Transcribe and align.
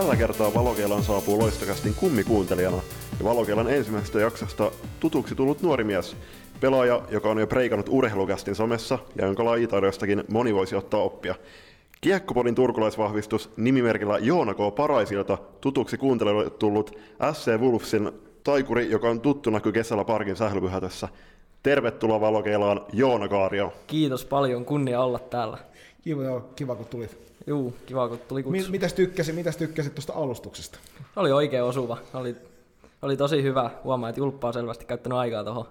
Tällä 0.00 0.16
kertaa 0.16 0.54
Valokeilan 0.54 1.02
saapuu 1.02 1.38
loistokästin 1.38 1.94
kummikuuntelijana 1.94 2.76
ja 3.18 3.24
Valokeilan 3.24 3.70
ensimmäisestä 3.70 4.20
jaksosta 4.20 4.70
tutuksi 5.00 5.34
tullut 5.34 5.62
nuori 5.62 5.84
mies. 5.84 6.16
Pelaaja, 6.60 7.02
joka 7.10 7.30
on 7.30 7.38
jo 7.38 7.46
preikannut 7.46 7.88
urheilukästin 7.88 8.54
somessa 8.54 8.98
ja 9.16 9.26
jonka 9.26 9.44
lajitaidoistakin 9.44 10.24
moni 10.28 10.54
voisi 10.54 10.76
ottaa 10.76 11.00
oppia. 11.00 11.34
Kiekkopodin 12.00 12.54
turkulaisvahvistus 12.54 13.50
nimimerkillä 13.56 14.18
Joona 14.18 14.54
K. 14.54 14.58
Paraisilta 14.76 15.38
tutuksi 15.60 15.96
kuuntelijoille 15.96 16.50
tullut 16.50 16.98
SC 17.32 17.60
Wolfsin 17.60 18.10
taikuri, 18.44 18.90
joka 18.90 19.10
on 19.10 19.20
tuttu 19.20 19.50
näky 19.50 19.72
kesällä 19.72 20.04
parkin 20.04 20.36
sählypyhätössä. 20.36 21.08
Tervetuloa 21.62 22.20
Valokeilaan 22.20 22.80
Joona 22.92 23.28
Kaario. 23.28 23.72
Kiitos 23.86 24.24
paljon, 24.24 24.64
kunnia 24.64 25.02
olla 25.02 25.18
täällä. 25.18 25.58
Kiva, 26.02 26.40
kiva 26.56 26.74
kun 26.74 26.86
tulit. 26.86 27.29
Juu, 27.46 27.74
kiva 27.86 28.08
kun 28.08 28.18
tuli 28.28 28.42
kutsu. 28.42 28.62
Mi- 28.66 28.70
mitäs 28.70 28.92
tykkäsit, 28.92 29.34
mitäs 29.34 29.56
tykkäsit 29.56 29.94
tuosta 29.94 30.12
alustuksesta? 30.12 30.78
Oli 31.16 31.32
oikein 31.32 31.62
osuva. 31.62 31.96
Oli, 32.14 32.36
oli 33.02 33.16
tosi 33.16 33.42
hyvä. 33.42 33.70
Huomaa, 33.84 34.08
että 34.08 34.20
Julppa 34.20 34.46
on 34.48 34.54
selvästi 34.54 34.84
käyttänyt 34.84 35.18
aikaa 35.18 35.44
tuohon. 35.44 35.66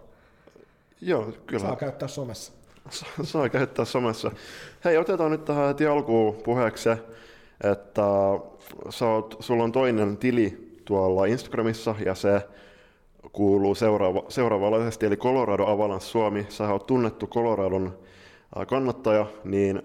Joo, 1.02 1.32
kyllä. 1.46 1.62
Saa 1.62 1.76
käyttää 1.76 2.08
somessa. 2.08 2.52
Saa- 2.90 3.10
Saa 3.24 3.50
käyttää 3.50 3.86
somessa. 3.86 4.32
Hei, 4.86 4.98
otetaan 4.98 5.32
nyt 5.32 5.46
tähän 5.46 5.68
heti 5.68 5.86
alkuun 5.86 6.36
puheeksi 6.36 6.84
se, 6.84 6.98
että 7.72 8.02
sä 8.90 9.06
oot, 9.06 9.36
sulla 9.40 9.64
on 9.64 9.72
toinen 9.72 10.18
tili 10.18 10.74
tuolla 10.86 11.26
Instagramissa 11.26 11.96
ja 12.06 12.16
se 12.16 12.42
kuuluu 13.32 13.76
seuraava, 13.76 14.24
seuraavanlaisesti, 14.30 15.06
eli 15.06 15.18
Colorado 15.18 15.66
Avalanche 15.66 16.06
Suomi. 16.06 16.46
Sä 16.50 16.70
oot 16.72 16.88
tunnettu 16.88 17.28
Coloradon 17.28 17.98
kannattaja, 18.68 19.26
niin 19.44 19.82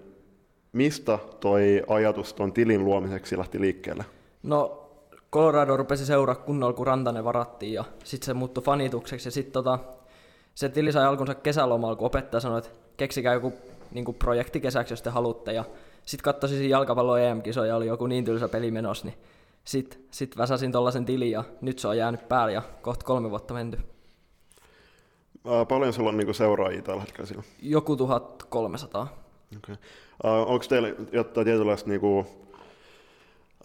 mistä 0.75 1.19
toi 1.39 1.83
ajatus 1.87 2.33
ton 2.33 2.53
tilin 2.53 2.85
luomiseksi 2.85 3.37
lähti 3.37 3.61
liikkeelle? 3.61 4.05
No, 4.43 4.89
Colorado 5.31 5.77
rupesi 5.77 6.05
seuraa 6.05 6.35
kunnolla, 6.35 6.73
kun 6.73 6.87
Rantanen 6.87 7.23
varattiin 7.23 7.73
ja 7.73 7.83
sitten 8.03 8.25
se 8.25 8.33
muuttui 8.33 8.63
fanitukseksi. 8.63 9.27
Ja 9.27 9.31
sitten 9.31 9.53
tota, 9.53 9.79
se 10.55 10.69
tili 10.69 10.91
sai 10.91 11.05
alkunsa 11.05 11.35
kesälomalla, 11.35 11.95
kun 11.95 12.07
opettaja 12.07 12.41
sanoi, 12.41 12.57
että 12.57 12.69
keksikää 12.97 13.33
joku 13.33 13.53
niin 13.91 14.15
projekti 14.19 14.59
kesäksi, 14.59 14.93
jos 14.93 15.01
te 15.01 15.09
haluatte. 15.09 15.53
Ja 15.53 15.65
sitten 16.05 16.23
katsoisin 16.23 16.69
jalkapallon 16.69 17.21
EM-kisoja, 17.21 17.75
oli 17.75 17.87
joku 17.87 18.07
niin 18.07 18.25
tylsä 18.25 18.47
peli 18.47 18.71
menossa, 18.71 19.05
niin 19.05 19.17
sitten 19.63 19.99
sit 20.11 20.37
väsäsin 20.37 20.71
tollasen 20.71 21.05
tilin 21.05 21.31
ja 21.31 21.43
nyt 21.61 21.79
se 21.79 21.87
on 21.87 21.97
jäänyt 21.97 22.27
päälle 22.29 22.53
ja 22.53 22.61
kohta 22.81 23.05
kolme 23.05 23.29
vuotta 23.29 23.53
menty. 23.53 23.77
Ää, 25.47 25.65
paljon 25.65 25.93
sulla 25.93 26.09
on 26.09 26.17
niinku 26.17 26.33
seuraajia 26.33 26.81
tällä 26.81 27.01
hetkellä? 27.01 27.43
Joku 27.61 27.95
1300. 27.95 29.07
Okay. 29.57 29.75
Uh, 30.23 30.51
onko 30.51 30.65
teillä 30.69 30.93
jotain 31.11 31.45
tietynlaista 31.45 31.89
niinku, 31.89 32.25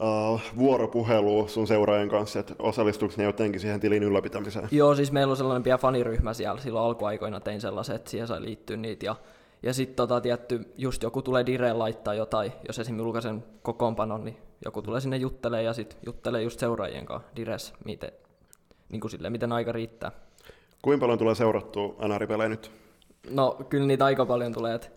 uh, 0.01 0.41
vuoropuhelua 0.59 1.49
sun 1.49 1.67
seuraajien 1.67 2.09
kanssa, 2.09 2.39
että 2.41 2.55
osallistuuko 2.59 3.15
ne 3.17 3.25
jotenkin 3.25 3.61
siihen 3.61 3.81
tilin 3.81 4.03
ylläpitämiseen? 4.03 4.69
Joo, 4.71 4.95
siis 4.95 5.13
meillä 5.13 5.31
on 5.31 5.37
sellainen 5.37 5.63
pieni 5.63 5.79
faniryhmä 5.79 6.35
siellä. 6.35 6.61
Silloin 6.61 6.87
alkuaikoina 6.87 7.41
tein 7.41 7.61
sellaiset, 7.61 7.97
että 7.97 8.11
siihen 8.11 8.29
sai 8.29 8.43
liittyä 8.43 8.77
niitä. 8.77 9.07
Ja, 9.07 9.17
ja 9.63 9.75
sitten 9.75 9.97
tota, 9.97 10.21
tietty, 10.21 10.73
just 10.77 11.03
joku 11.03 11.23
tulee 11.23 11.47
direen 11.47 11.79
laittaa 11.79 12.15
jotain, 12.15 12.53
jos 12.69 12.79
esimerkiksi 12.79 13.05
julkaisen 13.05 13.45
kokoonpanon, 13.63 14.25
niin 14.25 14.37
joku 14.65 14.83
tulee 14.83 15.01
sinne 15.01 15.17
juttelee 15.17 15.63
ja 15.63 15.73
sitten 15.73 15.99
juttelee 16.07 16.43
just 16.43 16.61
seuraajien 16.61 17.07
kanssa 17.07 17.31
diressä, 17.37 17.75
miten, 17.85 18.13
niin 18.89 19.01
kuin 19.01 19.11
silleen, 19.11 19.33
miten 19.33 19.53
aika 19.53 19.73
riittää. 19.73 20.13
Kuinka 20.83 21.01
paljon 21.03 21.19
tulee 21.19 21.35
seurattua 21.35 21.95
NR-pelejä 22.09 22.49
nyt? 22.49 22.71
No 23.31 23.57
kyllä 23.69 23.87
niitä 23.87 24.05
aika 24.05 24.27
paljon 24.27 24.53
tulee, 24.53 24.75
että 24.75 24.89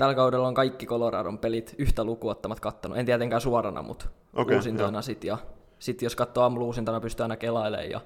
tällä 0.00 0.14
kaudella 0.14 0.48
on 0.48 0.54
kaikki 0.54 0.86
Coloradon 0.86 1.38
pelit 1.38 1.74
yhtä 1.78 2.04
lukuottamat 2.04 2.60
kattonut. 2.60 2.98
En 2.98 3.06
tietenkään 3.06 3.40
suorana, 3.40 3.82
mutta 3.82 4.06
okay, 4.34 4.56
uusintoina 4.56 5.02
sitten. 5.02 5.28
Ja 5.28 5.38
sitten 5.78 6.06
jos 6.06 6.16
katsoo 6.16 6.42
aamulla 6.42 7.00
pystyy 7.00 7.24
aina 7.24 7.36
kelailemaan. 7.36 7.90
Ja 7.90 8.00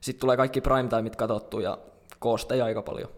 sitten 0.00 0.20
tulee 0.20 0.36
kaikki 0.36 0.60
primetimeit 0.60 1.16
katsottu 1.16 1.60
ja 1.60 1.78
koosteja 2.18 2.64
aika 2.64 2.82
paljon. 2.82 3.08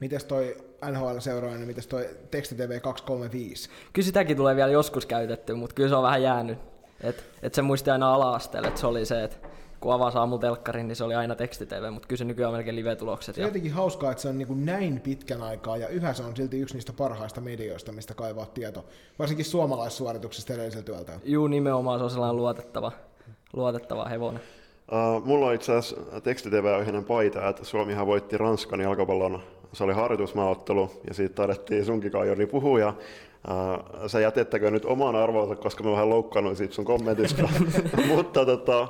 Mites 0.00 0.24
toi 0.24 0.56
NHL-seuraajana, 0.90 1.66
mites 1.66 1.86
toi 1.86 2.08
tekstitv 2.30 2.80
235? 2.82 3.70
Kyllä 3.92 4.06
sitäkin 4.06 4.36
tulee 4.36 4.56
vielä 4.56 4.72
joskus 4.72 5.06
käytetty, 5.06 5.54
mutta 5.54 5.74
kyllä 5.74 5.88
se 5.88 5.94
on 5.94 6.02
vähän 6.02 6.22
jäänyt. 6.22 6.58
Et, 7.00 7.24
et 7.42 7.54
se 7.54 7.62
muisti 7.62 7.90
aina 7.90 8.14
ala-asteella, 8.14 8.68
että 8.68 8.80
se 8.80 8.86
oli 8.86 9.06
se, 9.06 9.24
että 9.24 9.36
kun 9.84 9.94
avasi 9.94 10.18
aamutelkkarin, 10.18 10.88
niin 10.88 10.96
se 10.96 11.04
oli 11.04 11.14
aina 11.14 11.34
tekstitv, 11.34 11.90
mutta 11.90 12.08
kyllä 12.08 12.18
se 12.18 12.24
nykyään 12.24 12.48
on 12.48 12.54
melkein 12.56 12.76
live-tulokset. 12.76 13.34
Se 13.34 13.40
on 13.40 13.42
Ja, 13.42 13.48
jotenkin 13.48 13.72
hauskaa, 13.72 14.10
että 14.10 14.22
se 14.22 14.28
on 14.28 14.38
niin 14.38 14.48
kuin 14.48 14.64
näin 14.64 15.00
pitkän 15.00 15.42
aikaa 15.42 15.76
ja 15.76 15.88
yhä 15.88 16.12
se 16.12 16.22
on 16.22 16.36
silti 16.36 16.60
yksi 16.60 16.74
niistä 16.74 16.92
parhaista 16.92 17.40
medioista, 17.40 17.92
mistä 17.92 18.14
kaivaa 18.14 18.46
tieto. 18.46 18.84
Varsinkin 19.18 19.44
suomalaissuorituksista 19.44 20.54
edelliseltä 20.54 20.84
työltä. 20.84 21.12
juu, 21.24 21.46
nimenomaan 21.46 22.00
se 22.00 22.04
on 22.04 22.10
sellainen 22.10 22.36
luotettava, 22.36 22.92
luotettava 23.52 24.04
hevonen. 24.04 24.40
Uh, 24.92 25.24
mulla 25.26 25.46
on 25.46 25.54
itse 25.54 25.72
asiassa 25.76 26.20
tekstitv-aiheinen 26.20 27.04
paita, 27.04 27.48
että 27.48 27.64
Suomihan 27.64 28.06
voitti 28.06 28.38
Ranskan 28.38 28.80
jalkapallon. 28.80 29.40
Se 29.72 29.84
oli 29.84 29.92
harjoitusmaaottelu 29.92 30.90
ja 31.08 31.14
siitä 31.14 31.34
taidettiin 31.34 31.84
sunkin 31.84 32.12
Kajori 32.12 32.46
puhua. 32.46 32.80
Ja, 32.80 32.94
uh, 33.48 34.06
sä 34.06 34.20
jätettäkö 34.20 34.70
nyt 34.70 34.84
oman 34.84 35.16
arvonsa, 35.16 35.56
koska 35.56 35.84
mä 35.84 35.92
vähän 35.92 36.10
loukkaannuin 36.10 36.56
siitä 36.56 36.74
sun 36.74 36.84
kommentista. 36.84 37.48
Mutta 38.14 38.46
tota, 38.46 38.82
uh, 38.82 38.88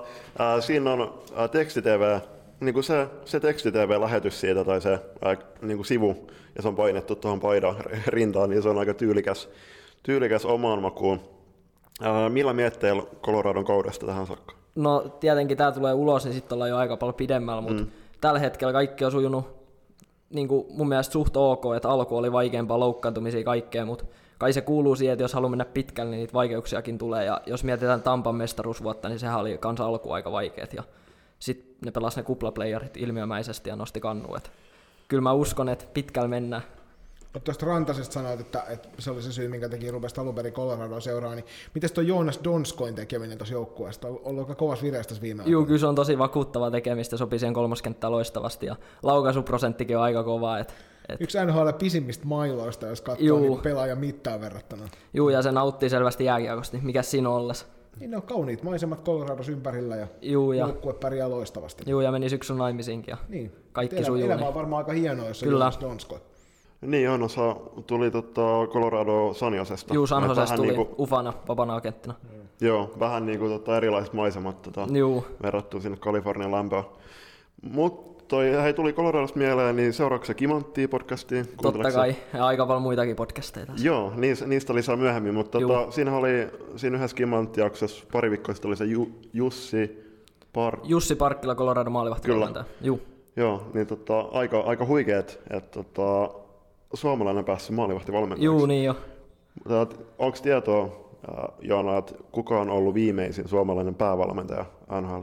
siinä 0.60 0.92
on 0.92 1.00
uh, 1.00 1.50
tekstitv, 1.52 2.18
niin 2.60 2.74
kuin 2.74 2.84
se, 2.84 3.06
se 3.24 3.40
tekstitv-lähetys 3.40 4.40
siitä 4.40 4.64
tai 4.64 4.80
se 4.80 4.92
uh, 4.94 5.44
niin 5.62 5.78
kuin 5.78 5.86
sivu, 5.86 6.26
ja 6.56 6.62
se 6.62 6.68
on 6.68 6.76
painettu 6.76 7.16
tuohon 7.16 7.40
paidan 7.40 7.76
rintaan, 8.06 8.50
niin 8.50 8.62
se 8.62 8.68
on 8.68 8.78
aika 8.78 8.94
tyylikäs, 8.94 9.48
tyylikäs 10.02 10.44
omaan 10.44 10.82
makuun. 10.82 11.20
Uh, 12.00 12.30
millä 12.32 12.52
mietteillä 12.52 13.02
Coloradon 13.22 13.64
kaudesta 13.64 14.06
tähän 14.06 14.26
saakka? 14.26 14.54
No 14.74 15.00
tietenkin 15.20 15.56
tämä 15.56 15.72
tulee 15.72 15.94
ulos, 15.94 16.24
niin 16.24 16.34
sitten 16.34 16.56
ollaan 16.56 16.70
jo 16.70 16.76
aika 16.76 16.96
paljon 16.96 17.14
pidemmällä, 17.14 17.60
mutta 17.60 17.82
mm. 17.82 17.90
tällä 18.20 18.38
hetkellä 18.38 18.72
kaikki 18.72 19.04
on 19.04 19.12
sujunut 19.12 19.64
niin 20.34 20.48
kuin 20.48 20.66
mun 20.70 20.88
mielestä 20.88 21.12
suht 21.12 21.36
ok, 21.36 21.64
että 21.76 21.88
alku 21.88 22.16
oli 22.16 22.32
vaikeampaa 22.32 22.80
loukkaantumisia 22.80 23.44
kaikkea, 23.44 23.86
mutta 23.86 24.04
kai 24.38 24.52
se 24.52 24.60
kuuluu 24.60 24.96
siihen, 24.96 25.12
että 25.12 25.24
jos 25.24 25.34
haluaa 25.34 25.50
mennä 25.50 25.64
pitkälle, 25.64 26.10
niin 26.10 26.18
niitä 26.18 26.32
vaikeuksiakin 26.32 26.98
tulee. 26.98 27.24
Ja 27.24 27.40
jos 27.46 27.64
mietitään 27.64 28.02
Tampan 28.02 28.34
mestaruusvuotta, 28.34 29.08
niin 29.08 29.18
sehän 29.18 29.40
oli 29.40 29.58
kans 29.58 29.80
alku 29.80 30.12
aika 30.12 30.32
vaikeat. 30.32 30.72
Ja 30.72 30.82
sitten 31.38 31.76
ne 31.84 31.90
pelasi 31.90 32.16
ne 32.16 32.22
kuplaplayerit 32.22 32.96
ilmiömäisesti 32.96 33.70
ja 33.70 33.76
nosti 33.76 34.00
kannu. 34.00 34.34
Et 34.34 34.50
kyllä 35.08 35.20
mä 35.20 35.32
uskon, 35.32 35.68
että 35.68 35.84
pitkällä 35.94 36.28
mennään. 36.28 36.62
Mutta 37.34 37.44
tuosta 37.44 37.66
Rantasesta 37.66 38.12
sanoit, 38.12 38.40
että, 38.40 38.64
että, 38.68 38.88
se 38.98 39.10
oli 39.10 39.22
se 39.22 39.32
syy, 39.32 39.48
minkä 39.48 39.68
takia 39.68 39.92
rupesi 39.92 40.20
alun 40.20 40.34
perin 40.34 40.52
Coloradoa 40.52 41.00
seuraa, 41.00 41.34
niin 41.34 41.44
miten 41.74 41.90
tuo 41.94 42.02
Joonas 42.02 42.40
Donskoin 42.44 42.94
tekeminen 42.94 43.38
tuossa 43.38 43.54
joukkueesta? 43.54 44.08
On 44.08 44.20
ollut 44.24 44.42
aika 44.42 44.54
kovas 44.54 44.82
vireessä 44.82 45.08
tässä 45.08 45.22
viime 45.22 45.42
Juu, 45.42 45.48
aikoina. 45.48 45.66
kyllä 45.66 45.78
se 45.78 45.86
on 45.86 45.94
tosi 45.94 46.18
vakuuttava 46.18 46.70
tekemistä, 46.70 47.16
sopii 47.16 47.38
siihen 47.38 47.54
kolmoskenttään 47.54 48.12
loistavasti 48.12 48.66
ja 48.66 48.76
laukaisuprosenttikin 49.02 49.96
on 49.96 50.02
aika 50.02 50.24
kova. 50.24 50.58
Et, 50.58 50.74
et, 51.08 51.20
Yksi 51.20 51.38
NHL 51.44 51.68
pisimmistä 51.78 52.26
mailoista, 52.26 52.86
jos 52.86 53.00
katsoo 53.00 53.26
Juu. 53.26 53.38
niin 53.38 53.60
pelaajan 53.60 53.98
mittaan 53.98 54.40
verrattuna. 54.40 54.82
juu, 55.14 55.28
ja 55.28 55.42
se 55.42 55.52
nauttii 55.52 55.90
selvästi 55.90 56.24
jääkiekosta, 56.24 56.76
niin 56.76 56.86
mikä 56.86 57.02
siinä 57.02 57.28
on 57.30 57.36
olles? 57.36 57.66
Niin 58.00 58.10
ne 58.10 58.16
on 58.16 58.22
kauniit 58.22 58.62
maisemat 58.62 59.04
Colorados 59.04 59.48
ympärillä 59.48 59.96
ja 59.96 60.06
Juu, 60.22 60.52
ja, 60.52 60.66
joukkue 60.66 60.92
pärjää 60.94 61.30
loistavasti. 61.30 61.84
juu, 61.86 62.00
ja 62.00 62.12
meni 62.12 62.28
syksyn 62.28 62.56
naimisiinkin. 62.58 63.12
Ja 63.12 63.16
Niin. 63.28 63.52
Kaikki 63.72 63.96
Elämä, 63.96 64.06
sujuu, 64.06 64.26
elämä 64.26 64.40
niin- 64.40 64.48
on 64.48 64.54
varmaan 64.54 64.78
aika 64.84 64.92
hienoa, 64.92 65.28
jos 65.28 65.42
on 65.42 65.48
Kyllä. 65.48 65.72
Donskoi. 65.80 66.18
Niin 66.80 67.10
on, 67.10 67.22
osa 67.22 67.56
tuli 67.86 68.10
tota 68.10 68.40
Colorado 68.72 69.34
Sanjosesta. 69.34 69.94
Juu, 69.94 70.06
San 70.06 70.22
Et 70.22 70.28
Josesta 70.28 70.44
vähän 70.44 70.56
tuli 70.56 70.76
Niinku, 70.76 70.94
ufana, 71.02 71.32
vapana 71.48 71.74
agenttina. 71.76 72.14
joo, 72.60 72.90
vähän 73.00 73.26
niinku 73.26 73.48
tota 73.48 73.76
erilaiset 73.76 74.12
maisemat 74.12 74.62
tota, 74.62 74.86
Juu, 74.92 75.26
verrattuna 75.42 75.82
sinne 75.82 75.96
Kalifornian 76.00 76.52
lämpöön. 76.52 76.84
Mutta 77.62 78.13
toi, 78.28 78.62
hei, 78.62 78.74
tuli 78.74 78.92
Coloradosta 78.92 79.38
mieleen, 79.38 79.76
niin 79.76 79.92
seuraavaksi 79.92 80.26
se 80.26 80.34
Kimanttia 80.34 80.88
podcastiin. 80.88 81.46
totta 81.62 81.92
kai. 81.92 82.16
Ja 82.34 82.46
aika 82.46 82.66
paljon 82.66 82.82
muitakin 82.82 83.16
podcasteja 83.16 83.66
tässä. 83.66 83.86
Joo, 83.86 84.12
niistä, 84.16 84.46
niistä 84.46 84.74
lisää 84.74 84.96
myöhemmin, 84.96 85.34
mutta 85.34 85.58
Juu. 85.60 85.70
tota, 85.70 85.90
siinä 85.90 86.16
oli 86.16 86.48
siinä 86.76 86.96
yhdessä 86.96 87.16
Kimantti-jaksossa 87.16 88.06
pari 88.12 88.30
viikkoa 88.30 88.54
sitten 88.54 88.68
oli 88.68 88.76
se 88.76 88.84
Ju, 88.84 89.08
Jussi 89.32 90.04
Par... 90.52 90.78
Jussi 90.84 91.14
Parkkila, 91.14 91.54
Colorado 91.54 91.90
maalivahti 91.90 92.26
Kyllä. 92.26 92.64
Juu. 92.80 93.00
Joo, 93.36 93.70
niin 93.74 93.86
tota, 93.86 94.20
aika, 94.20 94.60
aika 94.60 94.86
huikeet, 94.86 95.40
että 95.50 95.82
tota, 95.82 96.34
suomalainen 96.94 97.44
päässyt 97.44 97.76
maalivahtivalmentajaksi. 97.76 98.44
Juu, 98.44 98.66
niin 98.66 98.84
jo. 98.84 98.96
Onko 100.18 100.38
tietoa, 100.42 100.82
äh, 100.84 101.44
Joona, 101.60 101.96
että 101.98 102.14
kuka 102.32 102.60
on 102.60 102.70
ollut 102.70 102.94
viimeisin 102.94 103.48
suomalainen 103.48 103.94
päävalmentaja 103.94 104.64
NHL? 105.00 105.22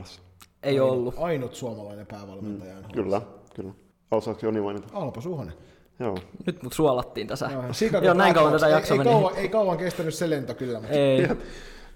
Ei 0.62 0.78
Ainut- 0.78 0.90
ollut. 0.92 1.14
Ainut 1.18 1.54
suomalainen 1.54 2.06
päävalmentaja. 2.06 2.74
Mm, 2.74 2.82
Kyllä, 2.94 3.22
kyllä. 3.54 3.72
Osaatko 4.10 4.46
Joni 4.46 4.60
mainita? 4.60 4.88
Alpo 4.92 5.20
Suhonen. 5.20 5.54
Joo. 6.00 6.16
Nyt 6.46 6.62
mut 6.62 6.72
suolattiin 6.72 7.26
tässä. 7.26 7.48
Joo, 7.52 8.02
Joo, 8.02 8.14
näin 8.14 8.34
kauan 8.34 8.52
tätä 8.52 8.66
ei, 8.66 8.72
jaksoa 8.72 8.94
ei, 8.94 8.98
meni. 8.98 9.10
kauan, 9.10 9.36
ei 9.36 9.48
kauan 9.48 9.78
kestänyt 9.78 10.14
se 10.14 10.30
lento 10.30 10.54
kyllä, 10.54 10.78
mutta 10.80 10.94
Ei. 10.94 11.28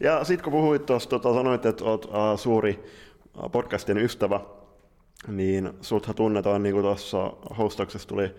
Ja 0.00 0.24
sitten 0.24 0.44
kun 0.44 0.52
puhuit 0.52 0.86
tuossa, 0.86 1.10
tota, 1.10 1.34
sanoit, 1.34 1.66
että 1.66 1.84
olet 1.84 2.04
uh, 2.04 2.12
suuri 2.36 2.84
uh, 3.44 3.50
podcastin 3.50 3.98
ystävä, 3.98 4.40
niin 5.28 5.72
sulthan 5.80 6.14
tunnetaan, 6.14 6.62
niin 6.62 6.72
kuin 6.72 6.82
tuossa 6.82 7.32
hostauksessa 7.58 8.08
tuli 8.08 8.34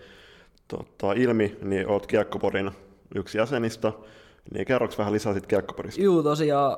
tota, 0.68 1.12
ilmi, 1.12 1.56
niin 1.62 1.88
olet 1.88 2.06
Kiekkopodin 2.06 2.70
yksi 3.14 3.38
jäsenistä. 3.38 3.92
Niin 4.54 4.66
kerroks 4.66 4.98
vähän 4.98 5.12
lisää 5.12 5.32
siitä 5.32 5.48
kiekkoparista? 5.48 6.02
Juu, 6.02 6.22
tosiaan 6.22 6.76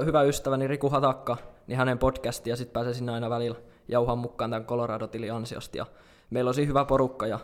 ö, 0.00 0.04
hyvä 0.04 0.22
ystäväni 0.22 0.66
Riku 0.66 0.88
Hatakka, 0.88 1.36
niin 1.66 1.78
hänen 1.78 1.98
podcasti 1.98 2.50
ja 2.50 2.56
sitten 2.56 2.72
pääsee 2.72 2.94
sinne 2.94 3.12
aina 3.12 3.30
välillä 3.30 3.56
jauhan 3.88 4.18
mukaan 4.18 4.50
tämän 4.50 4.66
Colorado-tilin 4.66 5.32
ansiosta. 5.32 5.78
Ja 5.78 5.86
meillä 6.30 6.48
on 6.48 6.54
siinä 6.54 6.68
hyvä 6.68 6.84
porukka 6.84 7.26
ja 7.26 7.38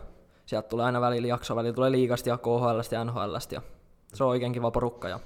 sieltä 0.45 0.67
tulee 0.67 0.85
aina 0.85 1.01
välillä 1.01 1.27
jakso, 1.27 1.55
välillä 1.55 1.75
tulee 1.75 1.91
liigasta 1.91 2.29
ja 2.29 2.37
KHL 2.37 2.79
ja 2.91 3.03
NHL. 3.03 3.35
Ja 3.51 3.61
se 4.13 4.23
on 4.23 4.29
oikein 4.29 4.51
kiva 4.51 4.71
porukka 4.71 5.09
ja 5.09 5.19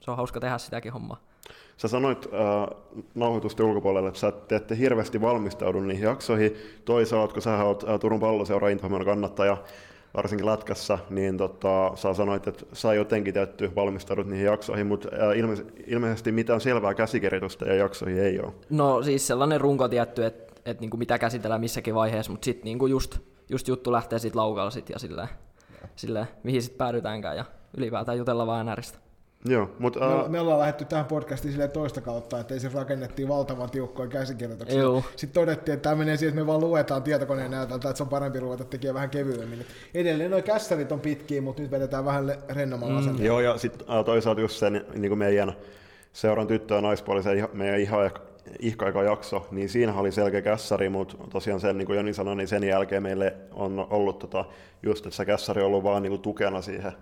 se 0.00 0.10
on 0.10 0.16
hauska 0.16 0.40
tehdä 0.40 0.58
sitäkin 0.58 0.92
hommaa. 0.92 1.20
Sä 1.76 1.88
sanoit 1.88 2.28
äh, 2.34 3.02
nauhoitusten 3.14 3.66
ulkopuolelle, 3.66 4.08
että 4.08 4.20
sä 4.20 4.32
te 4.32 4.56
ette 4.56 4.78
hirveästi 4.78 5.20
valmistaudu 5.20 5.80
niihin 5.80 6.04
jaksoihin. 6.04 6.56
Toisaalta, 6.84 7.32
kun 7.32 7.42
sä 7.42 7.64
oot 7.64 7.88
äh, 7.88 8.00
Turun 8.00 8.20
palloseura 8.20 8.68
Intohimon 8.68 9.04
kannattaja, 9.04 9.56
varsinkin 10.14 10.46
lätkässä, 10.46 10.98
niin 11.10 11.36
tota, 11.36 11.92
sä 11.94 12.14
sanoit, 12.14 12.46
että 12.46 12.66
sä 12.72 12.94
jotenkin 12.94 13.34
tehty 13.34 13.70
valmistaudut 13.74 14.26
niihin 14.26 14.46
jaksoihin, 14.46 14.86
mutta 14.86 15.08
ilme- 15.34 15.82
ilmeisesti 15.86 16.32
mitään 16.32 16.60
selvää 16.60 16.94
käsikirjoitusta 16.94 17.64
ja 17.64 17.74
jaksoihin 17.74 18.22
ei 18.22 18.40
ole. 18.40 18.52
No 18.70 19.02
siis 19.02 19.26
sellainen 19.26 19.60
runko 19.60 19.88
tietty, 19.88 20.24
että 20.24 20.54
et 20.64 20.80
niinku 20.80 20.96
mitä 20.96 21.18
käsitellään 21.18 21.60
missäkin 21.60 21.94
vaiheessa, 21.94 22.32
mutta 22.32 22.44
sitten 22.44 22.64
niinku 22.64 22.86
just, 22.86 23.18
just 23.48 23.68
juttu 23.68 23.92
lähtee 23.92 24.18
siitä 24.18 24.38
laukalla 24.38 24.70
sit 24.70 24.90
ja 24.90 24.98
silleen, 24.98 25.28
silleen, 25.96 26.26
mihin 26.42 26.62
sitten 26.62 26.78
päädytäänkään 26.78 27.36
ja 27.36 27.44
ylipäätään 27.76 28.18
jutella 28.18 28.46
vaan 28.46 28.66
NRistä. 28.66 29.05
Joo, 29.44 29.70
mutta... 29.78 30.00
Me, 30.00 30.06
Äh, 30.06 30.28
me 30.28 30.40
ollaan 30.40 30.58
lähdetty 30.58 30.84
tähän 30.84 31.04
podcastiin 31.04 31.52
silleen 31.52 31.70
toista 31.70 32.00
kautta, 32.00 32.40
että 32.40 32.54
ensin 32.54 32.72
rakennettiin 32.72 33.28
valtavan 33.28 33.70
tiukkoja 33.70 34.08
käsikirjoituksia. 34.08 34.78
Joo. 34.78 35.02
Sitten 35.16 35.40
todettiin, 35.40 35.74
että 35.74 35.82
tämä 35.82 35.96
menee 35.96 36.16
siihen, 36.16 36.28
että 36.32 36.40
me 36.40 36.46
vaan 36.46 36.60
luetaan 36.60 37.02
tietokoneen 37.02 37.50
näytöltä, 37.50 37.88
että 37.88 37.96
se 37.96 38.02
on 38.02 38.08
parempi 38.08 38.40
ruveta 38.40 38.64
tekemään 38.64 38.94
vähän 38.94 39.10
kevyemmin. 39.10 39.66
Edelleen 39.94 40.30
nuo 40.30 40.42
kässärit 40.42 40.92
on 40.92 41.00
pitkiä, 41.00 41.42
mutta 41.42 41.62
nyt 41.62 41.70
vedetään 41.70 42.04
vähän 42.04 42.34
rennommalla 42.48 42.94
mm. 42.94 43.00
asenteella. 43.00 43.26
Joo, 43.26 43.40
ja 43.40 43.58
sitten 43.58 43.90
äh, 43.90 44.04
toisaalta 44.04 44.40
just 44.40 44.56
se 44.56 44.70
niin 44.70 45.08
kuin 45.08 45.18
meidän 45.18 45.52
seuran 46.12 46.46
tyttö- 46.46 46.74
ja 46.74 46.80
naispuolisen 46.80 47.48
meidän 47.52 47.80
ihan 47.80 48.10
ihkaika 48.60 49.02
jakso, 49.02 49.46
niin 49.50 49.68
siinä 49.68 49.94
oli 49.94 50.12
selkeä 50.12 50.42
kässäri, 50.42 50.88
mutta 50.88 51.16
tosiaan 51.32 51.60
sen, 51.60 51.78
niin 51.78 51.86
kuin 51.86 51.96
Joni 51.96 52.14
sanoi, 52.14 52.36
niin 52.36 52.48
sen 52.48 52.64
jälkeen 52.64 53.02
meille 53.02 53.34
on 53.52 53.86
ollut 53.90 54.18
tota, 54.18 54.44
just, 54.82 55.06
että 55.06 55.16
se 55.16 55.24
kässäri 55.24 55.62
on 55.62 55.66
ollut 55.66 55.84
vaan 55.84 56.02
niin 56.02 56.10
kuin 56.10 56.22
tukena 56.22 56.62
siihen, 56.62 56.92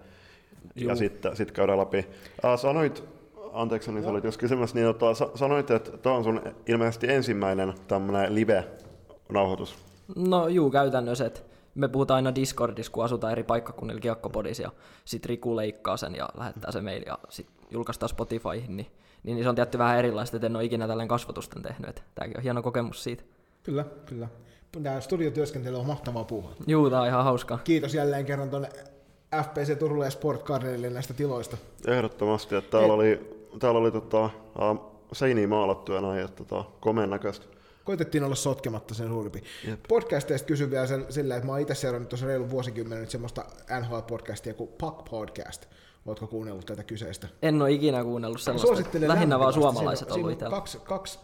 Juu. 0.76 0.88
ja 0.88 0.96
sitten 0.96 1.36
sit 1.36 1.52
käydään 1.52 1.78
läpi. 1.78 2.06
Äh, 2.44 2.58
sanoit, 2.58 3.04
anteeksi, 3.52 3.92
niin 3.92 4.04
sä 4.04 4.10
olit 4.10 4.24
just 4.24 4.40
kysymässä, 4.40 4.74
niin 4.76 4.86
tota, 4.86 5.14
sa- 5.14 5.30
sanoit, 5.34 5.70
että 5.70 5.96
tämä 5.96 6.16
on 6.16 6.24
sun 6.24 6.42
ilmeisesti 6.66 7.12
ensimmäinen 7.12 7.74
tämmöinen 7.88 8.34
live-nauhoitus. 8.34 9.74
No 10.16 10.48
juu, 10.48 10.70
käytännössä, 10.70 11.26
että 11.26 11.40
me 11.74 11.88
puhutaan 11.88 12.16
aina 12.16 12.34
Discordissa, 12.34 12.92
kun 12.92 13.04
asutaan 13.04 13.32
eri 13.32 13.42
paikkakunnilla 13.42 14.00
kiekkopodissa, 14.00 14.62
ja 14.62 14.70
sitten 15.04 15.28
Riku 15.28 15.56
leikkaa 15.56 15.96
sen 15.96 16.14
ja 16.14 16.28
lähettää 16.38 16.72
sen 16.72 16.84
meille, 16.84 17.06
ja 17.06 17.18
sitten 17.28 17.56
julkaistaan 17.70 18.08
Spotifyhin, 18.08 18.76
niin, 18.76 18.86
niin 19.22 19.42
se 19.42 19.48
on 19.48 19.54
tietty 19.54 19.78
vähän 19.78 19.98
erilaista, 19.98 20.36
että 20.36 20.46
en 20.46 20.56
ole 20.56 20.64
ikinä 20.64 20.86
tällainen 20.86 21.08
kasvatusten 21.08 21.62
tehnyt, 21.62 21.90
että 21.90 22.02
tämäkin 22.14 22.36
on 22.36 22.42
hieno 22.42 22.62
kokemus 22.62 23.04
siitä. 23.04 23.22
Kyllä, 23.62 23.84
kyllä. 24.06 24.28
Tämä 24.82 25.00
studiotyöskentely 25.00 25.76
on 25.76 25.86
mahtavaa 25.86 26.24
puhua. 26.24 26.52
Juu, 26.66 26.90
tää 26.90 27.00
on 27.00 27.06
ihan 27.06 27.24
hauskaa. 27.24 27.58
Kiitos 27.64 27.94
jälleen 27.94 28.24
kerran 28.24 28.50
tuonne 28.50 28.68
FPC 29.42 29.78
Turulle 29.78 30.04
ja 30.04 30.10
Sport 30.10 30.42
Gardenille 30.42 30.90
näistä 30.90 31.14
tiloista. 31.14 31.56
Ehdottomasti, 31.86 32.54
että 32.54 32.70
täällä 32.70 32.94
oli, 32.94 33.36
täällä 33.58 33.80
oli 33.80 33.90
tota, 33.90 34.30
seiniä 35.12 35.48
maalattu 35.48 35.92
ja 35.92 36.00
näin, 36.00 36.24
että 36.24 36.44
tota, 36.44 36.64
komeen 36.80 37.10
näköistä. 37.10 37.46
Koitettiin 37.84 38.24
olla 38.24 38.34
sotkematta 38.34 38.94
sen 38.94 39.08
suurimpi. 39.08 39.42
Podcasteista 39.88 40.46
kysyn 40.46 40.70
vielä 40.70 40.86
sen, 40.86 41.06
sillä, 41.08 41.36
että 41.36 41.46
mä 41.46 41.52
oon 41.52 41.60
itse 41.60 41.74
seurannut 41.74 42.08
tuossa 42.08 42.26
reilun 42.26 42.50
vuosikymmenen 42.50 43.00
nyt 43.00 43.10
semmoista 43.10 43.44
NHL-podcastia 43.80 44.54
kuin 44.54 44.70
Puck 44.78 45.04
Podcast. 45.10 45.66
Ootko 46.06 46.26
kuunnellut 46.26 46.66
tätä 46.66 46.82
kyseistä? 46.82 47.28
En 47.42 47.62
ole 47.62 47.72
ikinä 47.72 48.04
kuunnellut 48.04 48.40
sellaista. 48.40 48.66
Suosittelen 48.66 49.08
Lähinnä 49.08 49.38
vaan 49.38 49.52
suomalaiset 49.52 50.08
Siinä- 50.08 50.14
ollut 50.14 50.16
siinä 50.16 50.26
on 50.26 50.32
itsellä. 50.32 50.56
kaksi, 50.56 50.78
kaksi, 50.78 51.18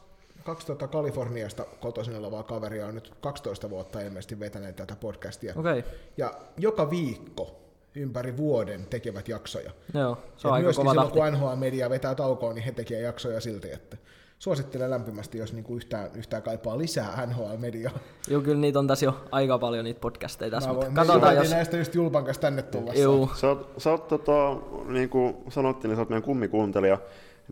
kaksi 0.45 0.67
tota 0.67 0.89
Kaliforniasta 0.89 1.65
kotoisin 1.81 2.17
olevaa 2.17 2.43
kaveria 2.43 2.87
on 2.87 2.95
nyt 2.95 3.13
12 3.21 3.71
vuotta 3.71 4.01
ilmeisesti 4.01 4.41
vetäneet 4.41 4.77
tätä 4.77 4.97
podcastia. 4.97 5.53
Okei, 5.57 5.79
okay. 5.79 5.93
Ja 6.17 6.35
joka 6.59 6.91
viikko 6.91 7.61
ympäri 7.95 8.37
vuoden 8.37 8.87
tekevät 8.91 9.29
jaksoja. 9.29 9.71
joo, 9.95 10.19
se 10.37 10.49
on 10.49 10.51
Ja 10.51 10.55
aika 10.55 10.65
myöskin 10.65 10.83
kova 10.85 10.91
silloin, 10.93 11.13
tahti. 11.13 11.39
kun 11.39 11.41
NHL-media 11.41 11.91
vetää 11.91 12.15
taukoon, 12.15 12.55
niin 12.55 12.65
he 12.65 12.73
tekevät 12.73 13.03
jaksoja 13.03 13.41
silti, 13.41 13.73
että 13.73 13.97
suosittelen 14.39 14.91
lämpimästi, 14.91 15.39
jos 15.39 15.53
niinku 15.53 15.77
yhtään, 15.77 16.11
yhtään 16.15 16.43
kaipaa 16.43 16.79
lisää 16.79 17.27
NHL-mediaa. 17.27 17.93
Joo, 18.29 18.41
kyllä 18.43 18.61
niitä 18.61 18.79
on 18.79 18.87
tässä 18.87 19.07
jo 19.07 19.25
aika 19.33 19.59
paljon 19.59 19.85
niitä 19.85 20.01
podcasteja 20.01 20.51
tässä, 20.51 20.69
Mä 20.69 20.75
mutta 20.75 20.87
voin, 20.87 20.95
katsotaan 20.95 21.37
jos... 21.37 21.51
näistä 21.51 21.77
just 21.77 21.95
Julpan 21.95 22.25
kanssa 22.25 22.41
tänne 22.41 22.63
tullessa. 22.63 23.03
Juu, 23.03 23.31
Sä 23.35 23.49
oot, 23.49 23.71
sä 23.79 23.91
oot 23.91 24.09
tota, 24.09 24.57
niin 24.89 25.09
kuin 25.09 25.37
sanottiin, 25.49 25.89
niin 25.89 25.97
sä 25.97 26.01
oot 26.03 26.09
meidän 26.09 26.23
kummikuuntelija, 26.23 26.99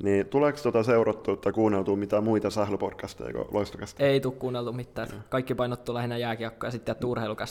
niin 0.02 0.26
tuleeko 0.26 0.58
tota 0.62 0.82
seurattua 0.82 1.37
tai 1.37 1.52
kuunneltua 1.52 1.96
mitään 1.96 2.25
muita 2.25 2.50
sählypodcasteja 2.50 3.32
kuin 3.32 3.44
loistokästä? 3.50 4.05
ei 4.05 4.20
tule 4.20 4.34
kuunneltu 4.38 4.73
mitään. 4.73 5.08
Kaikki 5.29 5.55
painottuu 5.55 5.94
lähinnä 5.94 6.17
jääkiekkoa 6.17 6.67
ja 6.67 6.70
sitten 6.70 6.96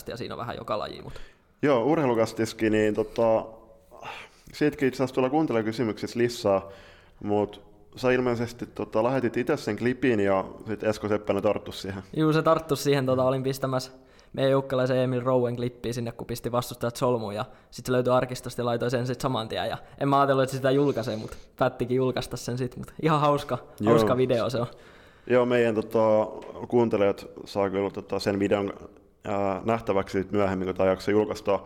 ja 0.07 0.18
siinä 0.18 0.33
on 0.33 0.40
vähän 0.40 0.56
joka 0.56 0.80
laji. 0.80 1.01
Mutta... 1.01 1.19
Joo, 1.62 1.83
urheilukastiskin, 1.83 2.71
niin 2.71 2.94
tota, 2.94 3.45
siitäkin 4.54 4.88
itse 4.88 4.98
asiassa 4.98 5.13
tuolla 5.13 5.30
kuuntelijakysymyksissä 5.30 6.19
lisää, 6.19 6.62
mutta 7.24 7.59
sä 7.95 8.12
ilmeisesti 8.12 8.65
tota, 8.65 9.04
lähetit 9.04 9.38
itse 9.38 9.57
sen 9.57 9.77
klipin 9.77 10.19
ja 10.19 10.45
sitten 10.68 10.89
Esko 10.89 11.07
Seppänen 11.07 11.44
tarttu 11.44 11.71
siihen. 11.71 12.04
Juu, 12.18 12.33
se 12.33 12.42
tarttu 12.42 12.75
siihen, 12.75 13.06
tota, 13.06 13.24
olin 13.24 13.44
pistämässä 13.44 13.92
meidän 14.33 14.51
joukkalaisen 14.51 14.98
Emil 14.98 15.24
Rowen 15.24 15.56
klippiä 15.56 15.94
sinne, 15.94 16.12
kun 16.12 16.27
pisti 16.27 16.51
vastustajat 16.51 16.95
solmuun 16.95 17.36
ja 17.36 17.45
sitten 17.71 17.86
se 17.86 17.92
löytyi 17.92 18.13
arkistosta 18.13 18.62
ja 18.62 18.65
laitoi 18.65 18.92
sen 18.92 19.07
sitten 19.07 19.21
saman 19.21 19.48
tien. 19.48 19.69
Ja 19.69 19.77
en 20.00 20.09
mä 20.09 20.19
ajatellut, 20.19 20.44
että 20.44 20.56
sitä 20.56 20.71
julkaisee, 20.71 21.15
mutta 21.15 21.38
päättikin 21.59 21.98
julkaista 21.98 22.38
sen 22.38 22.57
sitten. 22.57 22.80
Mutta 22.80 22.94
ihan 23.01 23.19
hauska, 23.19 23.57
Joo. 23.80 23.89
hauska 23.92 24.18
video 24.18 24.50
se 24.50 24.57
on. 24.57 24.68
Joo, 25.27 25.45
meidän 25.45 25.75
tota, 25.75 26.27
kuuntelijat 26.68 27.27
saa 27.45 27.69
kyllä 27.69 27.89
tota, 27.89 28.19
sen 28.19 28.39
videon 28.39 28.74
nähtäväksi 29.66 30.28
myöhemmin, 30.32 30.66
kun 30.66 30.76
tämä 30.76 30.90
jakso 30.90 31.12
julkaistaan. 31.12 31.60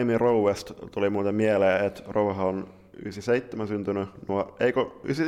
Amy 0.00 0.18
Rowest 0.18 0.72
tuli 0.90 1.10
muuten 1.10 1.34
mieleen, 1.34 1.84
että 1.84 2.02
Rowehan 2.08 2.46
on 2.46 2.68
97 2.96 3.68
syntynyt, 3.68 4.08
nuo, 4.28 4.56
eikö, 4.60 4.80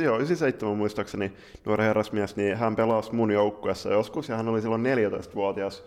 joo, 0.03 0.17
97 0.17 0.77
muistaakseni 0.77 1.31
nuori 1.65 1.83
herrasmies, 1.83 2.35
niin 2.35 2.57
hän 2.57 2.75
pelasi 2.75 3.15
mun 3.15 3.31
joukkueessa 3.31 3.89
joskus 3.89 4.29
ja 4.29 4.37
hän 4.37 4.47
oli 4.47 4.61
silloin 4.61 4.83
14-vuotias, 4.85 5.83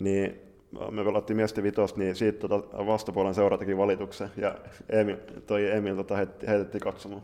niin 0.00 0.40
me 0.90 1.04
pelattiin 1.04 1.36
miesten 1.36 1.64
vitosta, 1.64 1.98
niin 1.98 2.16
siitä 2.16 2.48
tota, 2.48 2.86
vastapuolen 2.86 3.34
seura 3.34 3.58
teki 3.58 3.76
valituksen 3.76 4.30
ja 4.36 4.54
Emil, 4.88 5.16
toi 5.46 5.70
Emil 5.70 5.96
tota, 5.96 6.16
heitettiin 6.46 6.82
katsomaan, 6.82 7.22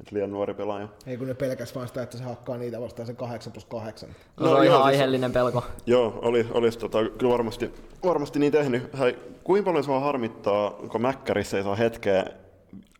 että 0.00 0.14
liian 0.14 0.30
nuori 0.30 0.54
pelaaja. 0.54 0.88
Ei 1.06 1.16
kun 1.16 1.26
ne 1.28 1.34
pelkäs 1.34 1.74
vaan 1.74 1.88
sitä, 1.88 2.02
että 2.02 2.16
se 2.18 2.24
hakkaa 2.24 2.56
niitä 2.56 2.80
vastaan 2.80 3.06
se 3.06 3.14
8 3.14 3.52
plus 3.52 3.64
8. 3.64 4.08
No, 4.08 4.14
No 4.40 4.46
se 4.48 4.54
on 4.54 4.56
joo, 4.56 4.62
ihan 4.64 4.76
siis- 4.76 4.86
aiheellinen 4.86 5.32
pelko. 5.32 5.64
Joo, 5.86 6.18
oli, 6.22 6.46
olisi 6.54 6.78
tota, 6.78 6.98
kyllä 7.18 7.32
varmasti, 7.32 7.74
varmasti 8.04 8.38
niin 8.38 8.52
tehnyt. 8.52 8.98
Hei, 8.98 9.18
kuinka 9.44 9.68
paljon 9.70 9.84
sua 9.84 10.00
harmittaa, 10.00 10.70
kun 10.70 11.02
Mäkkärissä 11.02 11.56
ei 11.56 11.62
saa 11.62 11.74
hetkeä 11.74 12.24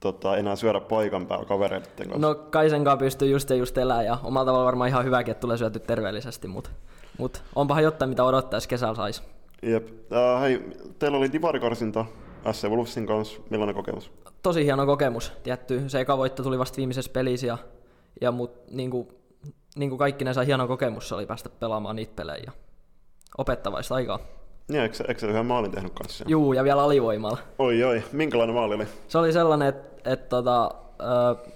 tota, 0.01 0.37
enää 0.37 0.57
syödä 0.57 0.81
paikan 0.81 1.27
päällä 1.27 1.45
kavereiden 1.47 1.89
kanssa? 1.97 2.19
No 2.19 2.35
kai 2.35 2.71
sen 2.71 2.85
kanssa 2.85 2.97
pystyy 3.05 3.29
just 3.29 3.51
ja 3.51 3.57
just 3.57 3.79
elää 3.79 4.03
ja 4.03 4.19
omalla 4.25 4.47
tavalla 4.47 4.65
varmaan 4.65 4.89
ihan 4.89 5.05
hyväkin, 5.05 5.33
että 5.33 5.41
tulee 5.41 5.57
syöty 5.57 5.79
terveellisesti, 5.79 6.49
mutta 6.49 6.71
mut 7.19 7.43
onpahan 7.55 7.83
jotain, 7.83 8.09
mitä 8.09 8.25
odottaisi 8.25 8.69
kesällä 8.69 8.95
sais. 8.95 9.23
Jep. 9.63 9.89
Äh, 10.13 10.41
hei, 10.41 10.63
teillä 10.99 11.19
oli 11.19 11.33
divarikarsinta 11.33 12.05
SC 12.53 12.69
Wolfsin 12.69 13.07
kanssa. 13.07 13.41
Millainen 13.51 13.75
kokemus? 13.75 14.11
Tosi 14.47 14.65
hieno 14.65 14.87
kokemus, 14.87 15.33
tietty. 15.43 15.83
Se 15.87 16.01
eka 16.01 16.19
voitto 16.19 16.43
tuli 16.43 16.59
vasta 16.59 16.77
viimeisessä 16.77 17.11
pelissä 17.13 17.47
ja, 17.47 17.59
ja 18.21 18.33
mut, 18.33 18.71
niinku, 18.71 19.09
niinku 19.77 19.97
kaikki 19.97 20.25
ne 20.25 20.35
sai 20.35 20.47
hieno 20.47 20.69
kokemus 20.69 21.09
se 21.09 21.15
oli 21.15 21.27
päästä 21.27 21.49
pelaamaan 21.49 21.97
niitä 21.97 22.13
pelejä 22.17 22.43
ja 22.47 22.53
opettavaista 23.39 23.95
aikaa. 23.95 24.19
Niin, 24.69 24.83
eikö, 24.83 25.05
eikö 25.09 25.21
sä 25.21 25.27
yhden 25.27 25.47
maalin 25.47 25.71
tehnyt 25.71 25.93
kanssa? 25.93 26.25
Juu, 26.29 26.53
ja 26.53 26.65
vielä 26.65 26.83
alivoimalla. 26.85 27.39
Oi, 27.59 27.85
oi. 27.85 28.03
Minkälainen 28.13 28.55
maali 28.55 28.75
oli? 28.75 28.87
Se 29.09 29.19
oli 29.19 29.33
sellainen, 29.33 29.69
että 29.69 30.13
et, 30.13 30.29
tota, 30.29 30.71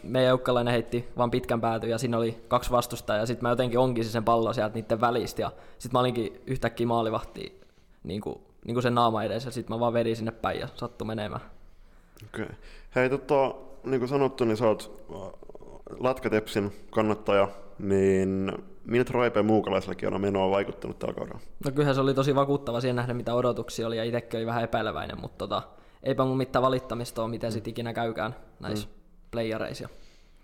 meidän 0.03 0.29
joukkalainen 0.29 0.73
heitti 0.73 1.09
vaan 1.17 1.31
pitkän 1.31 1.61
päätyn 1.61 1.91
ja 1.91 1.99
siinä 1.99 2.19
oli 2.19 2.45
kaksi 2.49 2.71
vastustajaa 2.71 3.21
ja 3.21 3.27
sitten 3.27 3.43
mä 3.43 3.51
jotenkin 3.51 3.79
onkisin 3.79 4.13
sen 4.13 4.25
pallon 4.25 4.55
sieltä 4.55 4.75
niiden 4.75 5.01
välistä 5.01 5.43
ja 5.43 5.53
sitten 5.79 5.93
mä 5.93 6.01
olinkin 6.01 6.43
yhtäkkiä 6.47 6.87
maalivahti 6.87 7.61
niin 8.05 8.21
kuin, 8.21 8.41
niin 8.65 8.75
kuin 8.75 8.83
sen 8.83 8.95
naama 8.95 9.23
edessä 9.23 9.49
ja 9.49 9.53
sitten 9.53 9.77
mä 9.77 9.81
vaan 9.81 9.93
vedin 9.93 10.17
sinne 10.17 10.33
päin 10.33 10.61
ja 10.61 10.69
sattui 10.75 11.07
menemään. 11.07 11.43
Okei. 12.27 12.45
Okay. 12.45 12.57
Hei, 12.95 13.11
tota, 13.11 13.55
niin 13.85 14.01
kuin 14.01 14.09
sanottu, 14.09 14.45
niin 14.45 14.57
sä 14.57 14.67
oot 14.67 15.07
äh, 15.11 15.19
Lätkätepsin 16.01 16.73
kannattaja, 16.91 17.49
niin 17.79 18.53
miltä 18.85 19.13
Raipe 19.13 19.43
Muukalaisellakin 19.43 20.15
on 20.15 20.21
menoa 20.21 20.51
vaikuttanut 20.51 20.99
tällä 20.99 21.15
kaudella? 21.15 21.41
No 21.65 21.71
kyllähän 21.71 21.95
se 21.95 22.01
oli 22.01 22.15
tosi 22.15 22.35
vakuuttava 22.35 22.81
siihen 22.81 22.97
nähden, 22.97 23.17
mitä 23.17 23.35
odotuksia 23.35 23.87
oli, 23.87 23.97
ja 23.97 24.05
itsekin 24.05 24.39
oli 24.39 24.47
vähän 24.47 24.65
epäileväinen, 24.65 25.21
mutta 25.21 25.39
tota, 25.39 25.63
eipä 26.03 26.25
mun 26.25 26.37
mitään 26.37 26.63
valittamista 26.63 27.23
ole, 27.23 27.31
miten 27.31 27.53
sit 27.53 27.69
ikinä 27.69 27.93
käykään 27.93 28.37
näissä 28.61 28.89
mm. 28.89 28.95
playareissa. 29.31 29.89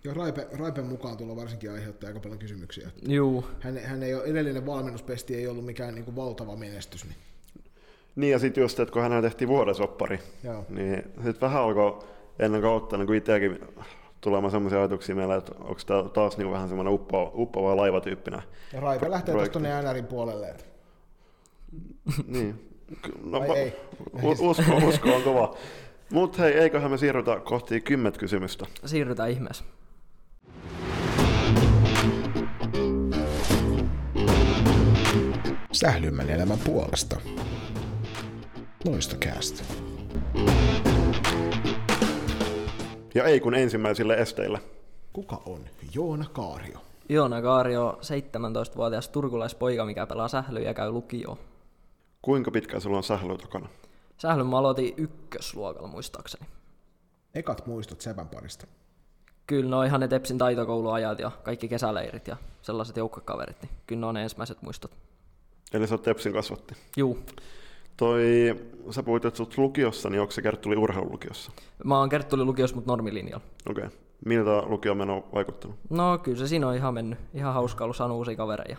Joo, 0.03 0.13
Raipe, 0.13 0.47
Raipen 0.59 0.85
mukaan 0.85 1.17
tulla 1.17 1.35
varsinkin 1.35 1.71
aiheuttaa 1.71 2.07
aika 2.07 2.19
paljon 2.19 2.39
kysymyksiä. 2.39 2.89
Juu, 3.07 3.45
Hän, 3.59 3.77
hän 3.77 4.03
ei 4.03 4.15
ole, 4.15 4.23
edellinen 4.23 4.65
valmennuspesti 4.65 5.35
ei 5.35 5.47
ollut 5.47 5.65
mikään 5.65 5.95
niin 5.95 6.05
kuin 6.05 6.15
valtava 6.15 6.55
menestys. 6.55 7.05
Niin. 7.05 7.15
Niin 8.15 8.31
ja 8.31 8.39
sitten 8.39 8.61
just, 8.61 8.79
että 8.79 8.93
kun 8.93 9.01
hänellä 9.01 9.21
tehtiin 9.21 9.47
vuodesoppari, 9.47 10.19
Joo. 10.43 10.65
niin 10.69 11.03
sitten 11.15 11.41
vähän 11.41 11.61
alkoi 11.61 11.99
ennen 12.39 12.61
kautta 12.61 12.97
niin 12.97 13.07
kuin 13.07 13.17
itseäkin 13.17 13.59
tulemaan 14.21 14.51
sellaisia 14.51 14.79
ajatuksia 14.79 15.15
meillä, 15.15 15.35
että 15.35 15.51
onko 15.59 15.81
tämä 15.85 16.03
taas 16.03 16.37
niin 16.37 16.51
vähän 16.51 16.67
semmoinen 16.67 16.93
uppo, 16.93 17.31
uppova 17.35 17.77
laivatyyppinen. 17.77 18.41
Ja 18.73 18.79
Raipe 18.79 19.11
lähtee 19.11 19.35
tuosta 19.35 19.51
tuonne 19.51 19.81
NRin 19.81 20.05
puolelle. 20.05 20.49
Että... 20.49 20.63
niin. 22.27 22.67
No, 23.23 23.39
Vai 23.39 23.57
ei? 23.57 23.75
Usko, 24.39 24.63
usko 24.87 25.15
on 25.15 25.21
kova. 25.21 25.55
Mutta 26.11 26.41
hei, 26.41 26.53
eiköhän 26.53 26.91
me 26.91 26.97
siirrytä 26.97 27.39
kohti 27.43 27.81
kymmentä 27.81 28.19
kysymystä. 28.19 28.65
Siirrytään 28.85 29.31
ihmeessä. 29.31 29.63
Sählymän 35.71 36.29
elämän 36.29 36.59
puolesta. 36.65 37.21
Loistokäästä. 38.85 39.63
Ja 43.17 43.23
ei 43.23 43.39
kun 43.39 43.55
ensimmäisille 43.55 44.13
esteille. 44.13 44.59
Kuka 45.13 45.41
on 45.45 45.59
Joona 45.93 46.25
Kaario? 46.33 46.79
Joona 47.09 47.41
Kaario, 47.41 47.99
17-vuotias 48.01 49.09
turkulaispoika, 49.09 49.85
mikä 49.85 50.07
pelaa 50.07 50.27
sählyä 50.27 50.61
ja 50.61 50.73
käy 50.73 50.91
lukioon. 50.91 51.37
Kuinka 52.21 52.51
pitkään 52.51 52.81
sulla 52.81 52.97
on 52.97 53.03
sählyä 53.03 53.37
takana? 53.37 53.69
Sählyn 54.17 54.47
mä 54.47 54.57
aloitin 54.57 54.93
ykkösluokalla 54.97 55.87
muistaakseni. 55.87 56.45
Ekat 57.35 57.67
muistot 57.67 58.01
Sepän 58.01 58.29
parista. 58.29 58.67
Kyllä 59.47 59.69
ne 59.69 59.75
on 59.75 59.85
ihan 59.85 59.99
ne 59.99 60.07
Tepsin 60.07 60.37
taitokouluajat 60.37 61.19
ja 61.19 61.31
kaikki 61.43 61.67
kesäleirit 61.67 62.27
ja 62.27 62.37
sellaiset 62.61 62.97
joukkakaverit, 62.97 63.61
niin 63.61 63.71
kyllä 63.87 63.99
ne 63.99 64.05
on 64.05 64.13
ne 64.13 64.23
ensimmäiset 64.23 64.61
muistot. 64.61 64.91
Eli 65.73 65.87
sä 65.87 65.95
oot 65.95 66.03
Tepsin 66.03 66.33
kasvatti. 66.33 66.75
Juu. 66.97 67.19
Toi, 67.97 68.55
sä 68.91 69.03
puhuit, 69.03 69.25
että 69.25 69.43
oot 69.43 69.57
lukiossa, 69.57 70.09
niin 70.09 70.21
onko 70.21 70.31
se 70.31 70.41
Kerttuli 70.41 70.75
urheilulukiossa? 70.75 71.51
Mä 71.83 71.99
oon 71.99 72.09
Kerttuli 72.09 72.45
lukiossa, 72.45 72.75
mutta 72.75 72.91
normilinjalla. 72.91 73.45
Okei. 73.69 73.85
Okay. 73.85 73.97
Miltä 74.25 74.61
lukion 74.65 74.97
meno 74.97 75.15
on 75.15 75.23
vaikuttanut? 75.33 75.77
No 75.89 76.17
kyllä 76.17 76.37
se 76.37 76.47
siinä 76.47 76.67
on 76.67 76.75
ihan 76.75 76.93
mennyt. 76.93 77.19
Ihan 77.33 77.53
hauska 77.53 77.83
ollut 77.83 77.95
saanut 77.97 78.17
uusia 78.17 78.35
kavereja. 78.35 78.77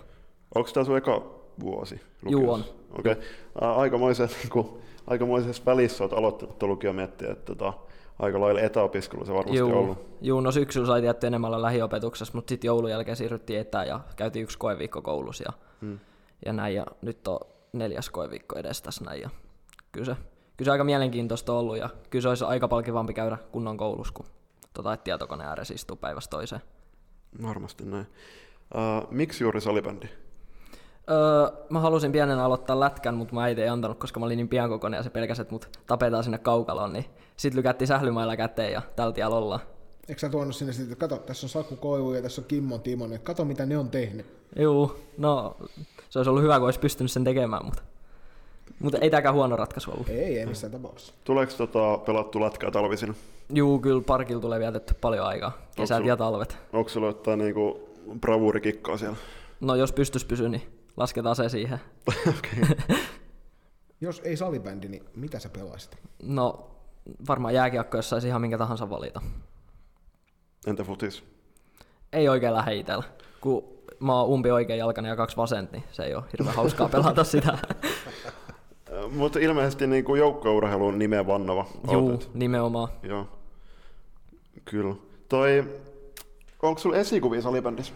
Onko 0.55 0.71
tämä 0.75 0.85
sun 0.85 0.97
eka 0.97 1.23
vuosi 1.61 2.01
Juu 2.29 2.53
on. 2.53 2.65
Okei. 2.99 3.13
Okay. 3.13 3.25
Aikamoisessa, 3.55 4.37
niin 4.55 4.67
aikamoisessa 5.07 5.63
välissä 5.67 6.05
olet 6.05 6.13
aloittanut 6.13 6.63
lukio 6.63 6.93
miettiä, 6.93 7.31
että 7.31 7.55
tota, 7.55 7.73
aika 8.19 8.41
lailla 8.41 8.61
etäopiskelu 8.61 9.25
se 9.25 9.35
varmasti 9.35 9.59
Juu, 9.59 9.79
ollut. 9.79 9.99
Juu, 10.21 10.41
no 10.41 10.53
syksyllä 10.53 10.87
sai 10.87 11.01
tietty 11.01 11.27
enemmän 11.27 11.63
lähiopetuksessa, 11.63 12.35
mutta 12.35 12.49
sitten 12.49 12.69
joulun 12.69 12.91
jälkeen 12.91 13.17
siirryttiin 13.17 13.61
etään 13.61 13.89
ja 13.89 14.01
käytiin 14.17 14.43
yksi 14.43 14.59
koeviikko 14.59 15.03
koulussa 15.03 15.45
ja, 15.47 15.53
hmm. 15.81 15.99
ja 16.47 16.53
näin. 16.53 16.75
Ja 16.75 16.87
nyt 17.03 17.29
on 17.29 17.39
neljäs 17.79 18.11
koeviikko 18.11 18.59
edes 18.59 18.83
tässä 18.83 19.05
näin. 19.05 19.21
Ja 19.21 19.31
kyllä, 19.93 20.07
se, 20.07 20.15
kyllä 20.57 20.69
se 20.69 20.71
aika 20.71 20.85
mielenkiintoista 20.85 21.53
ollut 21.53 21.79
ja 21.79 21.89
kyllä 22.11 22.23
se 22.23 22.29
olisi 22.29 22.45
aika 22.45 22.69
palkivampi 22.69 23.15
käydä 23.15 23.39
kunnon 23.53 23.77
koulussa, 23.77 24.15
kun 24.15 24.27
tota, 24.75 24.93
että 24.93 25.05
tietokone 25.05 25.45
ääressä 25.45 25.75
istuu 25.75 25.97
päivästä 25.97 26.31
toiseen. 26.31 26.63
Varmasti 27.43 27.85
näin. 27.85 28.07
Uh, 28.75 29.11
miksi 29.11 29.45
juuri 29.45 29.61
salibändi? 29.61 30.07
Öö, 31.11 31.67
mä 31.71 31.81
halusin 31.81 32.13
pienen 32.13 32.39
aloittaa 32.39 32.81
lätkän, 32.81 33.15
mutta 33.15 33.35
mä 33.35 33.45
äiti 33.45 33.63
ei 33.63 33.69
antanut, 33.69 33.99
koska 33.99 34.21
mä 34.21 34.27
olin 34.27 34.37
niin 34.37 34.49
pienkokoinen 34.49 34.99
ja 34.99 35.03
se 35.03 35.11
pelkäsi, 35.11 35.43
että 35.43 35.55
mut 35.55 35.79
tapetaan 35.87 36.25
sinne 36.25 36.39
kaukaloon, 36.39 36.93
niin 36.93 37.05
sit 37.37 37.55
lykättiin 37.55 37.89
sählymailla 37.89 38.37
käteen 38.37 38.73
ja 38.73 38.83
tiellä 39.15 39.37
ollaan. 39.37 39.61
Eikö 40.09 40.21
sä 40.21 40.29
tuonut 40.29 40.57
sinne 40.57 40.73
sitten, 40.73 40.93
että 40.93 41.09
kato, 41.09 41.17
tässä 41.17 41.47
on 41.47 41.51
Saku 41.51 41.77
Koivu 41.77 42.13
ja 42.13 42.23
tässä 42.23 42.41
on 42.41 42.45
Kimmo 42.49 42.79
Timonen, 42.79 43.17
että 43.17 43.27
kato 43.27 43.45
mitä 43.45 43.67
ne 43.67 43.79
on 43.79 43.91
tehnyt. 43.91 44.27
Juu, 44.59 44.97
no 45.19 45.57
se 46.11 46.19
olisi 46.19 46.31
ollut 46.31 46.43
hyvä, 46.43 46.59
kun 46.59 46.65
olisi 46.65 46.81
pystynyt 46.81 47.13
sen 47.13 47.25
tekemään, 47.25 47.65
mutta, 47.65 47.83
mutta 48.81 48.99
ei 48.99 49.11
tämäkään 49.11 49.35
huono 49.35 49.57
ratkaisu 49.57 49.91
ollut. 49.91 50.09
Ei, 50.09 50.39
ei 50.39 50.47
missään 50.47 50.73
tapauksessa. 50.73 51.15
Tuleeko 51.25 51.53
tota, 51.57 51.99
pelattu 51.99 52.41
lätkää 52.41 52.71
talvisina? 52.71 53.15
Juu, 53.53 53.79
kyllä 53.79 54.03
parkilla 54.07 54.41
tulee 54.41 54.61
vietetty 54.61 54.95
paljon 54.95 55.27
aikaa, 55.27 55.53
kesät 55.77 56.05
ja 56.05 56.17
talvet. 56.17 56.57
Onko 56.73 56.89
sulla 56.89 57.07
jotain 57.07 57.39
niinku 57.39 57.89
bravuurikikkaa 58.21 58.97
siellä? 58.97 59.17
No 59.61 59.75
jos 59.75 59.93
pystys 59.93 60.25
pysyä, 60.25 60.49
niin 60.49 60.63
lasketaan 60.97 61.37
se 61.37 61.49
siihen. 61.49 61.81
Jos 64.01 64.21
ei 64.25 64.37
salibändi, 64.37 64.89
niin 64.89 65.05
mitä 65.15 65.39
sä 65.39 65.49
pelaisit? 65.49 65.99
No 66.23 66.71
varmaan 67.29 67.55
jääkiekko, 67.55 67.97
jos 67.97 68.11
saisi 68.11 68.29
ihan 68.29 68.41
minkä 68.41 68.59
tahansa 68.59 68.91
valita. 68.91 69.21
Entä 70.67 70.85
futis? 70.85 71.25
Ei 72.13 72.29
oikein 72.29 72.55
lähde 72.55 72.75
itsellä. 72.75 73.05
Kun 73.41 73.65
mä 74.01 74.21
oon 74.21 74.29
umpi 74.29 74.51
oikein 74.51 74.79
jalkainen 74.79 75.11
ja 75.11 75.17
kaksi 75.17 75.37
vasenta, 75.37 75.73
niin 75.73 75.85
se 75.93 76.03
ei 76.03 76.15
ole 76.15 76.25
hirveän 76.33 76.57
hauskaa 76.57 76.89
pelata 76.89 77.25
sitä. 77.25 77.59
Mutta 79.11 79.39
ilmeisesti 79.39 79.87
niinku 79.87 80.15
joukkourheilun 80.15 80.99
nimeä 80.99 81.27
vannova. 81.27 81.67
Juu, 81.93 82.23
nimenomaan. 82.35 82.89
Joo. 83.03 83.29
Kyllä. 84.65 84.95
Toi, 85.29 85.65
onko 86.63 86.81
sulla 86.81 86.97
esikuvia 86.97 87.43
salibändissä? 87.43 87.93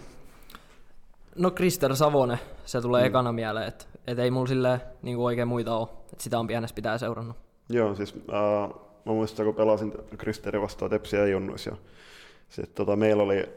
No 1.36 1.50
Krister 1.50 1.96
Savonen, 1.96 2.38
se 2.64 2.80
tulee 2.80 3.02
mm. 3.02 3.06
ekana 3.06 3.32
mieleen, 3.32 3.68
että 3.68 3.84
et 4.06 4.18
ei 4.18 4.30
mulla 4.30 4.46
silleen 4.46 4.80
niin 5.02 5.18
oikein 5.18 5.48
muita 5.48 5.76
ole. 5.76 5.88
Et 6.12 6.20
sitä 6.20 6.38
on 6.38 6.46
pienessä 6.46 6.74
pitää 6.74 6.98
seurannut. 6.98 7.36
Joo, 7.68 7.94
siis 7.94 8.14
äh, 8.14 8.68
mä 9.04 9.12
muistan, 9.12 9.46
kun 9.46 9.54
pelasin 9.54 9.92
Kristeri 10.18 10.60
vastaan 10.60 10.90
Tepsiä 10.90 11.20
ja 11.20 11.26
Junnuissa. 11.26 11.70
Ja 11.70 11.76
sit, 12.52 12.74
tota, 12.74 12.96
meillä 12.96 13.22
oli 13.22 13.48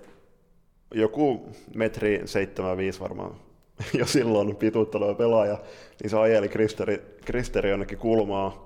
joku 0.94 1.50
metri 1.76 2.22
75 2.26 3.00
varmaan 3.00 3.36
jo 4.00 4.06
silloin 4.06 4.56
pituutta 4.56 4.98
oleva 4.98 5.14
pelaaja, 5.14 5.58
niin 6.04 6.10
se 6.10 6.18
ajeli 6.18 6.50
Kristeri, 6.50 7.02
Kristeri 7.26 7.70
jonnekin 7.70 7.98
kulmaa. 7.98 8.66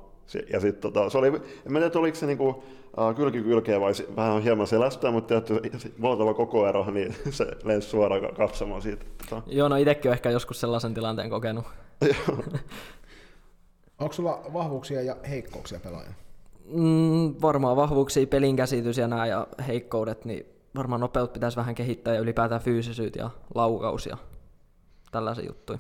Ja 0.54 0.60
sit, 0.60 0.80
tota, 0.80 1.10
se 1.10 1.18
oli, 1.18 1.28
en 1.28 1.74
tiedä, 1.74 1.92
oliko 1.96 2.18
se 2.18 2.26
niinku, 2.26 2.64
äh, 3.00 3.16
kylki 3.16 3.42
kylkeä 3.42 3.82
vai 3.82 3.94
vähän 4.16 4.42
hieman 4.42 4.68
selästä, 4.68 5.12
mutta 5.12 5.42
tietysti 5.42 5.94
valtava 6.02 6.34
koko 6.34 6.68
ero, 6.68 6.86
niin 6.92 7.16
se 7.30 7.46
lensi 7.64 7.90
suoraan 7.90 8.22
ka- 8.22 8.32
katsomaan 8.32 8.82
siitä. 8.82 9.06
Tota. 9.30 9.42
Joo, 9.48 9.70
no 9.70 9.76
itsekin 9.76 10.12
ehkä 10.12 10.30
joskus 10.30 10.60
sellaisen 10.60 10.94
tilanteen 10.94 11.30
kokenut. 11.30 11.66
Onko 14.00 14.14
sulla 14.14 14.42
vahvuuksia 14.54 15.02
ja 15.02 15.16
heikkouksia 15.30 15.80
pelaajana? 15.80 16.16
Mm, 16.74 17.36
varmaan 17.42 17.76
vahvuuksia, 17.76 18.28
pelin 18.28 18.56
käsitys 18.56 18.98
ja 18.98 19.08
nämä 19.08 19.26
ja 19.26 19.48
heikkoudet, 19.68 20.26
niin 20.26 20.46
varmaan 20.76 21.02
nopeut 21.02 21.34
pitäisi 21.34 21.58
vähän 21.58 21.76
kehittää 21.76 22.14
ja 22.14 22.20
ylipäätään 22.20 22.62
fyysisyyt 22.62 23.16
ja 23.16 23.30
laukaus 23.56 24.06
ja 24.06 24.18
tällaisia 25.12 25.46
juttuja. 25.46 25.80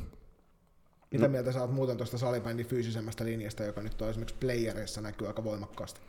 Mitä 1.12 1.26
no. 1.26 1.32
mieltä 1.32 1.52
sä 1.52 1.62
oot 1.62 1.74
muuten 1.74 1.98
tuosta 1.98 2.18
salibändin 2.18 2.66
fyysisemmästä 2.66 3.26
linjasta, 3.26 3.64
joka 3.64 3.82
nyt 3.82 4.02
on 4.02 4.10
esimerkiksi 4.10 4.36
playereissa 4.40 5.02
näkyy 5.02 5.28
aika 5.28 5.44
voimakkaasti? 5.44 6.00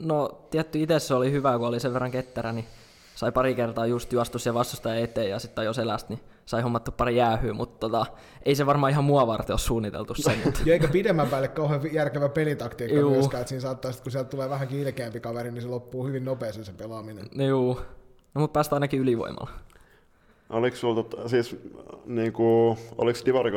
No 0.00 0.46
tietty 0.50 0.82
itse 0.82 0.98
se 0.98 1.14
oli 1.14 1.32
hyvä, 1.32 1.58
kun 1.58 1.66
oli 1.68 1.80
sen 1.80 1.92
verran 1.94 2.10
ketterä, 2.10 2.52
niin 2.52 2.66
sai 3.14 3.32
pari 3.32 3.54
kertaa 3.54 3.86
just 3.86 4.12
juostu 4.12 4.38
sen 4.38 4.54
vastustajan 4.54 4.98
eteen 4.98 5.30
ja 5.30 5.38
sitten 5.38 5.64
jo 5.64 5.72
selästä, 5.72 6.14
niin 6.14 6.20
sai 6.48 6.62
hommattu 6.62 6.92
pari 6.92 7.16
jäähyä, 7.16 7.52
mutta 7.52 7.78
tota, 7.78 8.06
ei 8.42 8.54
se 8.54 8.66
varmaan 8.66 8.92
ihan 8.92 9.04
mua 9.04 9.26
varten 9.26 9.52
ole 9.52 9.58
suunniteltu 9.58 10.14
se. 10.14 10.36
Mutta. 10.44 10.60
Ja 10.66 10.72
eikä 10.72 10.88
pidemmän 10.88 11.28
päälle 11.28 11.48
kauhean 11.48 11.92
järkevä 11.92 12.28
pelitaktiikka 12.28 12.98
Juu. 12.98 13.10
myöskään, 13.10 13.40
että 13.40 13.48
siinä 13.48 13.60
saattaa, 13.60 13.92
sit, 13.92 14.00
kun 14.00 14.12
sieltä 14.12 14.30
tulee 14.30 14.50
vähän 14.50 14.68
ilkeämpi 14.70 15.20
kaveri, 15.20 15.50
niin 15.50 15.62
se 15.62 15.68
loppuu 15.68 16.06
hyvin 16.06 16.24
nopeasti 16.24 16.64
se 16.64 16.72
pelaaminen. 16.72 17.26
No 17.34 17.44
juu, 17.44 17.80
no 18.34 18.40
mutta 18.40 18.52
päästään 18.52 18.76
ainakin 18.76 19.00
ylivoimalla. 19.00 19.50
Oliko 20.50 20.76
sulla, 20.76 21.02
tota, 21.02 21.28
siis, 21.28 21.56
niinku, 22.06 22.78
oliko 22.98 23.18
Divari 23.26 23.50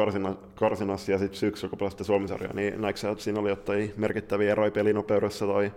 karsinassa 0.56 1.12
ja 1.12 1.18
sitten 1.18 1.40
syksyllä, 1.40 1.70
kun 1.70 1.80
pelasitte 1.80 2.04
Suomisarjaa, 2.04 2.54
niin 2.54 2.82
näikö 2.82 3.00
sä, 3.00 3.10
että 3.10 3.24
siinä 3.24 3.40
oli 3.40 3.50
jotain 3.50 3.94
merkittäviä 3.98 4.52
eroja 4.52 4.72
pelinopeudessa 4.72 5.48
tai 5.48 5.72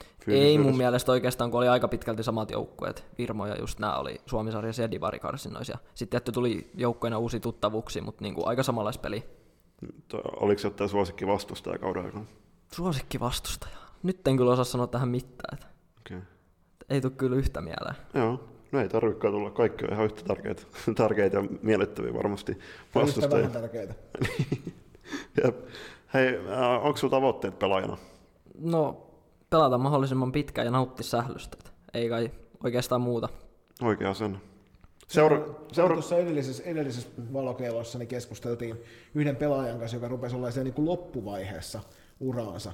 Ei 0.00 0.24
fyysisyydessä? 0.24 0.62
mun 0.62 0.76
mielestä 0.76 1.12
oikeastaan, 1.12 1.50
kun 1.50 1.58
oli 1.58 1.68
aika 1.68 1.88
pitkälti 1.88 2.22
samat 2.22 2.50
joukkueet. 2.50 3.04
Virmo 3.18 3.46
ja 3.46 3.56
just 3.60 3.78
nämä 3.78 3.96
oli 3.96 4.20
Suomisarjassa 4.26 4.82
ja 4.82 4.90
Divari-karsinoissa. 4.90 5.78
Sitten 5.94 6.10
tietty 6.10 6.32
tuli 6.32 6.70
joukkoina 6.74 7.18
uusi 7.18 7.40
tuttavuuksia, 7.40 8.02
mutta 8.02 8.24
niinku 8.24 8.46
aika 8.46 8.62
samanlaista 8.62 9.02
peli. 9.02 9.24
Oliko 10.40 10.60
jotain 10.64 10.90
suosikki 10.90 11.26
vastustaja 11.26 11.78
kauden 11.78 12.04
aikana? 12.04 12.24
Suosikki 12.74 13.20
vastustaja. 13.20 13.76
Nyt 14.02 14.28
en 14.28 14.36
kyllä 14.36 14.52
osaa 14.52 14.64
sanoa 14.64 14.86
tähän 14.86 15.08
mitään. 15.08 15.58
että 15.58 15.66
Okay. 16.00 16.22
Ei 16.90 17.00
tule 17.00 17.12
kyllä 17.16 17.36
yhtä 17.36 17.60
mieleen. 17.60 17.94
Joo, 18.14 18.44
no 18.72 18.80
ei 18.80 18.88
tarvitsekaan 18.88 19.34
tulla. 19.34 19.50
Kaikki 19.50 19.84
on 19.84 19.92
ihan 19.92 20.04
yhtä 20.04 20.22
tärkeitä, 20.24 20.62
tärkeitä 20.94 21.36
ja 21.36 21.44
miellyttäviä 21.62 22.14
varmasti 22.14 22.52
yhtä 22.52 23.00
vastustajia. 23.00 23.48
vähän 23.48 23.52
tärkeitä. 23.62 23.94
Jep. 25.44 25.56
Hei, 26.14 26.36
äh, 26.36 26.86
onko 26.86 26.96
sulla 26.96 27.10
tavoitteet 27.10 27.58
pelaajana? 27.58 27.96
No, 28.58 29.07
pelata 29.50 29.78
mahdollisimman 29.78 30.32
pitkään 30.32 30.66
ja 30.66 30.70
nauttia 30.70 31.04
sählystä. 31.04 31.56
Ei 31.94 32.08
kai 32.08 32.30
oikeastaan 32.64 33.00
muuta. 33.00 33.28
Oikea 33.82 34.14
sen. 34.14 34.40
Seura, 35.08 35.54
seura, 35.72 35.94
Tuossa 35.94 36.18
edellisessä, 36.18 36.62
edellisessä 36.62 37.08
valokeilossa 37.32 37.98
niin 37.98 38.08
keskusteltiin 38.08 38.76
yhden 39.14 39.36
pelaajan 39.36 39.78
kanssa, 39.78 39.96
joka 39.96 40.08
rupesi 40.08 40.36
olla 40.36 40.48
niin 40.64 40.74
kuin 40.74 40.88
loppuvaiheessa 40.88 41.80
uraansa. 42.20 42.72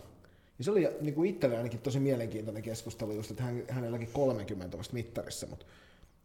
Ja 0.58 0.64
se 0.64 0.70
oli 0.70 0.88
niin 1.00 1.14
kuin 1.14 1.30
itselle 1.30 1.56
ainakin 1.56 1.80
tosi 1.80 2.00
mielenkiintoinen 2.00 2.62
keskustelu, 2.62 3.12
just, 3.12 3.30
että 3.30 3.42
hän, 3.42 3.62
hänelläkin 3.68 4.08
30 4.12 4.78
vasta 4.78 4.94
mittarissa, 4.94 5.46
mutta, 5.46 5.66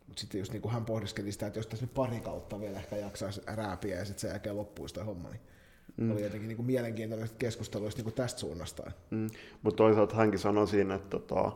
mutta 0.07 0.19
sitten 0.19 0.39
just 0.39 0.51
niin 0.51 0.61
kuin 0.61 0.71
hän 0.71 0.85
pohdiskeli 0.85 1.31
sitä, 1.31 1.47
että 1.47 1.59
jos 1.59 1.67
tässä 1.67 1.85
nyt 1.85 1.93
pari 1.93 2.19
kautta 2.19 2.59
vielä 2.59 2.77
ehkä 2.77 2.95
jaksaisi 2.95 3.41
rääpiä 3.47 3.97
ja 3.97 4.05
sitten 4.05 4.21
sen 4.21 4.29
jälkeen 4.29 4.57
loppuisi 4.57 4.93
toi 4.93 5.03
homma, 5.03 5.29
niin 5.29 5.41
mm. 5.97 6.11
oli 6.11 6.23
jotenkin 6.23 6.47
niin 6.47 6.55
kuin 6.55 6.65
mielenkiintoinen 6.65 7.29
keskustelu 7.39 7.83
just 7.83 7.97
niin 7.97 8.03
kuin 8.03 8.13
tästä 8.13 8.39
suunnasta. 8.39 8.91
mm, 9.09 9.27
mutta 9.61 9.77
toisaalta 9.77 10.15
hänkin 10.15 10.39
sanoi 10.39 10.67
siinä, 10.67 10.95
että, 10.95 11.09
tota, 11.09 11.51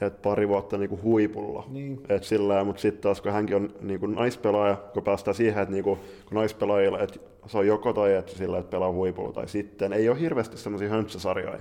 et 0.00 0.22
pari 0.22 0.48
vuotta 0.48 0.78
niinku 0.78 1.00
huipulla. 1.02 1.64
Niin. 1.68 2.00
Et 2.08 2.24
sillä, 2.24 2.64
mutta 2.64 2.82
sitten 2.82 3.02
taas 3.02 3.20
kun 3.20 3.32
hänkin 3.32 3.56
on 3.56 3.74
niinku 3.80 4.06
naispelaaja, 4.06 4.76
kun 4.76 5.02
päästään 5.02 5.34
siihen, 5.34 5.62
että 5.62 5.72
niinku, 5.72 5.96
kun 5.96 6.34
naispelaajilla, 6.34 7.00
että 7.00 7.20
se 7.46 7.58
on 7.58 7.66
joko 7.66 7.92
tai 7.92 8.14
että 8.14 8.32
sillä, 8.32 8.58
että 8.58 8.70
pelaa 8.70 8.92
huipulla 8.92 9.32
tai 9.32 9.48
sitten. 9.48 9.92
Ei 9.92 10.08
ole 10.08 10.20
hirveästi 10.20 10.56
semmoisia 10.58 10.88
höntsäsarjoja. 10.88 11.60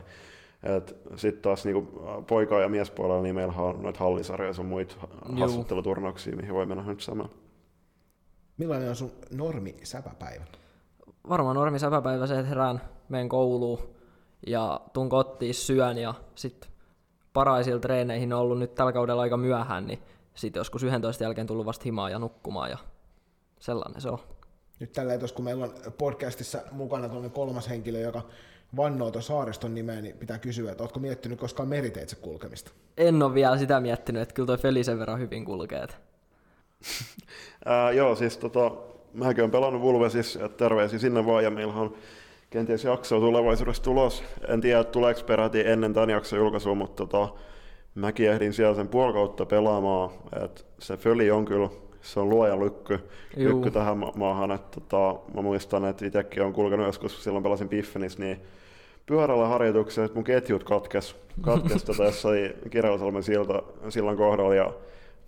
Sitten 1.16 1.42
taas 1.42 1.66
niinku 1.66 1.82
poika- 2.28 2.62
ja 2.62 2.70
miespuolella 2.70 3.22
niin 3.22 3.36
meillä 3.36 3.54
on 3.58 3.82
noita 3.82 4.00
hallisarjoja 4.00 4.54
ja 4.58 4.64
muita 4.64 4.96
hassutteluturnauksia, 5.40 6.36
mihin 6.36 6.54
voi 6.54 6.66
mennä 6.66 6.84
höntsäämään. 6.84 7.30
Millainen 8.58 8.90
on 8.90 8.96
sun 8.96 9.12
normi 9.32 9.76
säpäpäivä? 9.84 10.46
Varmaan 11.30 11.56
normi 11.56 11.80
säpäpäivä 11.80 12.28
se, 12.28 12.36
että 12.36 12.50
herään, 12.50 12.82
menen 13.10 13.30
kouluun 13.30 13.80
ja 14.48 14.82
tuun 14.94 15.10
kotiin, 15.10 15.54
syön 15.54 15.98
ja 15.98 16.14
sitten 16.36 16.70
paraisilla 17.34 17.80
treeneihin 17.80 18.34
on 18.34 18.40
ollut 18.40 18.60
nyt 18.60 18.76
tällä 18.76 18.94
kaudella 18.94 19.22
aika 19.22 19.38
myöhään, 19.38 19.88
niin 19.88 20.00
sitten 20.36 20.60
joskus 20.60 20.84
11 20.84 21.24
jälkeen 21.24 21.48
tullut 21.48 21.66
vasta 21.66 21.84
himaan 21.84 22.12
ja 22.12 22.20
nukkumaan 22.20 22.70
ja 22.70 22.78
sellainen 23.60 24.02
se 24.02 24.10
on. 24.10 24.20
Nyt 24.80 24.94
tällä 24.94 25.14
kun 25.36 25.46
meillä 25.46 25.66
on 25.66 25.74
podcastissa 25.98 26.60
mukana 26.72 27.10
tuonne 27.10 27.30
kolmas 27.30 27.70
henkilö, 27.70 28.00
joka 28.00 28.22
vannoo 28.76 29.12
tuon 29.12 29.24
saariston 29.24 29.76
nimeen, 29.76 30.04
niin 30.04 30.18
pitää 30.18 30.40
kysyä, 30.40 30.72
että 30.72 30.84
ootko 30.84 31.00
miettinyt 31.00 31.40
koskaan 31.40 31.70
meriteitse 31.70 32.16
kulkemista? 32.16 32.72
En 32.98 33.24
ole 33.24 33.34
vielä 33.34 33.58
sitä 33.58 33.80
miettinyt, 33.80 34.22
että 34.22 34.34
kyllä 34.34 34.48
toi 34.48 34.58
Feli 34.58 34.84
sen 34.84 35.00
verran 35.00 35.20
hyvin 35.20 35.46
kulkee. 35.46 35.88
Ää, 37.66 37.92
joo, 37.92 38.16
siis 38.16 38.38
tota, 38.38 38.72
mäkin 39.16 39.42
olen 39.42 39.52
pelannut 39.52 39.82
Vulvesissa, 39.82 40.46
että 40.46 40.58
terveisiä 40.58 41.00
sinne 41.00 41.26
vaan, 41.26 41.44
ja 41.44 41.52
meillä 41.52 41.74
on 41.74 41.94
kenties 42.50 42.84
jaksoa 42.84 43.20
tulevaisuudessa 43.20 43.84
tulos. 43.84 44.24
En 44.48 44.62
tiedä, 44.62 44.84
tuleeko 44.84 45.22
peräti 45.22 45.68
ennen 45.68 45.94
tämän 45.94 46.10
jakson 46.10 46.40
julkaisua, 46.40 46.76
mutta 46.76 47.06
tota, 47.06 47.34
mäkin 47.96 48.30
ehdin 48.30 48.54
siellä 48.54 48.76
sen 48.76 48.88
puoli 48.88 49.14
kautta 49.14 49.46
pelaamaan, 49.46 50.10
että 50.44 50.62
se 50.80 50.98
föli 50.98 51.32
on 51.32 51.46
kyllä, 51.46 51.70
se 52.02 52.20
on 52.20 52.30
luojan 52.30 52.60
lykky, 52.60 53.00
lykky 53.36 53.72
tähän 53.72 53.98
ma- 53.98 54.14
maahan, 54.16 54.52
että 54.52 54.82
tota, 54.82 55.20
mä 55.34 55.42
muistan, 55.42 55.86
että 55.86 56.06
itsekin 56.06 56.44
on 56.44 56.54
kulkenut 56.54 56.86
joskus, 56.86 57.24
silloin 57.24 57.44
pelasin 57.44 57.70
Piffenissä, 57.70 58.20
niin 58.20 58.42
pyörällä 59.06 59.48
harjoituksessa, 59.48 60.04
että 60.04 60.16
mun 60.16 60.24
ketjut 60.24 60.64
katkes, 60.64 61.16
katkes 61.42 61.84
tota 61.84 62.04
jossain 62.12 62.54
Kirjallisalmen 62.70 63.24
silta, 63.24 63.64
sillan 63.90 64.18
kohdalla, 64.18 64.56
ja 64.56 64.74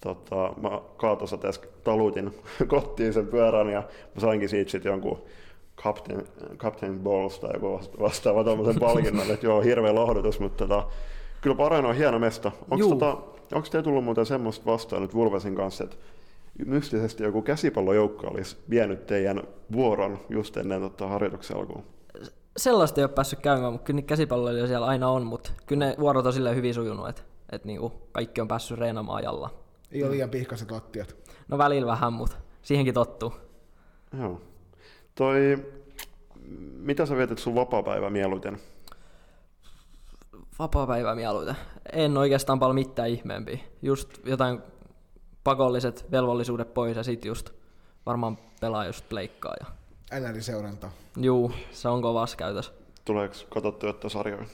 tota, 0.02 0.54
mä 0.62 0.82
kaatosateessa 0.98 1.62
talutin 1.84 2.36
kotiin 2.68 3.14
sen 3.14 3.28
pyörän, 3.28 3.70
ja 3.70 3.84
mä 4.16 4.22
sainkin 4.22 4.50
siitä 4.50 4.72
sitten 4.72 4.90
jonkun 4.90 5.22
Captain, 5.78 6.28
Captain 6.58 7.00
Balls 7.00 7.40
tai 7.40 7.50
joku 7.54 7.82
vastaava 8.00 8.44
tuommoisen 8.44 8.80
palkinnon, 8.80 9.32
että 9.32 9.46
joo, 9.46 9.62
hirveä 9.62 9.96
lohdutus, 9.96 10.40
mutta 10.40 10.68
tota, 10.68 10.88
kyllä 11.42 11.56
Parain 11.56 11.86
on 11.86 11.96
hieno 11.96 12.20
mesta. 12.20 12.52
Onko 12.72 12.88
tota, 12.88 13.18
te 13.72 13.84
tullut 13.84 14.04
muuten 14.04 14.26
semmoista 14.26 14.66
vastaan 14.66 15.02
nyt 15.02 15.14
Vulvesin 15.14 15.56
kanssa, 15.56 15.84
että 15.84 15.96
mystisesti 16.66 17.24
joku 17.24 17.42
käsipallojoukko 17.42 18.28
olisi 18.28 18.58
vienyt 18.70 19.06
teidän 19.06 19.44
vuoron 19.72 20.20
just 20.30 20.58
ennen 20.58 20.82
tota, 20.82 21.08
harjoituksen 21.08 21.58
alkuun? 21.58 21.84
Sellaista 22.58 23.02
ei 23.02 23.06
ole 23.06 23.12
päässyt 23.14 23.40
käymään, 23.40 23.72
mutta 23.72 23.86
kyllä 23.86 24.02
käsipalloilijoita 24.02 24.68
siellä 24.68 24.88
aina 24.88 25.10
on, 25.10 25.26
mutta 25.26 25.52
kyllä 25.66 25.86
ne 25.86 25.96
vuorot 26.00 26.26
on 26.26 26.34
silleen 26.34 26.56
hyvin 26.56 26.74
sujunut, 26.74 27.10
että, 27.10 27.22
että 27.52 27.68
niinku 27.68 27.94
kaikki 28.12 28.42
on 28.42 28.48
päässyt 28.48 28.80
reenaamaan 28.80 29.18
ajalla. 29.18 29.50
Ei 29.92 30.04
ole 30.04 30.12
liian 30.12 30.30
pihkaiset 30.30 30.72
lattiat. 30.72 31.16
No 31.48 31.58
välillä 31.58 31.92
vähän, 31.92 32.14
mutta 32.14 32.36
siihenkin 32.62 32.94
tottuu. 32.94 33.34
Joo. 34.20 34.42
Toi, 35.16 35.66
mitä 36.78 37.06
sä 37.06 37.18
vietät 37.18 37.38
sun 37.38 37.56
vapaa-päivä 37.56 38.10
mieluiten? 38.10 38.60
Vapaa-päivä 40.60 41.16
mieluiten? 41.16 41.56
En 41.94 42.18
oikeastaan 42.18 42.60
paljon 42.60 42.76
mitään 42.76 43.10
ihmeempiä. 43.10 43.60
Just 43.82 44.10
jotain 44.26 44.62
pakolliset 45.44 46.06
velvollisuudet 46.12 46.74
pois 46.74 46.98
ja 46.98 47.04
sit 47.04 47.26
just 47.26 47.50
varmaan 48.06 48.38
pelaa 48.62 48.86
just 48.86 49.10
pleikkaa. 49.10 49.54
Ja... 49.60 49.66
NR-seuranta. 50.20 50.90
Juu, 51.18 51.52
se 51.72 51.90
on 51.90 52.02
kovassa 52.02 52.38
käytössä. 52.38 52.72
Tuleeko 53.06 53.36
katsottu 53.50 53.88
että 53.88 54.10
sarjoja? 54.10 54.46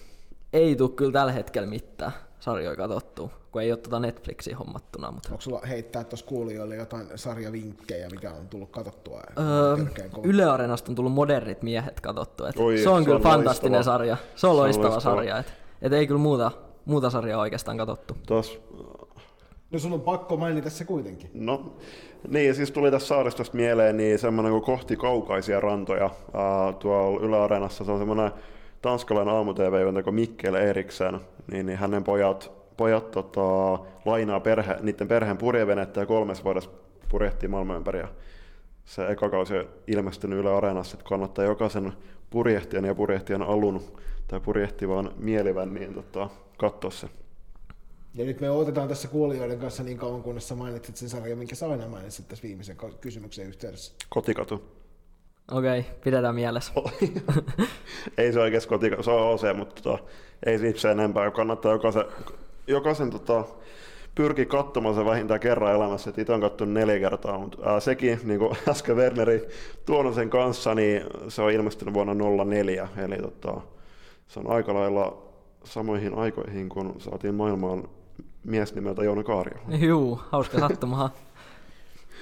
Ei 0.53 0.75
tule 0.75 0.89
kyllä 0.89 1.11
tällä 1.11 1.31
hetkellä 1.31 1.67
mitään 1.67 2.13
sarjoja 2.43 2.75
katsottu, 2.75 3.31
kun 3.51 3.61
ei 3.61 3.71
ole 3.71 3.79
tuota 3.79 3.99
Netflixiä 3.99 4.57
hommattuna. 4.57 5.11
Mutta... 5.11 5.29
Onko 5.31 5.41
sulla 5.41 5.61
heittää 5.69 6.03
tuossa 6.03 6.25
kuulijoille 6.25 6.75
jotain 6.75 7.07
sarjavinkkejä, 7.15 8.09
mikä 8.09 8.31
on 8.31 8.47
tullut 8.47 8.69
katsottua? 8.69 9.21
Öö, 9.39 9.85
Yle 10.23 10.43
Areenasta 10.43 10.91
on 10.91 10.95
tullut 10.95 11.13
modernit 11.13 11.61
miehet 11.61 11.99
katsottu. 11.99 12.45
Et 12.45 12.57
Oi, 12.57 12.77
se 12.77 12.89
on 12.89 13.01
se 13.01 13.05
kyllä 13.05 13.17
on 13.17 13.23
fantastinen 13.23 13.73
loistava. 13.73 13.97
sarja. 13.97 14.17
Se 14.35 14.47
on, 14.47 14.55
se 14.55 14.59
loistava, 14.59 14.87
on 14.87 14.93
loistava 14.93 15.15
sarja. 15.15 15.37
Et, 15.37 15.53
et 15.81 15.93
ei 15.93 16.07
kyllä 16.07 16.21
muuta, 16.21 16.51
muuta 16.85 17.09
sarjaa 17.09 17.39
oikeastaan 17.41 17.77
katsottu. 17.77 18.17
Tos, 18.27 18.61
No 19.71 19.79
sun 19.79 19.93
on 19.93 20.01
pakko 20.01 20.37
mainita 20.37 20.69
se 20.69 20.85
kuitenkin. 20.85 21.29
No, 21.33 21.75
niin, 22.27 22.55
siis 22.55 22.71
tuli 22.71 22.91
tässä 22.91 23.07
saaristosta 23.07 23.57
mieleen 23.57 23.97
niin 23.97 24.19
semmoinen 24.19 24.51
kuin 24.51 24.63
kohti 24.63 24.95
kaukaisia 24.95 25.59
rantoja. 25.59 26.05
Uh, 26.05 26.75
tuolla 26.79 27.19
Yle 27.25 27.69
se 27.69 27.91
on 27.91 27.99
semmoinen 27.99 28.31
tanskalainen 28.83 29.33
aamu-tv 29.33 30.03
kuin 30.03 30.15
Mikkel 30.15 30.53
Eriksen, 30.53 31.19
niin, 31.51 31.65
niin 31.65 31.77
hänen 31.77 32.03
pojat, 32.03 32.51
pojat 32.77 33.11
tota, 33.11 33.79
lainaa 34.05 34.39
perhe, 34.39 34.77
niiden 34.81 35.07
perheen 35.07 35.37
purjevenettä 35.37 35.99
ja 35.99 36.05
kolmes 36.05 36.43
vuodessa 36.43 36.69
purjehtii 37.09 37.49
maailman 37.49 37.77
ympäri. 37.77 37.99
Ja 37.99 38.07
se 38.85 39.07
eka 39.07 39.29
kausi 39.29 39.57
on 39.57 39.69
ilmestynyt 39.87 40.39
Yle 40.39 40.53
Areenassa, 40.53 40.97
että 40.97 41.09
kannattaa 41.09 41.45
jokaisen 41.45 41.93
purjehtijan 42.29 42.85
ja 42.85 42.95
purjehtijan 42.95 43.41
alun 43.41 43.81
tai 44.27 44.39
purjehtivan 44.39 45.11
mielivän 45.17 45.73
niin 45.73 45.93
tota, 45.93 46.29
katsoa 46.57 46.91
se. 46.91 47.07
Ja 48.13 48.25
nyt 48.25 48.41
me 48.41 48.49
otetaan 48.49 48.87
tässä 48.87 49.07
kuulijoiden 49.07 49.59
kanssa 49.59 49.83
niin 49.83 49.97
kauan, 49.97 50.23
kunnes 50.23 50.47
sä 50.47 50.55
mainitsit 50.55 50.95
sen 50.95 51.09
sarjan, 51.09 51.37
minkä 51.37 51.55
sä 51.55 51.69
aina 51.69 51.87
mainitsit 51.87 52.27
tässä 52.27 52.43
viimeisen 52.43 52.77
kysymyksen 53.01 53.47
yhteydessä. 53.47 53.93
Kotikatu. 54.09 54.82
Okei, 55.51 55.79
okay, 55.79 55.91
pidetään 56.03 56.35
mielessä. 56.35 56.73
ei 58.17 58.33
se 58.33 58.39
oikeasti 58.39 58.69
kotikatu, 58.69 59.03
se 59.03 59.11
on 59.11 59.33
OC, 59.33 59.57
mutta 59.57 59.81
tota, 59.81 60.03
ei 60.45 60.59
siitä 60.59 60.79
se 60.79 60.91
enempää. 60.91 61.31
Kannattaa 61.31 61.71
jokaisen, 61.71 62.05
jokaisen 62.67 63.09
tota, 63.09 63.43
pyrki 64.15 64.45
katsomaan 64.45 64.95
se 64.95 65.05
vähintään 65.05 65.39
kerran 65.39 65.75
elämässä. 65.75 66.09
Et 66.09 66.17
itse 66.17 66.33
on 66.33 66.41
katsonut 66.41 66.73
neljä 66.73 66.99
kertaa, 66.99 67.37
mutta 67.37 67.57
ää, 67.63 67.79
sekin, 67.79 68.19
niin 68.23 68.39
kuin 68.39 68.55
äsken 68.69 68.95
Werneri 68.95 69.47
tuonut 69.85 70.15
sen 70.15 70.29
kanssa, 70.29 70.75
niin 70.75 71.03
se 71.27 71.41
on 71.41 71.51
ilmestynyt 71.51 71.93
vuonna 71.93 72.45
04. 72.45 72.87
Eli 72.97 73.17
tota, 73.17 73.61
se 74.27 74.39
on 74.39 74.51
aika 74.51 74.73
lailla 74.73 75.23
samoihin 75.63 76.15
aikoihin, 76.15 76.69
kun 76.69 76.95
saatiin 76.97 77.35
maailmaan 77.35 77.83
mies 78.43 78.75
nimeltä 78.75 79.03
Joona 79.03 79.23
Kaario. 79.23 79.57
Juu, 79.69 80.21
hauska 80.29 80.59
sattumahan. 80.59 81.09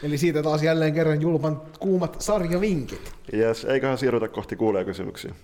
Eli 0.04 0.18
siitä 0.18 0.44
taas 0.44 0.64
jälleen 0.64 0.94
kerran 0.94 1.22
julpan 1.22 1.62
kuumat 1.80 2.16
sarjavinkit. 2.20 3.12
Jes, 3.34 3.66
eiköhän 3.66 3.98
siirrytä 3.98 4.28
kohti 4.28 4.56
kysymyksiä. 4.86 5.36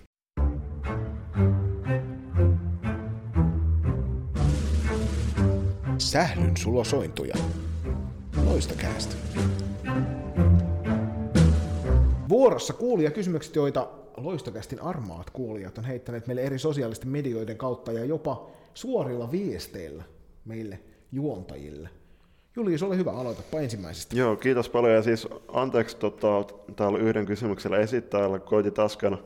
Sählyn 5.98 6.56
sulosointuja. 6.56 7.34
Loista 8.44 8.74
käästä. 8.74 9.14
Vuorossa 12.28 12.72
kuulia 12.72 13.10
kysymykset, 13.10 13.56
joita 13.56 13.88
Loistokästin 14.16 14.82
armaat 14.82 15.30
kuulijat 15.30 15.78
on 15.78 15.84
heittäneet 15.84 16.26
meille 16.26 16.42
eri 16.42 16.58
sosiaalisten 16.58 17.08
medioiden 17.08 17.56
kautta 17.56 17.92
ja 17.92 18.04
jopa 18.04 18.50
suorilla 18.74 19.30
viesteillä 19.30 20.04
meille 20.44 20.80
juontajille. 21.12 21.88
Julius, 22.58 22.82
ole 22.82 22.96
hyvä, 22.96 23.10
aloitapa 23.10 23.60
ensimmäisestä. 23.60 24.16
Joo, 24.16 24.36
kiitos 24.36 24.68
paljon. 24.68 24.94
Ja 24.94 25.02
siis 25.02 25.28
anteeksi 25.52 25.96
tota, 25.96 26.44
täällä 26.76 26.98
yhden 26.98 27.26
kysymyksellä 27.26 27.78
esittäjällä. 27.78 28.38
Koitit 28.38 28.78
äsken, 28.78 29.18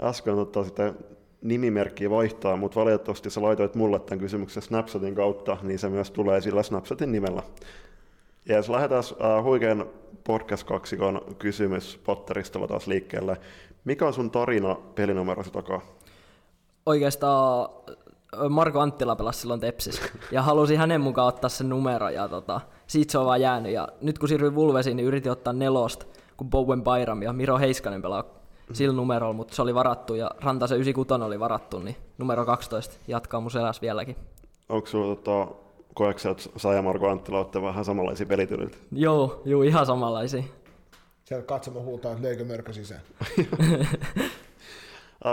äsken 0.00 0.34
tota, 0.34 0.64
sitä 0.64 0.94
nimimerkkiä 1.42 2.10
vaihtaa, 2.10 2.56
mutta 2.56 2.80
valitettavasti 2.80 3.30
sä 3.30 3.42
laitoit 3.42 3.74
mulle 3.74 3.98
tämän 3.98 4.18
kysymyksen 4.18 4.62
Snapchatin 4.62 5.14
kautta, 5.14 5.56
niin 5.62 5.78
se 5.78 5.88
myös 5.88 6.10
tulee 6.10 6.40
sillä 6.40 6.62
Snapchatin 6.62 7.12
nimellä. 7.12 7.42
Ja 8.48 8.56
jos 8.56 8.68
lähdetään 8.68 9.02
äh, 9.10 9.44
huikean 9.44 9.86
podcast-kaksikon 10.24 11.20
kysymys 11.38 12.00
Potterista 12.04 12.68
taas 12.68 12.86
liikkeelle. 12.86 13.36
Mikä 13.84 14.06
on 14.06 14.14
sun 14.14 14.30
tarina 14.30 14.76
pelinumerosi 14.94 15.50
takaa? 15.50 15.80
Oikeastaan 16.86 17.68
Marko 18.48 18.80
Anttila 18.80 19.16
pelasi 19.16 19.40
silloin 19.40 19.60
Tepsis 19.60 20.02
ja 20.30 20.42
halusin 20.42 20.78
hänen 20.78 21.00
mukaan 21.00 21.28
ottaa 21.28 21.50
sen 21.50 21.68
numero 21.68 22.08
ja 22.08 22.28
tota, 22.28 22.60
siitä 22.86 23.12
se 23.12 23.18
on 23.18 23.26
vaan 23.26 23.40
jäänyt. 23.40 23.72
Ja 23.72 23.88
nyt 24.00 24.18
kun 24.18 24.28
siirryin 24.28 24.54
Vulvesiin, 24.54 24.96
niin 24.96 25.06
yritin 25.06 25.32
ottaa 25.32 25.52
nelosta, 25.52 26.06
kun 26.36 26.50
Bowen 26.50 26.82
Bayram 26.82 27.22
ja 27.22 27.32
Miro 27.32 27.58
Heiskanen 27.58 28.02
pelaa 28.02 28.24
sillä 28.72 28.96
numerolla, 28.96 29.32
mutta 29.32 29.54
se 29.54 29.62
oli 29.62 29.74
varattu 29.74 30.14
ja 30.14 30.30
Rantasen 30.40 30.78
96 30.78 31.24
oli 31.24 31.40
varattu, 31.40 31.78
niin 31.78 31.96
numero 32.18 32.44
12 32.44 32.94
jatkaa 33.08 33.40
mun 33.40 33.50
selässä 33.50 33.82
vieläkin. 33.82 34.16
Onko 34.68 34.86
sulla 34.86 35.16
tota, 35.16 35.54
koeksi, 35.94 36.28
että 36.28 36.42
sä 36.56 36.72
ja 36.72 36.82
Marko 36.82 37.08
Anttila 37.08 37.38
olette 37.38 37.62
vähän 37.62 37.84
samanlaisia 37.84 38.26
pelityyliltä? 38.26 38.76
Joo, 38.92 39.42
joo, 39.44 39.62
ihan 39.62 39.86
samanlaisia. 39.86 40.42
Sieltä 41.24 41.46
katsomo 41.46 41.82
huutaa, 41.82 42.12
että 42.12 42.24
löykö 42.24 42.44
mörkö 42.44 42.72
sisään. 42.72 43.00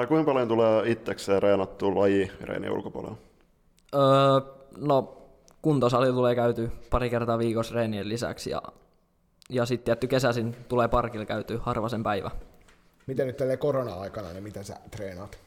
kuinka 0.08 0.32
paljon 0.32 0.48
tulee 0.48 0.90
itsekseen 0.90 1.44
reenattua 1.44 1.96
laji 1.96 2.32
reeni 2.42 2.70
ulkopuolella? 2.70 3.18
Öö, 3.96 4.02
no, 4.78 5.18
kuntosali 5.62 6.08
tulee 6.08 6.36
käyty 6.36 6.72
pari 6.90 7.10
kertaa 7.10 7.38
viikossa 7.38 7.76
reenien 7.76 8.10
lisäksi 8.10 8.50
ja, 8.50 8.62
ja 9.50 9.66
sitten 9.66 9.86
tietty 9.86 10.08
kesäisin 10.08 10.56
tulee 10.68 10.88
parkilla 10.88 11.26
käyty 11.26 11.60
harvasen 11.62 12.04
päivä. 12.04 12.32
Miten 13.08 13.28
nyt 13.28 13.38
tälle 13.38 13.58
korona-aikana, 13.58 14.34
niin 14.34 14.44
miten 14.44 14.66
sä 14.66 14.76
treenaat? 14.92 15.40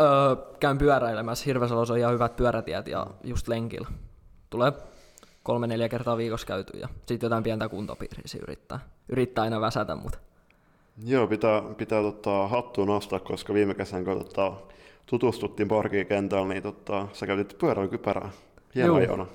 Öö, 0.00 0.36
käyn 0.60 0.78
pyöräilemässä. 0.78 1.44
Hirvesalossa 1.44 1.94
on 1.94 2.00
ihan 2.00 2.14
hyvät 2.14 2.36
pyörätiet 2.36 2.86
ja 2.86 3.06
just 3.24 3.48
lenkillä. 3.48 3.88
Tulee 4.50 4.72
kolme 5.42 5.66
neljä 5.66 5.88
kertaa 5.88 6.16
viikossa 6.16 6.46
käyty 6.46 6.78
ja 6.78 6.88
sitten 7.06 7.26
jotain 7.26 7.42
pientä 7.42 7.68
kuntopiiriä 7.68 8.24
yrittää. 8.42 8.80
Yrittää 9.08 9.44
aina 9.44 9.60
väsätä, 9.60 9.96
mutta 9.96 10.18
Joo, 11.02 11.26
pitää, 11.26 11.62
pitää 11.76 12.02
tota, 12.02 12.48
hattua 12.48 12.86
nostaa, 12.86 13.18
koska 13.18 13.54
viime 13.54 13.74
kesän 13.74 14.04
kun 14.04 14.18
tota, 14.18 14.52
tutustuttiin 15.06 15.68
parkiin 15.68 16.06
kentällä, 16.06 16.48
niin 16.48 16.62
tota, 16.62 17.08
sä 17.12 17.26
käytit 17.26 17.58
pyöräilykypärää. 17.58 18.30
Hienoa 18.74 18.98
Juu. 18.98 19.08
Joona. 19.08 19.26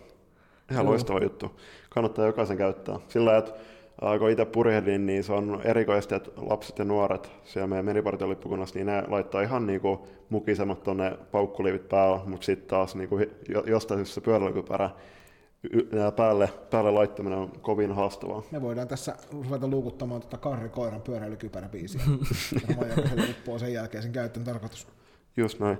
Ihan 0.71 0.83
Juu. 0.83 0.91
loistava 0.91 1.19
juttu. 1.19 1.51
Kannattaa 1.89 2.25
jokaisen 2.25 2.57
käyttää. 2.57 2.99
Sillä 3.07 3.37
että 3.37 3.51
kun 4.19 4.29
itse 4.29 4.45
purjehdin, 4.45 5.05
niin 5.05 5.23
se 5.23 5.33
on 5.33 5.61
erikoista, 5.63 6.15
että 6.15 6.31
lapset 6.37 6.79
ja 6.79 6.85
nuoret 6.85 7.31
siellä 7.43 7.67
meidän 7.67 7.85
meripartiolippukunnassa, 7.85 8.75
niin 8.75 8.87
ne 8.87 9.03
laittaa 9.07 9.41
ihan 9.41 9.67
niinku 9.67 10.07
mukisemat 10.29 10.83
tonne 10.83 11.17
paukkuliivit 11.31 11.89
päällä, 11.89 12.19
mutta 12.25 12.45
sitten 12.45 12.69
taas 12.69 12.95
niinku 12.95 13.17
hi- 13.17 13.31
jo- 13.49 13.63
jostain 13.65 13.97
syystä 13.97 14.21
pyöräilykypärä 14.21 14.89
päälle, 16.15 16.49
päälle 16.69 16.91
laittaminen 16.91 17.39
on 17.39 17.51
kovin 17.61 17.91
haastavaa. 17.91 18.43
Me 18.51 18.61
voidaan 18.61 18.87
tässä 18.87 19.15
ruveta 19.31 19.67
luukuttamaan 19.67 20.21
tuota 20.21 20.37
Karri 20.37 20.69
Koiran 20.69 21.01
pyöräilykypäräbiisiä. 21.01 22.01
Jokaiselle 22.69 23.29
uppoo 23.29 23.59
sen 23.59 23.73
jälkeen 23.73 24.03
sen 24.03 24.11
käytön 24.11 24.43
tarkoitus. 24.43 24.87
Just 25.37 25.59
näin. 25.59 25.77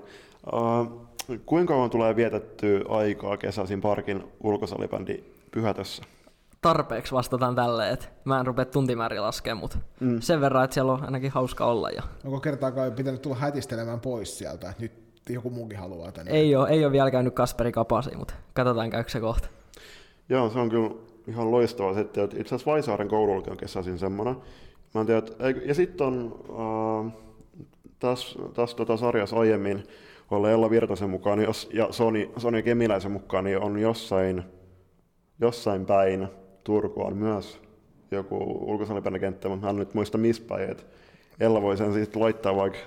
Uh, 0.52 1.06
kuinka 1.46 1.74
kauan 1.74 1.90
tulee 1.90 2.16
vietettyä 2.16 2.80
aikaa 2.88 3.36
kesäisin 3.36 3.80
parkin 3.80 4.24
ulkosalibändi 4.40 5.24
pyhätössä? 5.50 6.02
tarpeeksi 6.60 7.12
vastataan 7.12 7.54
tälle, 7.54 7.90
että 7.90 8.06
mä 8.24 8.40
en 8.40 8.46
rupea 8.46 8.64
tuntimääriä 8.64 9.22
laskemaan, 9.22 9.60
mutta 9.60 9.78
mm. 10.00 10.20
sen 10.20 10.40
verran, 10.40 10.64
että 10.64 10.74
siellä 10.74 10.92
on 10.92 11.04
ainakin 11.04 11.30
hauska 11.30 11.64
olla. 11.64 11.90
Ja 11.90 12.02
Onko 12.24 12.40
kertaakaan 12.40 12.86
jo 12.86 12.92
pitänyt 12.92 13.22
tulla 13.22 13.36
hätistelemään 13.36 14.00
pois 14.00 14.38
sieltä, 14.38 14.70
että 14.70 14.82
nyt 14.82 14.92
joku 15.28 15.50
muukin 15.50 15.78
haluaa 15.78 16.12
tänne? 16.12 16.32
ei, 16.32 16.56
ole, 16.56 16.68
ei 16.68 16.84
ole 16.84 16.92
vielä 16.92 17.10
käynyt 17.10 17.34
Kasperi 17.34 17.72
Kapasi, 17.72 18.16
mutta 18.16 18.34
katsotaan 18.54 18.90
käykö 18.90 19.10
se 19.10 19.20
kohta. 19.20 19.48
Joo, 20.30 20.50
se 20.50 20.58
on 20.58 20.68
kyllä 20.68 20.90
ihan 21.28 21.50
loistava 21.50 22.00
että 22.00 22.22
Itse 22.22 22.40
asiassa 22.40 22.70
Vaisaaren 22.70 23.08
koulullakin 23.08 23.50
on 23.50 23.56
kesäisin 23.56 23.98
semmoinen. 23.98 24.36
Mä 24.94 25.00
en 25.00 25.06
tiedä, 25.06 25.18
että, 25.18 25.50
ja 25.64 25.74
sitten 25.74 26.06
on 26.06 26.44
uh, 26.48 27.12
tässä, 27.98 28.38
tässä 28.54 28.76
tota 28.76 28.96
sarjassa 28.96 29.36
aiemmin 29.36 29.82
olla 30.30 30.50
Ella 30.50 30.70
Virtasen 30.70 31.10
mukaan 31.10 31.38
niin 31.38 31.46
jos, 31.46 31.70
ja 31.72 31.88
Soni, 31.90 32.30
Soni 32.36 32.62
Kemiläisen 32.62 33.12
mukaan 33.12 33.44
niin 33.44 33.58
on 33.58 33.78
jossain, 33.78 34.42
jossain 35.40 35.86
päin 35.86 36.28
Turku 36.64 37.02
on 37.02 37.16
myös 37.16 37.60
joku 38.10 38.36
ulkosalibändikenttä, 38.60 39.48
mutta 39.48 39.66
mä 39.66 39.70
en 39.70 39.76
nyt 39.76 39.94
muista 39.94 40.18
missä 40.18 40.42
päin. 40.48 40.70
että 40.70 40.82
Ella 41.40 41.62
voi 41.62 41.76
sen 41.76 41.92
sitten 41.92 42.22
laittaa 42.22 42.56
vaikka, 42.56 42.78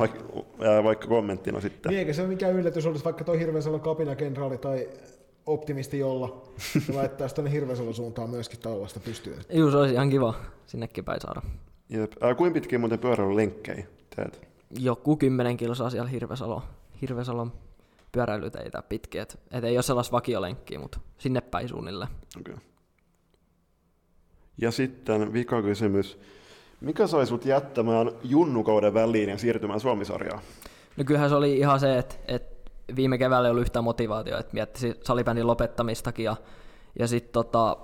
vaikka, 0.00 0.24
ää, 0.60 0.84
vaikka 0.84 1.08
kommenttina 1.08 1.60
sitten. 1.60 1.90
Niin 1.90 1.98
eikä 1.98 2.12
se 2.12 2.22
ole 2.22 2.28
mikään 2.28 2.54
yllätys 2.54 2.86
olisi 2.86 3.04
vaikka 3.04 3.24
toi 3.24 3.38
Hirvesalon 3.38 3.80
kapinakenraali 3.80 4.58
tai 4.58 4.88
optimisti 5.46 5.98
jolla 5.98 6.42
ja 6.88 6.94
laittaisi 6.94 7.34
tuonne 7.34 7.52
Hirvesalon 7.52 7.94
suuntaan 7.94 8.30
myöskin 8.30 8.60
tällaista 8.60 9.00
pystyyn. 9.00 9.38
Juu, 9.52 9.70
se 9.70 9.76
olisi 9.76 9.94
ihan 9.94 10.10
kiva 10.10 10.34
sinnekin 10.66 11.04
päin 11.04 11.20
saada. 11.20 11.42
Jep. 11.88 12.12
Ää, 12.20 12.34
kuinka 12.34 12.54
pitkiä 12.54 12.78
muuten 12.78 12.98
pyöräilylenkkejä 12.98 13.86
teet? 14.16 14.48
Joku 14.78 15.16
10 15.16 15.56
kilsaa 15.56 15.90
siellä 15.90 16.08
Hirvesalo, 16.08 16.62
Hirvesalon 17.02 17.52
pyöräilyteitä 18.12 18.82
pitkiä, 18.82 19.22
et, 19.22 19.38
et 19.50 19.64
ei 19.64 19.76
ole 19.76 19.82
sellaista 19.82 20.12
vakiolenkkiä, 20.12 20.78
mutta 20.78 21.00
sinne 21.18 21.40
päin 21.40 21.68
suunnilleen. 21.68 22.10
Okay. 22.40 22.54
Ja 24.58 24.70
sitten 24.70 25.32
vika 25.32 25.62
kysymys. 25.62 26.18
Mikä 26.80 27.06
sai 27.06 27.26
sut 27.26 27.44
jättämään 27.44 28.10
junnukauden 28.24 28.94
väliin 28.94 29.28
ja 29.28 29.38
siirtymään 29.38 29.80
Suomisarjaan? 29.80 30.42
No 30.96 31.04
kyllähän 31.04 31.28
se 31.28 31.34
oli 31.34 31.58
ihan 31.58 31.80
se, 31.80 31.98
että, 31.98 32.14
että 32.28 32.55
viime 32.96 33.18
keväällä 33.18 33.48
ei 33.48 33.50
ollut 33.50 33.62
yhtään 33.62 33.84
motivaatio, 33.84 34.38
että 34.38 34.54
miettisi 34.54 35.00
salibändin 35.04 35.46
lopettamistakin 35.46 36.24
ja, 36.24 36.36
ja 36.98 37.08
sitten 37.08 37.32
tota, 37.32 37.76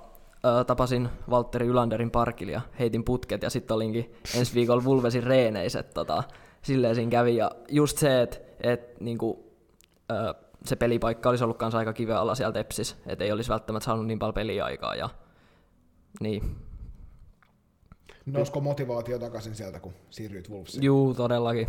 tapasin 0.67 1.09
Valtteri 1.29 1.67
Ylanderin 1.67 2.11
parkilla 2.11 2.53
ja 2.53 2.61
heitin 2.79 3.03
putket 3.03 3.43
ja 3.43 3.49
sitten 3.49 3.75
olinkin 3.75 4.15
ensi 4.35 4.53
viikolla 4.53 4.83
Vulvesin 4.83 5.23
reeneiset. 5.23 5.93
Tota, 5.93 6.23
silleen 6.61 6.95
siinä 6.95 7.11
kävi 7.11 7.35
ja 7.35 7.51
just 7.69 7.97
se, 7.97 8.21
että 8.21 8.37
et, 8.59 9.01
niinku, 9.01 9.53
se 10.65 10.75
pelipaikka 10.75 11.29
olisi 11.29 11.43
ollut 11.43 11.57
kanssa 11.57 11.77
aika 11.77 11.93
kiveä 11.93 12.19
alla 12.19 12.35
siellä 12.35 12.53
Tepsis, 12.53 12.97
että 13.07 13.23
ei 13.23 13.31
olisi 13.31 13.49
välttämättä 13.49 13.85
saanut 13.85 14.07
niin 14.07 14.19
paljon 14.19 14.33
peliaikaa 14.33 14.95
ja 14.95 15.09
niin, 16.19 16.55
Nousko 18.25 18.61
motivaatio 18.61 19.19
takaisin 19.19 19.55
sieltä, 19.55 19.79
kun 19.79 19.93
siirryit 20.09 20.49
Wolvesiin? 20.49 20.83
juu 20.83 21.13
todellakin 21.13 21.67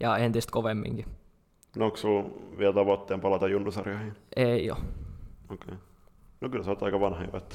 ja 0.00 0.16
entistä 0.16 0.52
kovemminkin. 0.52 1.06
No, 1.76 1.84
onko 1.84 1.96
sulla 1.96 2.30
vielä 2.58 2.72
tavoitteen 2.72 3.20
palata 3.20 3.48
junnusarjoihin? 3.48 4.12
Ei 4.36 4.70
ole. 4.70 4.78
Okei. 5.50 5.66
Okay. 5.66 5.76
No 6.40 6.48
kyllä 6.48 6.64
sä 6.64 6.70
oot 6.70 6.82
aika 6.82 7.00
vanha 7.00 7.24
jo, 7.24 7.36
että 7.36 7.54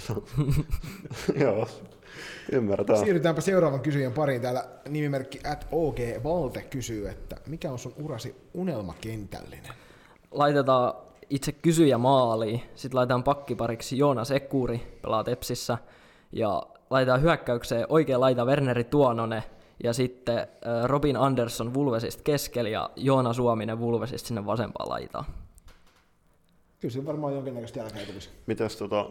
Joo, 1.43 1.67
ymmärretään. 2.51 2.99
Siirrytäänpä 2.99 3.41
seuraavan 3.41 3.79
kysyjän 3.79 4.13
pariin. 4.13 4.41
Täällä 4.41 4.65
nimimerkki 4.89 5.39
at 5.51 5.67
OG 5.71 5.97
Valte 6.23 6.61
kysyy, 6.61 7.09
että 7.09 7.35
mikä 7.47 7.71
on 7.71 7.79
sun 7.79 7.93
urasi 7.97 8.35
unelmakentällinen? 8.53 9.73
laitetaan 10.31 10.93
itse 11.29 11.51
kysyjä 11.51 11.97
maaliin, 11.97 12.61
sitten 12.75 12.95
laitetaan 12.95 13.23
pakkipariksi 13.23 13.97
Joonas 13.97 14.31
Ekuri, 14.31 14.99
pelaa 15.01 15.23
Tepsissä, 15.23 15.77
ja 16.31 16.63
laitetaan 16.89 17.21
hyökkäykseen 17.21 17.85
oikea 17.89 18.19
laita 18.19 18.45
Werneri 18.45 18.83
Tuononen, 18.83 19.43
ja 19.83 19.93
sitten 19.93 20.47
Robin 20.85 21.17
Andersson 21.17 21.73
Vulvesista 21.73 22.23
keskellä 22.23 22.69
ja 22.69 22.89
Joona 22.95 23.33
Suominen 23.33 23.79
Vulvesista 23.79 24.27
sinne 24.27 24.45
vasempaan 24.45 24.89
laitaan. 24.89 25.25
Kyllä 26.79 26.91
siinä 26.91 27.07
varmaan 27.07 27.33
jonkinnäköistä 27.33 27.79
jälkeä 27.79 28.05
tulisi. 28.05 28.29
Mites 28.45 28.75
tota, 28.75 29.09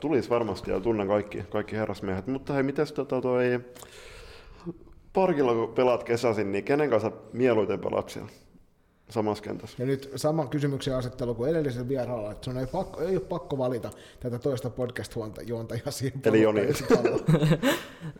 tulisi 0.00 0.30
varmasti 0.30 0.70
ja 0.70 0.80
tunnen 0.80 1.08
kaikki, 1.08 1.42
kaikki 1.42 1.76
herrasmiehet, 1.76 2.26
mutta 2.26 2.52
hei, 2.52 2.62
mites 2.62 2.92
tota 2.92 3.20
toi, 3.20 3.60
parkilla 5.12 5.54
kun 5.54 5.74
pelaat 5.74 6.04
kesäisin, 6.04 6.52
niin 6.52 6.64
kenen 6.64 6.90
kanssa 6.90 7.12
mieluiten 7.32 7.80
pelaat 7.80 8.08
siellä 8.08 8.30
samassa 9.10 9.44
kentässä? 9.44 9.76
Ja 9.78 9.86
nyt 9.86 10.10
sama 10.16 10.46
kysymyksen 10.46 10.96
asettelu 10.96 11.34
kuin 11.34 11.50
edellisellä 11.50 11.88
vieraalla, 11.88 12.32
että 12.32 12.44
sun 12.44 12.58
ei, 12.58 12.66
pakko, 12.66 13.00
ei 13.00 13.16
ole 13.16 13.20
pakko 13.20 13.58
valita 13.58 13.90
tätä 14.20 14.38
toista 14.38 14.70
podcast-juontajaa 14.70 15.90
siihen 15.90 16.20
Eli 16.24 16.42
Joni. 16.42 16.60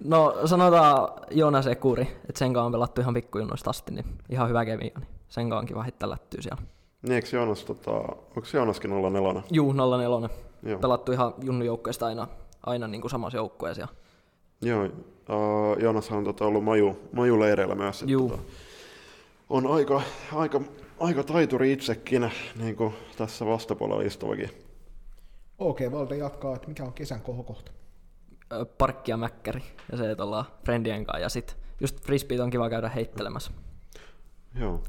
No 0.05 0.35
sanotaan 0.45 1.09
Joonas 1.31 1.67
Ekuri, 1.67 2.03
että 2.03 2.39
sen 2.39 2.53
kanssa 2.53 2.67
on 2.67 2.73
pelattu 2.73 3.01
ihan 3.01 3.15
pikkujunnoista 3.15 3.71
asti, 3.71 3.93
niin 3.93 4.05
ihan 4.29 4.49
hyvä 4.49 4.65
kemia, 4.65 4.91
niin 4.99 5.09
sen 5.29 5.49
kanssa 5.49 5.61
on 5.61 5.67
kiva 5.67 5.83
heittää 5.83 6.11
lättyä 6.11 6.43
siellä. 6.43 6.63
Niin, 7.03 7.13
eikö 7.13 7.29
Joonas, 7.33 7.65
tota, 7.65 7.91
onko 7.91 8.43
Joonaskin 8.55 8.91
04? 8.91 9.43
Juu, 9.51 9.73
04. 9.73 10.29
Joo. 10.63 10.79
Pelattu 10.79 11.13
ihan 11.13 11.35
junnujoukkueesta 11.43 12.07
aina, 12.07 12.29
aina 12.67 12.89
niin 12.89 13.01
kuin 13.01 13.11
samassa 13.11 13.39
joukkueessa. 13.39 13.89
Joo, 14.63 14.85
uh, 14.85 15.83
Joonashan 15.83 16.19
on 16.19 16.25
tota, 16.25 16.45
ollut 16.45 16.65
maju, 16.65 16.99
majuleireillä 17.13 17.75
myös. 17.75 18.05
Juu. 18.07 18.29
Tota, 18.29 18.43
on 19.51 19.67
aika, 19.67 20.03
aika, 20.33 20.61
aika 21.01 21.23
taituri 21.23 21.73
itsekin, 21.73 22.31
niin 22.57 22.77
kuin 22.77 22.95
tässä 23.17 23.47
vastapuolella 23.47 24.03
istuvakin. 24.03 24.51
OG 25.59 25.79
Valde 25.93 26.17
jatkaa, 26.17 26.57
että 26.57 26.69
mikä 26.69 26.85
on 26.85 26.93
kesän 26.93 27.21
kohokohta. 27.21 27.73
parkki 28.79 29.11
ja 29.11 29.17
mäkkäri 29.17 29.63
ja 29.93 29.99
se, 29.99 30.11
että 30.11 30.25
ollaan 30.25 30.45
friendien 30.65 31.05
kanssa 31.05 31.21
ja 31.21 31.29
sit 31.29 31.57
just 31.81 32.01
frisbeet 32.01 32.41
on 32.41 32.51
kiva 32.51 32.71
käydä 32.71 32.89
heittelemässä. 32.89 33.51
Joo. 34.61 34.83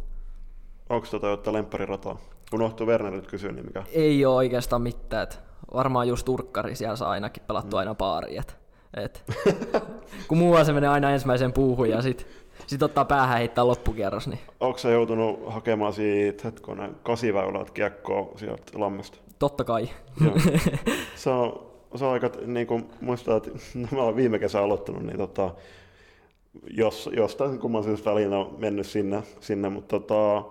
Onko 0.90 1.08
tota 1.12 1.28
jotain 1.28 1.56
lemparirataa? 1.56 2.18
Unohtuu 2.54 2.88
Werner 2.88 3.14
nyt 3.14 3.28
kysyä, 3.28 3.52
niin 3.52 3.66
mikä? 3.66 3.84
Ei 3.92 4.26
ole 4.26 4.36
oikeastaan 4.36 4.82
mitään, 4.82 5.24
et 5.24 5.40
varmaan 5.74 6.08
just 6.08 6.30
urkkari 6.30 6.76
siellä 6.76 6.96
saa 6.96 7.10
ainakin 7.10 7.44
pelattu 7.48 7.78
aina 7.78 7.96
paari, 7.96 8.38
et, 8.38 8.58
et, 8.94 9.24
kun 10.28 10.38
muualla 10.38 10.64
se 10.64 10.74
menee 10.74 10.90
aina 10.90 11.12
ensimmäiseen 11.12 11.54
puuhun 11.54 11.90
ja 11.90 12.02
sit, 12.02 12.28
sit 12.68 12.84
ottaa 12.84 13.06
päähän 13.06 13.38
heittää 13.38 13.68
loppukierros, 13.68 14.28
niin 14.28 14.40
Onko 14.60 14.78
sä 14.78 14.90
joutunut 14.90 15.54
hakemaan 15.54 15.94
siitä 15.94 16.44
hetkonen 16.44 16.96
kasiväylät 17.04 17.72
kiekkoa 17.72 18.38
sieltä 18.38 18.64
lammesta? 18.74 19.18
totta 19.42 19.64
kai. 19.64 19.90
Joo. 20.26 20.36
se, 21.16 21.30
on, 21.30 21.72
se 21.96 22.06
on 22.06 22.14
aika, 22.14 22.32
niin 22.46 22.68
kuin 22.68 22.90
muistaa, 23.02 23.38
että 23.38 23.50
mä 23.96 24.02
olen 24.02 24.16
viime 24.16 24.40
kesä 24.40 24.62
aloittanut, 24.62 25.04
niin 25.04 25.18
tota, 25.18 25.56
jos, 26.70 27.10
jostain 27.18 27.60
kumman 27.60 27.84
syystä 27.84 28.10
väliin 28.10 28.34
on 28.34 28.56
mennyt 28.58 28.88
sinne, 28.88 29.24
sinne 29.40 29.70
mutta 29.70 30.00
tota, 30.00 30.46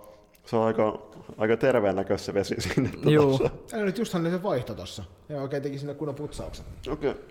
se 0.47 0.57
on 0.57 0.67
aika, 0.67 1.03
aika 1.39 1.57
terveen 1.57 1.97
näköistä 1.97 2.27
se 2.27 2.35
vesi 2.35 2.55
sinne. 2.75 2.91
Juu. 3.11 3.39
Tota, 3.39 3.51
Täällä 3.71 3.87
nyt 3.87 3.99
justhan 3.99 4.31
se 4.31 4.43
vaihto 4.43 4.75
tossa. 4.75 5.05
Ja 5.29 5.43
oikein 5.43 5.63
teki 5.63 5.79
sinne 5.79 5.95
kunnon 5.95 6.15
putsauksen. 6.15 6.65
Okei. 6.91 7.11
Okay. 7.11 7.23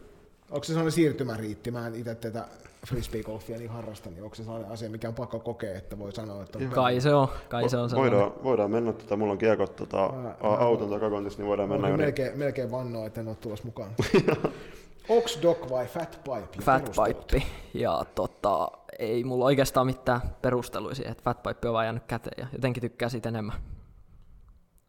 Onko 0.51 0.63
se 0.63 0.67
sellainen 0.67 0.91
siirtymäriitti? 0.91 1.71
Mä 1.71 1.87
en 1.87 1.95
itse 1.95 2.15
tätä 2.15 2.47
frisbeegolfia 2.87 3.57
niin 3.57 3.69
harrasta, 3.69 4.09
niin 4.09 4.23
onko 4.23 4.35
se 4.35 4.43
sellainen 4.43 4.71
asia, 4.71 4.89
mikä 4.89 5.07
on 5.07 5.13
pakko 5.15 5.39
kokea, 5.39 5.75
että 5.77 5.99
voi 5.99 6.11
sanoa, 6.11 6.43
että 6.43 6.57
on 6.57 6.69
Kai 6.69 7.01
se 7.01 7.13
on, 7.13 7.27
kai 7.49 7.69
se 7.69 7.77
on 7.77 7.89
sellainen. 7.89 8.19
Voidaan, 8.19 8.43
voidaan 8.43 8.71
mennä, 8.71 8.93
tota, 8.93 9.17
mulla 9.17 9.31
on 9.31 9.37
kiekot 9.37 9.75
tota, 9.75 10.13
Mä- 10.23 10.35
auton 10.41 10.89
takakontissa, 10.89 11.39
niin 11.39 11.47
voidaan 11.47 11.69
mennä 11.69 11.81
Voin 11.87 11.93
yli. 11.93 12.03
melkein, 12.03 12.37
melkein 12.37 12.71
vannoa, 12.71 13.05
että 13.05 13.21
en 13.21 13.27
ole 13.27 13.35
tulossa 13.35 13.65
mukaan. 13.65 13.91
Ox 15.09 15.41
Dog 15.41 15.69
vai 15.69 15.85
Fat 15.87 16.19
Pipe? 16.23 16.55
ja 16.55 16.61
Fat? 16.61 16.91
Pipe. 17.07 17.45
Ja 17.73 18.05
tota, 18.15 18.71
ei 18.99 19.23
mulla 19.23 19.45
oikeastaan 19.45 19.85
mitään 19.85 20.21
perusteluja 20.41 20.95
siihen, 20.95 21.11
että 21.11 21.23
Fat 21.23 21.43
Pipe 21.43 21.67
on 21.67 21.73
vaan 21.73 21.85
jäänyt 21.85 22.03
käteen 22.07 22.43
ja 22.43 22.47
jotenkin 22.53 22.81
tykkää 22.81 23.09
siitä 23.09 23.29
enemmän. 23.29 23.55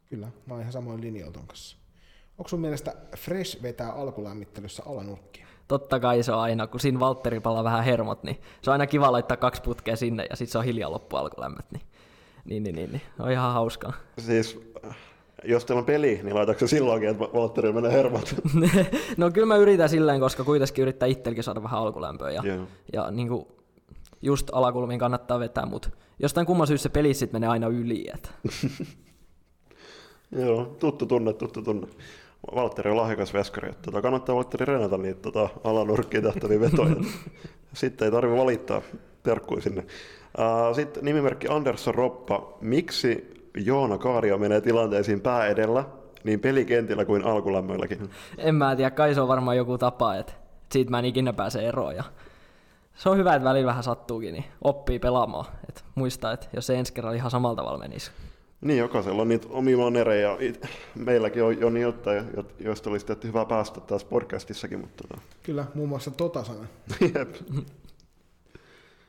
Kyllä, 0.09 0.27
mä 0.45 0.53
oon 0.53 0.61
ihan 0.61 0.73
samoin 0.73 1.01
linjoilla 1.01 1.33
ton 1.33 1.47
kanssa. 1.47 1.77
Onko 2.37 2.49
sun 2.49 2.59
mielestä 2.59 2.95
Fresh 3.17 3.61
vetää 3.63 3.91
alkulämmittelyssä 3.91 4.83
alanurkkia? 4.85 5.47
Totta 5.71 5.99
kai 5.99 6.23
se 6.23 6.31
on 6.31 6.39
aina, 6.39 6.67
kun 6.67 6.79
siinä 6.79 6.99
Valtteri 6.99 7.39
palaa 7.39 7.63
vähän 7.63 7.83
hermot, 7.83 8.23
niin 8.23 8.37
se 8.61 8.69
on 8.69 8.71
aina 8.71 8.87
kiva 8.87 9.11
laittaa 9.11 9.37
kaksi 9.37 9.61
putkea 9.61 9.95
sinne 9.95 10.25
ja 10.29 10.35
sitten 10.35 10.51
se 10.51 10.57
on 10.57 10.63
hiljaa 10.63 10.91
loppu 10.91 11.15
alkulämmöt. 11.15 11.65
Niin, 11.71 11.83
niin, 12.45 12.63
niin, 12.63 12.75
niin, 12.75 12.91
niin. 12.91 13.01
on 13.19 13.31
ihan 13.31 13.53
hauskaa. 13.53 13.93
Siis, 14.19 14.59
jos 15.43 15.65
teillä 15.65 15.79
on 15.79 15.85
peli, 15.85 16.19
niin 16.23 16.35
laitatko 16.35 16.59
se 16.59 16.67
silloinkin, 16.67 17.09
että 17.09 17.23
Valtteri 17.33 17.71
menee 17.71 17.91
hermot? 17.91 18.35
no 19.17 19.31
kyllä 19.31 19.47
mä 19.47 19.55
yritän 19.55 19.89
silleen, 19.89 20.19
koska 20.19 20.43
kuitenkin 20.43 20.81
yrittää 20.81 21.07
itselläkin 21.07 21.43
saada 21.43 21.63
vähän 21.63 21.79
alkulämpöä. 21.79 22.31
Ja, 22.31 22.41
Joo. 22.45 22.67
ja 22.93 23.11
niin 23.11 23.27
kuin, 23.27 23.47
just 24.21 24.49
alakulmiin 24.51 24.99
kannattaa 24.99 25.39
vetää, 25.39 25.65
mutta 25.65 25.89
jostain 26.19 26.47
kumman 26.47 26.67
syystä 26.67 26.83
se 26.83 26.89
peli 26.89 27.13
sitten 27.13 27.35
menee 27.35 27.49
aina 27.49 27.67
yli. 27.67 28.09
Et. 28.13 28.33
Joo, 30.45 30.75
tuttu 30.79 31.05
tunne, 31.05 31.33
tuttu 31.33 31.61
tunne. 31.61 31.87
Valtteri 32.55 32.91
on 32.91 32.97
lahjakas 32.97 33.33
veskari, 33.33 33.69
että 33.69 33.81
tota, 33.81 34.01
kannattaa 34.01 34.35
Valtteri 34.35 34.65
reenata 34.65 34.97
niitä 34.97 35.21
tota, 35.21 35.49
alanurkkiin 35.63 36.23
tähtäviä 36.23 36.59
vetoja. 36.59 36.95
Sitten 37.73 38.05
ei 38.05 38.11
tarvitse 38.11 38.41
valittaa 38.41 38.81
terkkui 39.23 39.61
sinne. 39.61 39.81
Uh, 39.81 40.75
sitten 40.75 41.05
nimimerkki 41.05 41.47
Andersson 41.47 41.95
Roppa. 41.95 42.57
Miksi 42.61 43.41
Joona 43.57 43.97
Kaario 43.97 44.37
menee 44.37 44.61
tilanteisiin 44.61 45.21
pää 45.21 45.47
edellä 45.47 45.83
niin 46.23 46.39
pelikentillä 46.39 47.05
kuin 47.05 47.25
alkulämmöilläkin? 47.25 48.09
En 48.37 48.55
mä 48.55 48.75
tiedä, 48.75 48.91
kai 48.91 49.13
se 49.13 49.21
on 49.21 49.27
varmaan 49.27 49.57
joku 49.57 49.77
tapa, 49.77 50.15
että 50.15 50.33
siitä 50.71 50.91
mä 50.91 50.99
en 50.99 51.05
ikinä 51.05 51.33
pääse 51.33 51.67
eroon. 51.67 51.95
Ja 51.95 52.03
se 52.95 53.09
on 53.09 53.17
hyvä, 53.17 53.35
että 53.35 53.49
välillä 53.49 53.67
vähän 53.67 53.83
sattuukin, 53.83 54.33
niin 54.33 54.45
oppii 54.61 54.99
pelaamaan. 54.99 55.45
Et 55.69 55.85
muistaa, 55.95 56.31
että 56.31 56.47
jos 56.53 56.67
se 56.67 56.79
ensi 56.79 56.93
kerralla 56.93 57.15
ihan 57.15 57.31
samalla 57.31 57.55
tavalla 57.55 57.77
menisi. 57.77 58.11
Niin, 58.61 58.79
jokaisella 58.79 59.21
on 59.21 59.27
niitä 59.27 59.47
omia 59.49 59.77
manereja. 59.77 60.37
Meilläkin 60.95 61.43
on 61.43 61.59
jo 61.59 61.69
niin 61.69 61.81
jotain, 61.81 62.25
jo- 62.37 62.45
joista 62.59 62.89
olisi 62.89 63.05
tehty 63.05 63.27
hyvä 63.27 63.45
päästä 63.45 63.79
taas 63.81 64.05
podcastissakin, 64.05 64.79
mutta 64.79 65.03
tota, 65.07 65.21
Kyllä, 65.43 65.65
muun 65.75 65.89
muassa 65.89 66.11
tota 66.11 66.43
sana. 66.43 66.67
jep. 67.15 67.35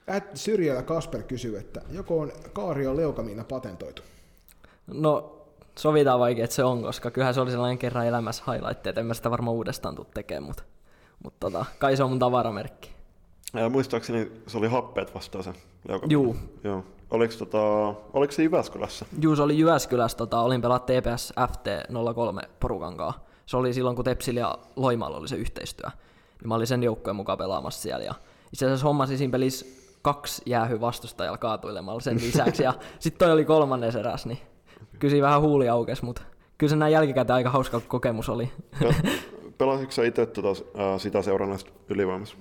Ät 0.09 0.25
syrjällä 0.35 0.83
Kasper 0.83 1.23
kysyy, 1.23 1.59
että 1.59 1.83
joko 1.91 2.21
on 2.21 2.33
Kaario 2.53 2.97
leukamiina 2.97 3.45
patentoitu? 3.45 4.03
No, 4.87 5.38
sovitaan 5.79 6.21
vaikea, 6.21 6.45
että 6.45 6.57
se 6.57 6.65
on, 6.65 6.83
koska 6.83 7.11
kyllähän 7.11 7.35
se 7.35 7.41
oli 7.41 7.51
sellainen 7.51 7.79
kerran 7.79 8.07
elämässä 8.07 8.45
highlight, 8.53 8.87
että 8.87 9.01
en 9.01 9.07
mä 9.07 9.15
sitä 9.15 9.31
varmaan 9.31 9.57
uudestaan 9.57 9.95
tule 9.95 10.07
tekemään, 10.15 10.43
mutta, 10.43 10.62
mutta 11.23 11.51
tota, 11.51 11.65
kai 11.79 11.97
se 11.97 12.03
on 12.03 12.11
mun 12.11 12.19
tavaramerkki. 12.19 12.91
Ja 13.55 13.69
muistaakseni 13.69 14.33
se 14.47 14.59
oli 14.59 14.69
happeet 14.69 15.15
vastaan 15.15 15.45
se 15.45 15.53
leukamiina. 15.88 16.12
Juu. 16.12 16.37
Joo. 16.65 16.85
Oliko, 17.12 17.35
tota, 17.38 17.59
oliko 18.12 18.33
se 18.33 18.42
Jyväskylässä? 18.42 19.07
Juu, 19.20 19.37
se 19.37 19.42
oli 19.42 19.59
Jyväskylässä, 19.59 20.18
tota, 20.18 20.40
olin 20.40 20.62
pelaa 20.62 20.79
TPS 20.79 21.33
FT03 21.40 22.48
porukan 22.61 22.96
kanssa. 22.96 23.20
Se 23.46 23.57
oli 23.57 23.72
silloin, 23.72 23.96
kun 23.96 24.05
Tepsil 24.05 24.37
ja 24.37 24.59
Loimaalla 24.77 25.16
oli 25.16 25.29
se 25.29 25.37
yhteistyö. 25.37 25.90
Niin 26.40 26.48
mä 26.48 26.55
olin 26.55 26.66
sen 26.66 26.83
joukkueen 26.83 27.16
mukaan 27.16 27.38
pelaamassa 27.38 27.83
siellä. 27.83 28.05
Ja 28.05 28.14
itse 28.53 28.66
asiassa 28.66 28.87
hommasin 28.87 29.18
siinä 29.18 29.31
pelissä 29.31 29.66
kaksi 30.03 30.42
jäähy 30.46 30.81
vastustajalla 30.81 31.38
kaatuilemalla 31.38 32.01
sen 32.01 32.16
lisäksi. 32.27 32.62
Ja 32.62 32.75
sitten 32.98 33.27
toi 33.27 33.33
oli 33.35 33.44
kolmannes 33.44 33.96
eräs, 33.96 34.27
niin 34.27 34.38
siinä 35.09 35.27
vähän 35.27 35.40
huuli 35.40 35.68
aukesi, 35.68 36.05
mutta 36.05 36.22
kyllä 36.59 36.70
se 36.70 36.77
näin 36.77 36.92
jälkikäteen 36.92 37.35
aika 37.35 37.51
hauska 37.51 37.81
kokemus 37.81 38.29
oli. 38.29 38.53
Pe- 38.81 38.94
Pelasitko 39.59 39.92
sä 39.92 40.05
itse 40.05 40.27
tota, 40.27 40.48
sitä 40.98 41.22
seurannasta 41.22 41.70
ylivoimassa? 41.88 42.37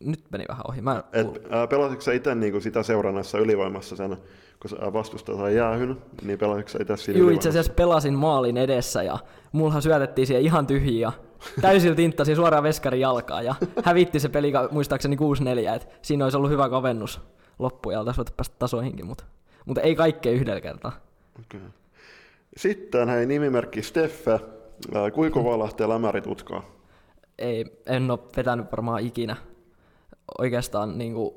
Nyt 0.00 0.24
meni 0.30 0.44
vähän 0.48 0.62
ohi. 0.68 0.80
Mä 0.80 1.02
Et, 1.12 1.26
ää, 1.50 1.66
pelasitko 1.66 2.02
sä 2.02 2.12
itse 2.12 2.34
niinku 2.34 2.60
sitä 2.60 2.82
seurannassa 2.82 3.38
ylivoimassa 3.38 3.96
sen, 3.96 4.16
kun 4.60 4.92
vastustaja 4.92 5.38
sai 5.38 5.56
jäähyn, 5.56 5.96
niin 6.22 6.38
pelasitko 6.38 6.68
sä 6.68 6.78
itse 6.80 6.96
siinä 6.96 7.20
Juu, 7.20 7.30
itse 7.30 7.48
asiassa 7.48 7.72
pelasin 7.72 8.14
maalin 8.14 8.56
edessä 8.56 9.02
ja 9.02 9.18
mullahan 9.52 9.82
syötettiin 9.82 10.26
siihen 10.26 10.42
ihan 10.42 10.66
tyhjiä 10.66 11.12
täysin 11.60 11.96
tinttasi 11.96 12.34
suoraan 12.34 12.62
veskarin 12.62 13.00
jalkaan 13.00 13.44
ja 13.44 13.54
hävitti 13.84 14.20
se 14.20 14.28
peli 14.28 14.52
muistaakseni 14.70 15.16
6-4, 15.16 15.74
että 15.76 15.88
siinä 16.02 16.24
olisi 16.24 16.36
ollut 16.36 16.50
hyvä 16.50 16.68
kavennus 16.68 17.20
loppuun 17.58 17.92
ja 17.92 17.98
oltaisiin 18.00 18.18
voitu 18.18 18.32
päästä 18.36 18.56
tasoihinkin, 18.58 19.06
mutta, 19.06 19.24
mutta 19.66 19.80
ei 19.80 19.94
kaikkea 19.94 20.32
yhdellä 20.32 20.60
kertaa. 20.60 20.92
Okay. 21.40 21.60
Sitten 22.56 23.08
hei, 23.08 23.26
nimimerkki 23.26 23.82
Steffe. 23.82 24.40
Kuinka 25.14 25.44
valahtee 25.44 25.88
lämärit 25.88 26.26
utkaa? 26.26 26.62
Ei, 27.38 27.64
en 27.86 28.10
ole 28.10 28.18
vetänyt 28.36 28.72
varmaan 28.72 29.00
ikinä 29.00 29.36
oikeastaan 30.38 30.98
niin 30.98 31.14
kuin 31.14 31.34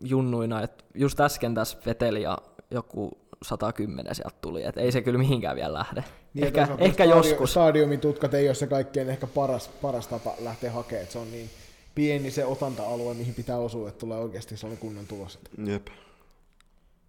junnuina, 0.00 0.62
että 0.62 0.84
just 0.94 1.20
äsken 1.20 1.54
tässä 1.54 1.78
veteli 1.86 2.22
ja 2.22 2.38
joku 2.70 3.10
110 3.42 4.14
sieltä 4.14 4.36
tuli, 4.40 4.62
että 4.64 4.80
ei 4.80 4.92
se 4.92 5.02
kyllä 5.02 5.18
mihinkään 5.18 5.56
vielä 5.56 5.74
lähde. 5.74 6.04
Niin, 6.34 6.46
ehkä 6.46 6.68
ehkä 6.78 7.04
stadio- 7.04 7.16
joskus. 7.16 7.50
Stadiumin 7.50 8.00
tutkat 8.00 8.34
ei 8.34 8.48
ole 8.48 8.54
se 8.54 8.66
kaikkein 8.66 9.10
ehkä 9.10 9.26
paras, 9.26 9.68
paras 9.68 10.06
tapa 10.06 10.34
lähteä 10.38 10.72
hakemaan, 10.72 11.02
että 11.02 11.12
se 11.12 11.18
on 11.18 11.30
niin 11.32 11.50
pieni 11.94 12.30
se 12.30 12.44
otanta-alue, 12.44 13.14
mihin 13.14 13.34
pitää 13.34 13.58
osua, 13.58 13.88
että 13.88 13.98
tulee 13.98 14.18
oikeasti 14.18 14.56
sellainen 14.56 14.80
kunnon 14.80 15.06
tulos. 15.06 15.38
Jep. 15.66 15.86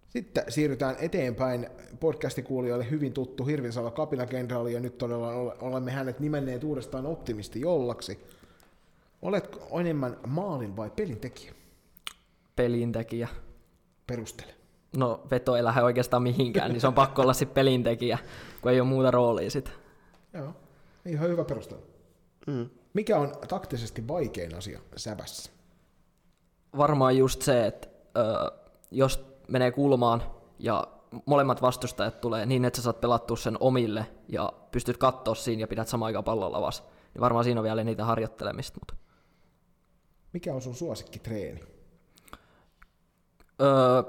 Sitten 0.08 0.44
siirrytään 0.48 0.96
eteenpäin. 1.00 1.66
Podcastikuulijoille 2.00 2.90
hyvin 2.90 3.12
tuttu 3.12 3.44
Hirvinsalo 3.44 3.90
kapinakenraali, 3.90 4.72
ja 4.72 4.80
nyt 4.80 4.98
todella 4.98 5.28
ole- 5.28 5.54
olemme 5.60 5.90
hänet 5.90 6.20
nimenneet 6.20 6.64
uudestaan 6.64 7.06
optimisti 7.06 7.60
jollaksi. 7.60 8.18
Oletko 9.22 9.80
enemmän 9.80 10.16
maalin 10.26 10.76
vai 10.76 10.90
pelintekijä? 10.90 11.52
pelintekijä. 12.56 13.28
Perustele. 14.06 14.54
No 14.96 15.22
veto 15.30 15.56
ei 15.56 15.64
lähde 15.64 15.82
oikeastaan 15.82 16.22
mihinkään, 16.22 16.70
niin 16.70 16.80
se 16.80 16.86
on 16.86 16.94
pakko 16.94 17.22
olla 17.22 17.32
sitten 17.32 17.54
pelintekijä, 17.54 18.18
kun 18.62 18.72
ei 18.72 18.80
ole 18.80 18.88
muuta 18.88 19.10
roolia 19.10 19.50
sit. 19.50 19.72
Joo, 20.32 20.54
ihan 21.06 21.28
hyvä 21.28 21.44
perustelu. 21.44 21.80
Mm. 22.46 22.70
Mikä 22.94 23.18
on 23.18 23.32
taktisesti 23.48 24.08
vaikein 24.08 24.54
asia 24.54 24.80
sävässä? 24.96 25.52
Varmaan 26.76 27.16
just 27.16 27.42
se, 27.42 27.66
että 27.66 27.88
ö, 28.16 28.52
jos 28.90 29.26
menee 29.48 29.70
kulmaan 29.70 30.22
ja 30.58 30.86
molemmat 31.26 31.62
vastustajat 31.62 32.20
tulee 32.20 32.46
niin, 32.46 32.64
että 32.64 32.76
sä 32.76 32.82
saat 32.82 33.00
pelattua 33.00 33.36
sen 33.36 33.56
omille 33.60 34.06
ja 34.28 34.52
pystyt 34.70 34.96
katsoa 34.96 35.34
siinä 35.34 35.60
ja 35.60 35.68
pidät 35.68 35.88
samaan 35.88 36.06
aikaan 36.06 36.24
pallon 36.24 36.52
lavassa, 36.52 36.82
niin 37.14 37.20
varmaan 37.20 37.44
siinä 37.44 37.60
on 37.60 37.64
vielä 37.64 37.84
niitä 37.84 38.04
harjoittelemista. 38.04 38.80
Mutta. 38.80 39.05
Mikä 40.36 40.54
on 40.54 40.62
sun 40.62 40.74
suosikkitreeni? 40.74 41.60
Öö, 43.62 44.02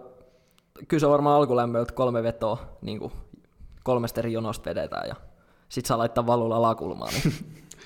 kyllä 0.87 0.99
se 0.99 1.05
on 1.05 1.11
varmaan 1.11 1.35
alkulämmöltä 1.35 1.93
kolme 1.93 2.23
vetoa, 2.23 2.77
niin 2.81 2.99
kuin 2.99 3.11
kolmesta 3.83 4.21
eri 4.21 4.33
jonosta 4.33 4.69
vedetään 4.69 5.07
ja 5.07 5.15
sit 5.69 5.85
saa 5.85 5.97
laittaa 5.97 6.27
valulla 6.27 6.55
alakulmaan. 6.55 7.13
Niin 7.13 7.33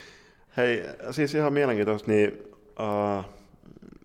Hei, 0.58 0.84
siis 1.12 1.36
ihan 1.36 1.54
mielenkiintoista, 1.54 2.12
niin 2.12 2.43
uh, 2.80 3.25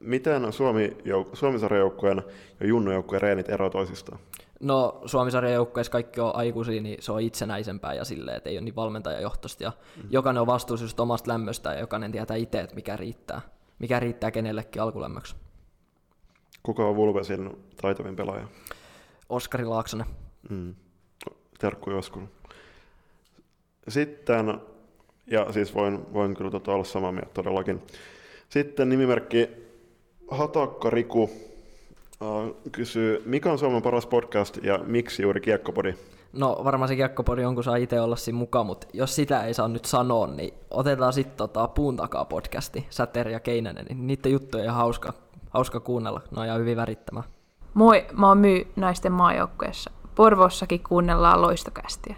miten 0.00 0.52
Suomi 0.52 0.96
jouk- 1.04 2.32
ja 2.60 2.66
junnujoukkueen 2.66 3.22
reenit 3.22 3.48
eroavat 3.48 3.72
toisistaan? 3.72 4.18
No 4.60 5.00
Suomisarjan 5.06 5.54
joukkueessa 5.54 5.92
kaikki 5.92 6.20
on 6.20 6.36
aikuisia, 6.36 6.82
niin 6.82 7.02
se 7.02 7.12
on 7.12 7.20
itsenäisempää 7.20 7.94
ja 7.94 8.04
silleen, 8.04 8.36
että 8.36 8.50
ei 8.50 8.56
ole 8.56 8.64
niin 8.64 8.76
valmentajajohtoista. 8.76 9.62
Ja 9.62 9.72
mm. 9.96 10.02
jokainen 10.10 10.40
on 10.40 10.46
vastuussa 10.46 10.84
just 10.84 11.00
omasta 11.00 11.30
lämmöstä 11.32 11.72
ja 11.72 11.80
jokainen 11.80 12.12
tietää 12.12 12.36
itse, 12.36 12.60
että 12.60 12.74
mikä 12.74 12.96
riittää. 12.96 13.40
Mikä 13.78 14.00
riittää 14.00 14.30
kenellekin 14.30 14.82
alkulämmöksi. 14.82 15.36
Kuka 16.62 16.88
on 16.88 16.96
Vulvesin 16.96 17.50
taitavin 17.82 18.16
pelaaja? 18.16 18.48
Oskari 19.28 19.64
Laaksonen. 19.64 20.06
Mm. 20.50 20.74
Terkku 21.58 21.90
joskus. 21.90 22.22
Sitten, 23.88 24.60
ja 25.26 25.52
siis 25.52 25.74
voin, 25.74 26.12
voin 26.12 26.36
kyllä 26.36 26.50
tota 26.50 26.72
olla 26.72 26.84
samaa 26.84 27.12
mieltä 27.12 27.30
todellakin. 27.34 27.82
Sitten 28.48 28.88
nimimerkki 28.88 29.48
Hatakka 30.30 30.90
Riku 30.90 31.22
uh, 31.22 32.56
kysyy, 32.72 33.22
mikä 33.26 33.52
on 33.52 33.58
Suomen 33.58 33.82
paras 33.82 34.06
podcast 34.06 34.58
ja 34.62 34.78
miksi 34.78 35.22
juuri 35.22 35.40
Kiekkopodi? 35.40 35.94
No 36.36 36.60
varmaan 36.64 36.88
se 36.88 36.96
kiekkopodi 36.96 37.44
on, 37.44 37.54
kun 37.54 37.64
saa 37.64 37.76
itse 37.76 38.00
olla 38.00 38.16
siinä 38.16 38.38
mukaan, 38.38 38.66
mutta 38.66 38.86
jos 38.92 39.14
sitä 39.14 39.44
ei 39.44 39.54
saa 39.54 39.68
nyt 39.68 39.84
sanoa, 39.84 40.26
niin 40.26 40.54
otetaan 40.70 41.12
sitten 41.12 41.36
tota 41.36 41.68
Puun 41.68 41.96
takaa 41.96 42.24
podcasti, 42.24 42.86
Säteri 42.90 43.32
ja 43.32 43.40
Keinänen, 43.40 43.86
niin 43.86 44.06
niiden 44.06 44.32
juttuja 44.32 44.62
on 44.62 44.64
ihan 44.64 44.76
hauska, 44.76 45.12
hauska 45.50 45.80
kuunnella, 45.80 46.20
ne 46.30 46.40
on 46.40 46.46
ihan 46.46 46.60
hyvin 46.60 46.76
värittämään. 46.76 47.26
Moi, 47.74 48.06
mä 48.12 48.28
oon 48.28 48.38
Myy 48.38 48.72
naisten 48.76 49.12
maajoukkueessa. 49.12 49.90
Porvossakin 50.14 50.82
kuunnellaan 50.88 51.42
loistokästiä. 51.42 52.16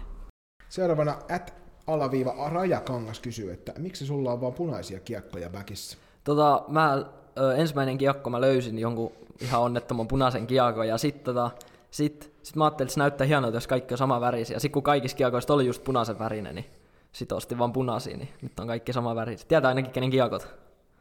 Seuraavana 0.69 1.15
at 1.35 1.53
alaviiva 1.87 2.49
Rajakangas 2.49 3.19
kysyy, 3.19 3.51
että 3.51 3.73
miksi 3.77 4.05
sulla 4.05 4.31
on 4.31 4.41
vaan 4.41 4.53
punaisia 4.53 4.99
kiekkoja 4.99 5.51
väkissä? 5.51 5.97
Tota, 6.23 6.63
mä 6.67 7.05
ö, 7.39 7.55
ensimmäinen 7.55 7.97
kiekko 7.97 8.29
mä 8.29 8.41
löysin 8.41 8.79
jonkun 8.79 9.11
ihan 9.41 9.61
onnettoman 9.61 10.07
punaisen 10.07 10.47
kiekon 10.47 10.87
ja 10.87 10.97
sitten 10.97 11.35
tota, 11.35 11.51
sit, 11.91 12.33
sit 12.43 12.55
mä 12.55 12.63
ajattelin, 12.63 12.87
että 12.87 12.93
se 12.93 12.99
näyttää 12.99 13.27
hienolta, 13.27 13.57
jos 13.57 13.67
kaikki 13.67 13.93
on 13.93 13.97
sama 13.97 14.21
värisiä. 14.21 14.55
Ja 14.55 14.59
sitten 14.59 14.73
kun 14.73 14.83
kaikissa 14.83 15.17
kiekoissa 15.17 15.53
oli 15.53 15.65
just 15.65 15.83
punaisen 15.83 16.19
värinen, 16.19 16.55
niin 16.55 16.65
sit 17.11 17.31
ostin 17.31 17.57
vaan 17.57 17.73
punaisia, 17.73 18.17
niin 18.17 18.29
nyt 18.41 18.59
on 18.59 18.67
kaikki 18.67 18.93
sama 18.93 19.15
värisiä. 19.15 19.45
Tietää 19.47 19.69
ainakin 19.69 19.91
kenen 19.91 20.09
kiekot. 20.09 20.47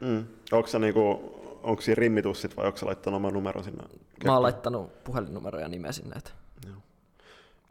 Mm. 0.00 0.26
Onko 0.52 0.68
se 0.68 0.78
niinku, 0.78 1.00
onko 1.62 1.82
siinä 1.82 2.00
rimmitus 2.00 2.40
sit 2.40 2.56
vai 2.56 2.66
onko 2.66 2.78
se 2.78 2.86
laittanut 2.86 3.16
oman 3.16 3.32
numero 3.32 3.62
sinne? 3.62 3.84
Mä 4.24 4.32
oon 4.32 4.42
laittanut 4.42 5.04
puhelinnumero 5.04 5.58
ja 5.58 5.68
nimen 5.68 5.92
sinne. 5.92 6.16
Et. 6.16 6.34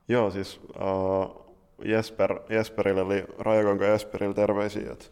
Joo, 0.07 0.31
siis 0.31 0.59
uh, 0.67 1.45
Jesper, 1.85 2.39
Jesperille, 2.49 3.01
eli 3.01 3.25
Rajakonko 3.39 3.83
Jesperille 3.83 4.33
terveisiä, 4.33 4.91
että 4.91 5.05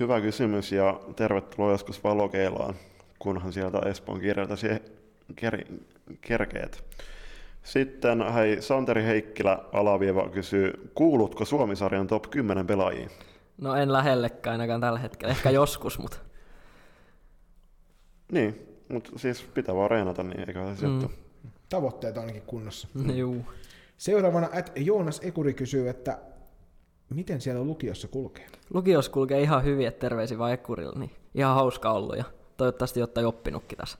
hyvä 0.00 0.20
kysymys 0.20 0.72
ja 0.72 1.00
tervetuloa 1.16 1.70
joskus 1.70 2.04
valokeilaan, 2.04 2.74
kunhan 3.18 3.52
sieltä 3.52 3.78
Espoon 3.86 4.20
kirjalta 4.20 4.54
ker, 5.36 5.64
kerkeet. 6.20 6.84
Sitten 7.62 8.32
hei, 8.32 8.62
Santeri 8.62 9.04
Heikkilä 9.04 9.58
alavieva 9.72 10.28
kysyy, 10.28 10.90
kuulutko 10.94 11.44
Suomisarjan 11.44 12.06
top 12.06 12.30
10 12.30 12.66
pelaajiin? 12.66 13.10
No 13.58 13.74
en 13.74 13.92
lähellekään 13.92 14.52
ainakaan 14.52 14.80
tällä 14.80 14.98
hetkellä, 14.98 15.30
ehkä 15.32 15.50
joskus, 15.60 15.98
mutta 15.98 16.16
Niin, 18.32 18.68
mutta 18.88 19.10
siis 19.16 19.42
pitää 19.42 19.74
vaan 19.74 19.90
reenata, 19.90 20.22
niin 20.22 20.40
eikä 20.40 20.74
se 20.74 20.86
mm. 20.86 21.08
Tavoitteet 21.68 22.18
ainakin 22.18 22.42
kunnossa. 22.42 22.88
juu. 23.14 23.46
Seuraavana 23.96 24.48
at 24.58 24.72
Joonas 24.76 25.20
Ekuri 25.24 25.54
kysyy, 25.54 25.88
että 25.88 26.18
miten 27.14 27.40
siellä 27.40 27.64
lukiossa 27.64 28.08
kulkee? 28.08 28.46
Lukios 28.74 29.08
kulkee 29.08 29.40
ihan 29.40 29.64
hyvin, 29.64 29.86
että 29.86 30.00
terveisiä 30.00 30.38
vaan 30.38 30.52
Ekkurilla, 30.52 30.98
niin 30.98 31.10
ihan 31.34 31.54
hauska 31.54 31.92
ollut 31.92 32.16
ja 32.16 32.24
toivottavasti 32.56 33.00
jotain 33.00 33.26
oppinutkin 33.26 33.78
tässä. 33.78 33.98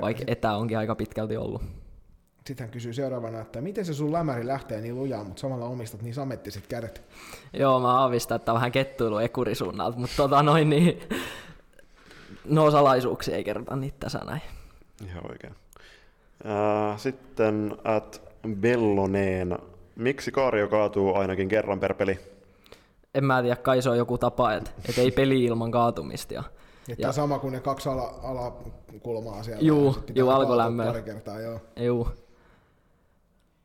Vaikka 0.00 0.24
etä 0.26 0.56
onkin 0.56 0.78
aika 0.78 0.94
pitkälti 0.94 1.36
ollut. 1.36 1.62
Sitten 2.46 2.64
hän 2.64 2.70
kysyy 2.72 2.92
seuraavana, 2.92 3.40
että 3.40 3.60
miten 3.60 3.84
se 3.84 3.94
sun 3.94 4.12
lämäri 4.12 4.46
lähtee 4.46 4.80
niin 4.80 4.94
lujaa, 4.96 5.24
mutta 5.24 5.40
samalla 5.40 5.64
omistat 5.66 6.02
niin 6.02 6.14
samettiset 6.14 6.66
kädet. 6.66 7.02
Joo, 7.52 7.80
mä 7.80 8.00
aavistan, 8.00 8.36
että 8.36 8.52
on 8.52 8.56
vähän 8.56 8.72
kettuilu 8.72 9.18
Ekkurisuunnalta, 9.18 9.98
mutta 9.98 10.16
tota 10.16 10.42
noin 10.42 10.70
niin... 10.70 11.00
No 12.44 12.70
salaisuuksia 12.70 13.36
ei 13.36 13.44
kerrota 13.44 13.76
niitä 13.76 13.96
tässä 14.00 14.18
näin. 14.18 14.42
Ihan 15.06 15.30
oikein. 15.30 15.54
Sitten 16.96 17.76
at 17.84 18.22
Belloneen. 18.54 19.58
Miksi 19.96 20.30
Kaario 20.32 20.68
kaatuu 20.68 21.14
ainakin 21.14 21.48
kerran 21.48 21.80
per 21.80 21.94
peli? 21.94 22.18
En 23.14 23.24
mä 23.24 23.42
tiedä, 23.42 23.56
kai 23.56 23.82
se 23.82 23.90
on 23.90 23.98
joku 23.98 24.18
tapa, 24.18 24.54
että 24.54 24.70
et 24.88 24.98
ei 24.98 25.10
peli 25.10 25.44
ilman 25.44 25.70
kaatumista. 25.70 26.34
Ja, 26.34 26.42
Että 26.88 27.06
Ja- 27.06 27.12
sama 27.12 27.38
kuin 27.38 27.52
ne 27.52 27.60
kaksi 27.60 27.88
ala, 27.88 28.14
alakulmaa 28.22 29.42
siellä. 29.42 29.62
Juu, 29.62 29.82
juu, 30.14 30.26
kaatua 30.26 30.34
alkulämmöllä. 30.34 30.92
Pari 30.92 31.02
kertaa, 31.02 31.40
joo. 31.40 31.60
juu. 31.76 32.08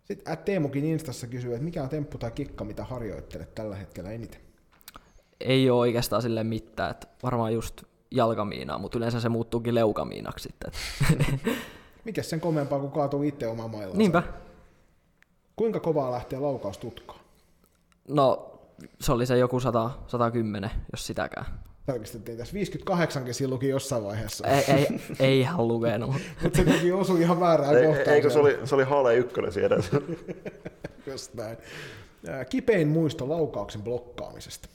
Sitten 0.10 0.34
at 0.34 0.46
Teemukin 0.46 0.86
Instassa 0.86 1.28
kysyy, 1.28 1.54
että 1.54 1.64
mikä 1.64 1.84
on 1.84 1.90
temppu 1.90 2.18
tai 2.18 2.32
kikka, 2.32 2.64
mitä 2.64 2.84
harjoittelet 2.84 3.56
tällä 3.56 3.76
hetkellä 3.76 4.12
eniten? 4.12 4.42
Ei 5.40 5.70
ole 5.70 5.80
oikeastaan 5.80 6.22
sille 6.22 6.44
mitään, 6.44 6.92
että 6.92 7.08
varmaan 7.24 7.54
just 7.54 7.84
jalkamiinaa, 8.12 8.78
mutta 8.78 8.98
yleensä 8.98 9.20
se 9.20 9.30
muuttuukin 9.30 9.76
leukamiinaksi 9.76 10.44
sitten. 10.50 10.72
et- 11.20 11.58
Mikä 12.06 12.24
sen 12.24 12.40
komeampaa, 12.42 12.80
kun 12.80 12.92
kaatuu 12.92 13.24
itse 13.24 13.48
omaan 13.48 13.70
mailaan? 13.70 13.98
Niinpä. 13.98 14.24
Kuinka 15.56 15.80
kovaa 15.80 16.12
lähtee 16.12 16.40
laukaus 16.40 16.78
tutkaan? 16.78 17.20
No, 18.08 18.52
se 19.02 19.12
oli 19.12 19.26
se 19.26 19.38
joku 19.38 19.60
100, 19.60 19.92
110, 20.08 20.72
jos 20.92 21.08
sitäkään. 21.08 21.46
Tarkistettiin 21.86 22.38
tässä 22.38 22.54
58 22.54 23.34
siinä 23.34 23.54
luki 23.54 23.68
jossain 23.70 24.04
vaiheessa. 24.04 24.48
Ei, 24.48 24.64
ei, 24.68 24.88
ei 25.20 25.40
ihan 25.40 25.68
lukenut. 25.68 26.16
Mutta 26.44 26.58
se 26.58 26.64
kuitenkin 26.64 26.94
osui 26.94 27.22
ihan 27.22 27.40
väärään 27.40 27.78
Ei, 27.78 27.86
kohtaan. 27.88 28.16
eikö 28.16 28.30
se 28.30 28.40
oli, 28.40 28.60
se 28.64 28.76
oli 28.76 28.84
Hale 28.84 29.16
ykkönen 29.16 29.52
siellä? 29.52 29.78
Just 31.08 31.34
näin. 31.34 31.58
Kipein 32.50 32.88
muisto 32.88 33.30
laukauksen 33.30 33.82
blokkaamisesta. 33.82 34.70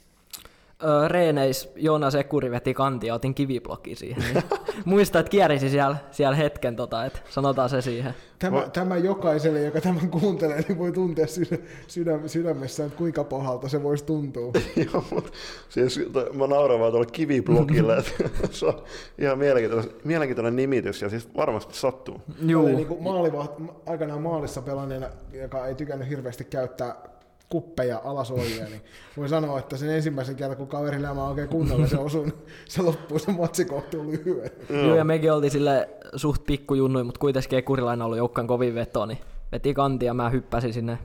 Öö, 0.82 1.08
reeneis 1.08 1.72
Joonas 1.76 2.14
Ekuri 2.14 2.50
veti 2.50 2.74
kantia, 2.74 3.14
otin 3.14 3.34
kiviblokki 3.34 3.94
siihen. 3.94 4.22
Niin 4.34 4.44
muista, 4.84 5.18
että 5.18 5.30
kierisi 5.30 5.70
siellä, 5.70 5.96
siellä 6.10 6.36
hetken, 6.36 6.76
tota, 6.76 7.04
että 7.04 7.18
sanotaan 7.30 7.68
se 7.68 7.80
siihen. 7.80 8.14
Tämä, 8.38 8.56
Va- 8.56 8.68
tämä 8.68 8.96
jokaiselle, 8.96 9.62
joka 9.62 9.80
tämän 9.80 10.10
kuuntelee, 10.10 10.64
niin 10.68 10.78
voi 10.78 10.92
tuntea 10.92 11.26
sydä, 11.26 11.58
sydä, 11.86 12.18
sydämessään, 12.26 12.86
että 12.86 12.98
kuinka 12.98 13.24
pahalta 13.24 13.68
se 13.68 13.82
voisi 13.82 14.04
tuntua. 14.04 14.52
Joo, 14.92 15.04
mutta 15.10 15.30
siis 15.68 16.00
to- 16.12 16.30
mä 16.32 16.46
nauran 16.46 16.80
vaan 16.80 16.92
tuolle 16.92 17.08
kiviblogille, 17.12 17.96
että 17.96 18.28
se 18.50 18.66
on 18.66 18.82
ihan 19.18 19.38
mielenkiintoinen, 19.38 19.90
mielenkiintoinen 20.04 20.56
nimitys 20.56 21.02
ja 21.02 21.08
siis 21.08 21.28
varmasti 21.36 21.76
sattuu. 21.76 22.20
Juu, 22.46 22.66
Niin 22.66 22.86
kuin 22.88 23.02
maalivaht, 23.02 23.52
aikanaan 23.86 24.22
maalissa 24.22 24.62
pelanneena, 24.62 25.06
joka 25.32 25.66
ei 25.66 25.74
tykännyt 25.74 26.08
hirveästi 26.08 26.44
käyttää 26.44 27.13
kuppeja 27.48 28.00
alasoijia, 28.04 28.64
niin 28.64 28.80
voi 29.16 29.28
sanoa, 29.28 29.58
että 29.58 29.76
sen 29.76 29.90
ensimmäisen 29.90 30.36
kerran, 30.36 30.56
kun 30.56 30.68
kaveri 30.68 31.02
lämä 31.02 31.28
oikein 31.28 31.48
kunnolla, 31.48 31.86
se 31.86 31.98
osui, 31.98 32.32
se 32.68 32.82
loppuu 32.82 33.18
se 33.18 33.32
matsi 33.32 33.64
kohtuu 33.64 34.06
lyhyen. 34.06 34.50
Joo, 34.70 34.94
ja 34.94 35.04
mekin 35.04 35.32
oltiin 35.32 35.50
sille 35.50 35.88
suht 36.16 36.46
pikkujunnuja, 36.46 37.04
mutta 37.04 37.18
kuitenkin 37.18 37.58
Ekurilainen 37.58 38.04
ollut 38.04 38.18
joukkan 38.18 38.46
kovin 38.46 38.74
veto, 38.74 39.06
niin 39.06 39.18
veti 39.52 39.74
kantia 39.74 40.06
ja 40.06 40.14
mä 40.14 40.30
hyppäsin 40.30 40.72
sinne 40.72 40.98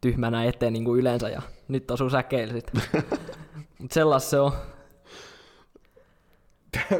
tyhmänä 0.00 0.44
eteen 0.44 0.72
niin 0.72 0.84
kuin 0.84 1.00
yleensä 1.00 1.28
ja 1.28 1.42
nyt 1.68 1.90
osuu 1.90 2.10
säkeillä 2.10 2.54
sit. 2.54 2.72
Mut 3.78 3.92
sellas 3.92 4.30
se 4.30 4.40
on. 4.40 4.52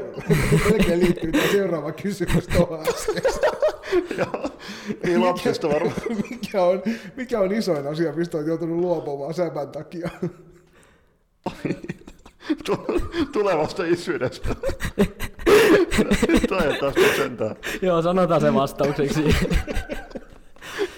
Melkein 0.71 1.01
liittyy 1.01 1.33
tämä 1.33 1.53
seuraava 1.53 1.93
kysymys 1.93 2.47
tuohon 2.47 2.81
äskeiseen. 2.81 3.54
Joo, 4.19 4.51
niin 5.05 5.21
lapsista 5.21 5.69
varmaan. 5.69 5.95
mikä, 6.31 6.63
on, 6.63 6.83
mikä 7.17 7.41
on 7.41 7.53
isoin 7.53 7.87
asia, 7.87 8.13
mistä 8.13 8.39
on 8.39 8.47
joutunut 8.47 8.79
luopumaan 8.79 9.35
säpän 9.35 9.69
takia? 9.69 10.11
Tu- 12.65 13.01
tulevasta 13.33 13.85
isyydestä. 13.85 14.49
Toivottavasti 16.49 17.17
sentään. 17.17 17.57
Joo, 17.83 18.03
sanotaan 18.03 18.41
se 18.41 18.55
vastaukseksi. 18.55 19.25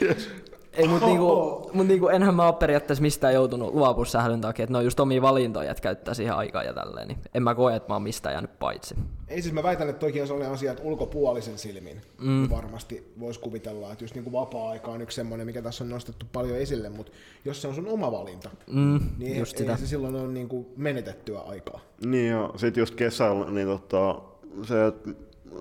Yes. 0.03 0.31
Ei, 0.77 0.89
mut 0.89 1.03
niinku, 1.03 1.71
mut 1.73 1.87
niinku 1.87 2.09
enhän 2.09 2.35
mä 2.35 2.47
oo 2.47 2.53
periaatteessa 2.53 3.03
mistään 3.03 3.35
joutunut 3.35 3.75
luopua 3.75 4.05
sählyn 4.05 4.41
takia, 4.41 4.63
että 4.63 4.73
ne 4.73 4.79
on 4.79 4.85
just 4.85 5.01
omia 5.01 5.23
valintoja, 5.23 5.71
että 5.71 5.81
käyttää 5.83 6.15
siihen 6.15 6.35
aikaa 6.35 6.63
ja 6.63 6.75
tälleen, 6.75 7.09
niin 7.09 7.19
en 7.35 7.43
mä 7.43 7.55
koe, 7.55 7.77
että 7.77 7.89
mä 7.89 7.95
oon 7.95 8.03
mistään 8.03 8.33
jäänyt 8.33 8.59
paitsi. 8.59 8.95
Ei 9.29 9.43
siis 9.43 9.55
mä 9.55 9.63
väitän, 9.63 9.89
että 9.89 10.01
toikin 10.01 10.23
on 10.23 10.29
sellainen 10.29 10.53
asia, 10.55 10.71
että 10.73 10.85
ulkopuolisen 10.85 11.59
silmin 11.59 12.01
mm. 12.21 12.51
varmasti 12.51 13.13
voisi 13.21 13.41
kuvitella, 13.41 13.93
että 13.93 14.05
just 14.05 14.15
niin 14.15 14.25
kuin 14.25 14.33
vapaa-aika 14.33 14.91
on 14.91 15.01
yksi 15.03 15.15
semmoinen, 15.15 15.47
mikä 15.47 15.63
tässä 15.63 15.85
on 15.85 15.91
nostettu 15.91 16.27
paljon 16.33 16.59
esille, 16.59 16.89
mutta 16.89 17.13
jos 17.45 17.63
se 17.63 17.69
on 17.69 17.75
sun 17.75 17.89
oma 17.89 18.13
valinta, 18.13 18.51
Mm, 18.67 19.01
niin 19.19 19.39
just 19.39 19.53
ei, 19.53 19.59
sitä. 19.59 19.73
ei 19.73 19.79
se 19.79 19.87
silloin 19.87 20.15
ole 20.17 20.29
niin 20.29 20.49
kuin 20.49 20.67
menetettyä 20.77 21.41
aikaa. 21.41 21.81
Niin 22.05 22.31
ja 22.31 22.51
sit 22.57 22.77
just 22.77 22.95
kesällä, 22.95 23.51
niin 23.51 23.67
tota, 23.69 24.21
se, 24.63 24.87
että 24.87 25.11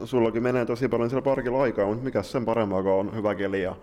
sullakin 0.05 0.43
menee 0.43 0.65
tosi 0.65 0.87
paljon 0.87 1.09
siellä 1.09 1.23
parkilla 1.23 1.61
aikaa, 1.61 1.87
mutta 1.87 2.03
mikä 2.03 2.23
sen 2.23 2.45
parempaa, 2.45 2.83
kun 2.83 2.91
on 2.91 3.15
hyvä 3.15 3.35
keli 3.35 3.63
ja 3.63 3.75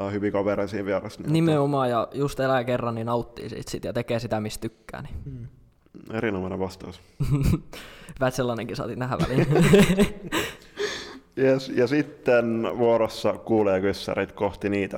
äh, 0.00 0.32
kavereita 0.32 0.70
siinä 0.70 0.84
vieressä. 0.84 1.22
Niin 1.22 1.32
Nimenomaan, 1.32 1.90
ja 1.90 2.08
just 2.14 2.40
elää 2.40 2.64
kerran, 2.64 2.94
niin 2.94 3.06
nauttii 3.06 3.48
siitä 3.48 3.70
sit 3.70 3.84
ja 3.84 3.92
tekee 3.92 4.18
sitä, 4.18 4.40
mistä 4.40 4.60
tykkää. 4.60 5.02
Niin. 5.02 5.24
tota, 5.24 5.48
erinomainen 6.16 6.58
vastaus. 6.58 7.00
Hyvä, 8.14 8.26
että 8.28 8.30
sellainenkin 8.30 8.76
saatiin 8.76 8.98
nähdä 8.98 9.16
väliin. 9.18 9.46
Yes, 11.38 11.68
ja 11.68 11.86
sitten 11.86 12.62
vuorossa 12.78 13.32
kuulee 13.32 13.80
kyssärit 13.80 14.32
kohti 14.32 14.68
niitä. 14.68 14.96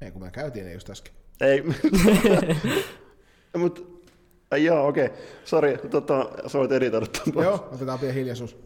Ei 0.00 0.10
kun 0.10 0.22
me 0.22 0.30
käytiin 0.30 0.66
ne 0.66 0.72
just 0.72 0.90
äsken. 0.90 1.14
Ei, 1.40 1.62
mutta 3.58 3.82
joo, 4.56 4.86
okei. 4.88 5.06
Okay. 5.06 5.18
Sori, 5.44 5.78
tota, 5.90 6.30
sä 6.46 6.58
voit 6.58 6.72
editoida. 6.72 7.06
Joo, 7.34 7.68
otetaan 7.72 7.98
pieni 7.98 8.14
hiljaisuus. 8.14 8.56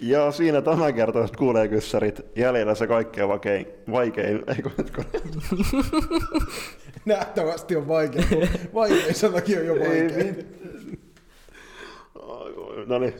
Ja 0.00 0.32
siinä 0.32 0.62
tämänkertaiset 0.62 1.36
kuulee 1.36 1.68
kyssärit. 1.68 2.20
Jäljellä 2.36 2.74
se 2.74 2.86
kaikkein 2.86 3.28
vaikein, 3.34 3.66
vaikein 3.90 4.44
eikö 4.56 4.70
hetkone? 4.78 5.08
Nähtävästi 7.04 7.76
on 7.76 7.88
vaikea. 7.88 8.22
Vaikein 8.74 9.14
sanakin 9.14 9.58
on 9.58 9.66
jo 9.66 9.74
Ei 9.74 9.80
vaikea. 9.80 10.44
No 12.86 12.98
niin. 12.98 13.14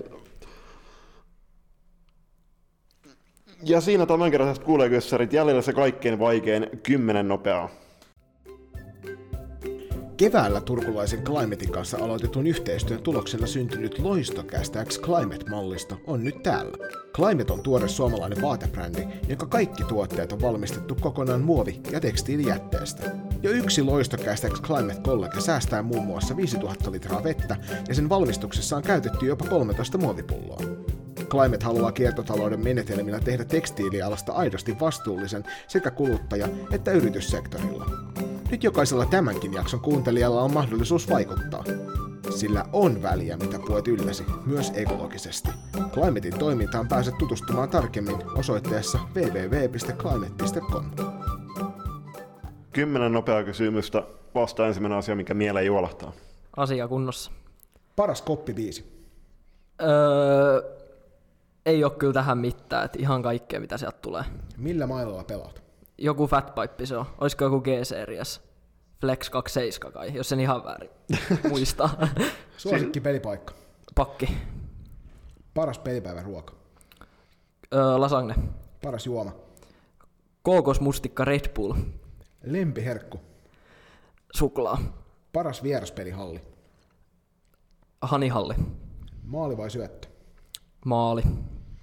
Ja 3.62 3.80
siinä 3.80 4.06
tämänkertaiset 4.06 4.64
kuulee 4.64 4.88
kyssärit. 4.88 5.32
Jäljellä 5.32 5.62
se 5.62 5.72
kaikkein 5.72 6.18
vaikein 6.18 6.66
kymmenen 6.82 7.28
nopeaa. 7.28 7.84
Keväällä 10.16 10.60
turkulaisen 10.60 11.24
Climatein 11.24 11.72
kanssa 11.72 11.98
aloitetun 12.00 12.46
yhteistyön 12.46 13.02
tuloksena 13.02 13.46
syntynyt 13.46 13.98
Loistokästä 13.98 14.84
X 14.84 15.00
Climate-mallisto 15.00 16.00
on 16.06 16.24
nyt 16.24 16.42
täällä. 16.42 16.88
Climate 17.14 17.52
on 17.52 17.62
tuore 17.62 17.88
suomalainen 17.88 18.42
vaatebrändi, 18.42 19.06
jonka 19.28 19.46
kaikki 19.46 19.84
tuotteet 19.84 20.32
on 20.32 20.40
valmistettu 20.40 20.96
kokonaan 21.00 21.40
muovi- 21.40 21.80
ja 21.90 22.00
tekstiilijätteestä. 22.00 23.10
Jo 23.42 23.50
yksi 23.50 23.82
Loistokästä 23.82 24.48
X 24.48 24.62
Climate-kollege 24.62 25.40
säästää 25.40 25.82
muun 25.82 26.04
muassa 26.04 26.36
5000 26.36 26.92
litraa 26.92 27.24
vettä 27.24 27.56
ja 27.88 27.94
sen 27.94 28.08
valmistuksessa 28.08 28.76
on 28.76 28.82
käytetty 28.82 29.26
jopa 29.26 29.44
13 29.44 29.98
muovipulloa. 29.98 30.60
Climate 31.28 31.64
haluaa 31.64 31.92
kiertotalouden 31.92 32.64
menetelmillä 32.64 33.20
tehdä 33.20 33.44
tekstiilialasta 33.44 34.32
aidosti 34.32 34.80
vastuullisen 34.80 35.44
sekä 35.68 35.90
kuluttaja- 35.90 36.48
että 36.72 36.92
yrityssektorilla. 36.92 37.86
Nyt 38.55 38.64
jokaisella 38.64 39.07
tämänkin 39.07 39.52
jakson 39.52 39.80
kuuntelijalla 39.80 40.42
on 40.42 40.52
mahdollisuus 40.52 41.11
vaikuttaa. 41.11 41.64
Sillä 42.30 42.64
on 42.72 43.02
väliä, 43.02 43.36
mitä 43.36 43.59
puet 43.66 43.88
ylläsi, 43.88 44.26
myös 44.46 44.72
ekologisesti. 44.74 45.48
Climatein 45.92 46.38
toimintaan 46.38 46.88
pääset 46.88 47.18
tutustumaan 47.18 47.68
tarkemmin 47.68 48.16
osoitteessa 48.38 48.98
www.climate.com. 49.14 50.90
Kymmenen 52.72 53.12
nopeaa 53.12 53.44
kysymystä. 53.44 54.02
Vasta 54.34 54.66
ensimmäinen 54.66 54.98
asia, 54.98 55.16
mikä 55.16 55.34
mieleen 55.34 55.66
juolahtaa. 55.66 56.12
Asia 56.57 56.88
kunnossa. 56.88 57.30
Paras 57.96 58.22
koppibiisi. 58.22 59.07
Öö, 59.82 60.62
ei 61.66 61.84
ole 61.84 61.92
kyllä 61.92 62.12
tähän 62.12 62.38
mitään, 62.38 62.84
että 62.84 62.98
ihan 62.98 63.22
kaikkea 63.22 63.61
mitä 63.61 63.78
sieltä 63.78 63.98
tulee. 64.02 64.24
Millä 64.57 64.86
mailolla 64.86 65.24
pelaat? 65.24 65.63
Joku 65.99 66.26
fatpipe 66.26 66.86
se 66.86 66.97
on. 66.97 67.07
Olisiko 67.18 67.45
joku 67.45 67.61
G-series? 67.61 68.40
Flex 69.01 69.30
27 69.30 69.92
kai, 69.92 70.14
jos 70.14 70.28
sen 70.28 70.40
ihan 70.40 70.64
väärin 70.64 70.90
muistaa. 71.51 72.09
Suosikki 72.57 73.01
pelipaikka. 73.01 73.55
Pakki. 73.95 74.28
Paras 75.55 75.78
pelipäivän 75.78 76.24
ruoka. 76.24 76.55
Öö, 77.74 77.99
lasagne. 78.01 78.34
Paras 78.82 79.07
juoma. 79.07 79.32
Kookosmustikka 80.42 81.24
Red 81.24 81.49
Bull. 81.55 81.74
Lempiherkku. 82.45 83.20
Suklaa. 84.34 84.78
Paras 85.32 85.62
vieraspelihalli. 85.62 86.40
Hanihalli. 88.03 88.55
Maali 89.22 89.57
vai 89.57 89.70
syöttö? 89.70 90.09
Maali. 90.84 91.22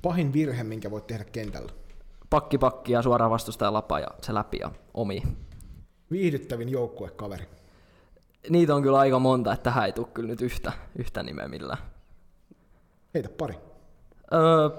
Pahin 0.02 0.34
virhe, 0.34 0.64
minkä 0.64 0.92
voit 0.92 1.08
tehdä 1.08 1.24
kentällä. 1.24 1.72
Pakki 2.32 2.58
pakki 2.58 2.92
ja 2.92 3.02
suoraan 3.02 3.32
vastustaja 3.32 3.74
lapa 3.74 4.00
ja 4.00 4.08
se 4.22 4.34
läpi 4.34 4.58
ja 4.62 4.72
omi. 4.94 5.24
Viihdyttävin 6.12 6.70
joukkuekaveri. 6.70 7.46
Niitä 8.50 8.76
on 8.76 8.82
kyllä 8.82 9.00
aika 9.00 9.20
monta, 9.20 9.54
että 9.54 9.64
tähän 9.64 9.86
ei 9.86 9.92
tule 9.92 10.08
kyllä 10.14 10.28
nyt 10.28 10.42
yhtä, 10.42 10.72
yhtä 10.96 11.24
nimeä 11.24 11.48
millään. 11.48 11.78
Heitä 13.14 13.30
pari. 13.38 13.56
Öö, 14.34 14.70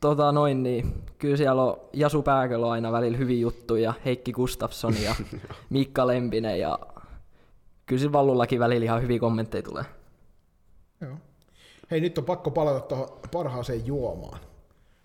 tota 0.00 0.32
noin 0.32 0.62
niin, 0.62 1.04
kyllä 1.18 1.36
siellä 1.36 1.62
on 1.62 1.80
Jasu 1.92 2.22
Pääkelö 2.22 2.66
aina 2.66 2.92
välillä 2.92 3.18
hyviä 3.18 3.40
juttuja, 3.40 3.94
Heikki 4.04 4.32
Gustafsson 4.32 4.94
ja 5.02 5.14
Mikka 5.70 6.06
Lempinen 6.06 6.60
ja 6.60 6.78
kyllä 7.86 8.00
sillä 8.00 8.12
Vallullakin 8.12 8.60
välillä 8.60 8.84
ihan 8.84 9.02
hyviä 9.02 9.18
kommentteja 9.18 9.62
tulee. 9.62 9.84
Joo. 11.00 11.16
Hei, 11.90 12.00
nyt 12.00 12.18
on 12.18 12.24
pakko 12.24 12.50
palata 12.50 12.80
tuohon 12.80 13.08
parhaaseen 13.32 13.86
juomaan. 13.86 14.40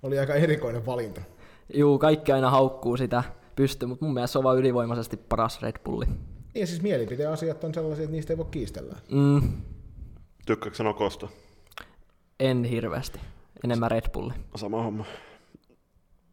Oli 0.04 0.20
aika 0.20 0.34
erikoinen 0.34 0.86
valinta. 0.86 1.22
Juu, 1.74 2.00
kaikki 2.00 2.32
aina 2.32 2.50
haukkuu 2.50 2.98
sitä 2.98 3.24
pysty, 3.56 3.86
mutta 3.86 4.06
mun 4.06 4.14
mielestä 4.14 4.32
se 4.32 4.38
on 4.38 4.44
vaan 4.44 4.58
ylivoimaisesti 4.58 5.18
paras 5.18 5.62
Red 5.62 5.76
Bulli. 5.84 6.06
Niin 6.06 6.20
ja 6.62 6.68
siis 6.68 6.82
mielipideasiat 6.82 7.64
on 7.64 7.74
sellaisia, 7.74 8.04
että 8.04 8.12
niistä 8.16 8.34
ei 8.34 8.38
voi 8.38 8.46
kiistellä. 8.52 8.96
Mm, 9.12 9.42
Tykkääkö 10.46 10.78
sen 10.78 10.88
Okosta? 10.88 11.28
en 12.40 12.64
hirveästi. 12.64 13.20
Enemmän 13.64 13.92
Red 13.92 14.10
Bulli. 14.14 14.34
Sama 14.56 14.84
homma. 14.84 15.06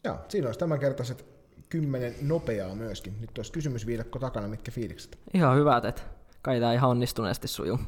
Joo, 0.05 0.16
siinä 0.28 0.49
olisi 0.49 0.61
tämänkertaiset 0.61 1.24
kymmenen 1.68 2.14
nopeaa 2.22 2.74
myöskin. 2.74 3.14
Nyt 3.20 3.39
olisi 3.39 3.53
kysymysviidakko 3.53 4.18
takana, 4.18 4.49
mitkä 4.49 4.70
fiilikset. 4.70 5.18
Ihan 5.34 5.57
hyvät, 5.57 5.84
että 5.84 6.03
kai 6.43 6.61
tää 6.61 6.72
ihan 6.74 6.91
onnistuneesti 6.91 7.49
sujuu. 7.49 7.78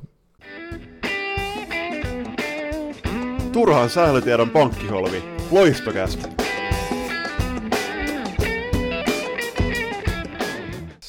Turhaan 3.53 3.91
sählytiedon 3.91 4.51
pankkiholvi. 4.51 5.23
Loistokästä. 5.51 6.29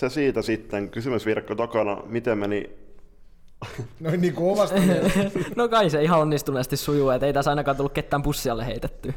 Se 0.01 0.09
siitä 0.09 0.41
sitten. 0.41 0.89
Kysymysvirkko 0.89 1.55
takana. 1.55 1.97
Miten 2.05 2.37
meni? 2.37 2.69
Noin 3.99 4.21
niin 4.21 4.33
kuin 4.33 4.51
omasta. 4.51 4.75
No 5.55 5.69
kai 5.69 5.89
se 5.89 6.03
ihan 6.03 6.19
onnistuneesti 6.19 6.77
sujuu, 6.77 7.09
että 7.09 7.25
ei 7.25 7.33
tässä 7.33 7.51
ainakaan 7.51 7.77
tullut 7.77 7.93
ketään 7.93 8.23
pussialle 8.23 8.65
heitetty. 8.65 9.13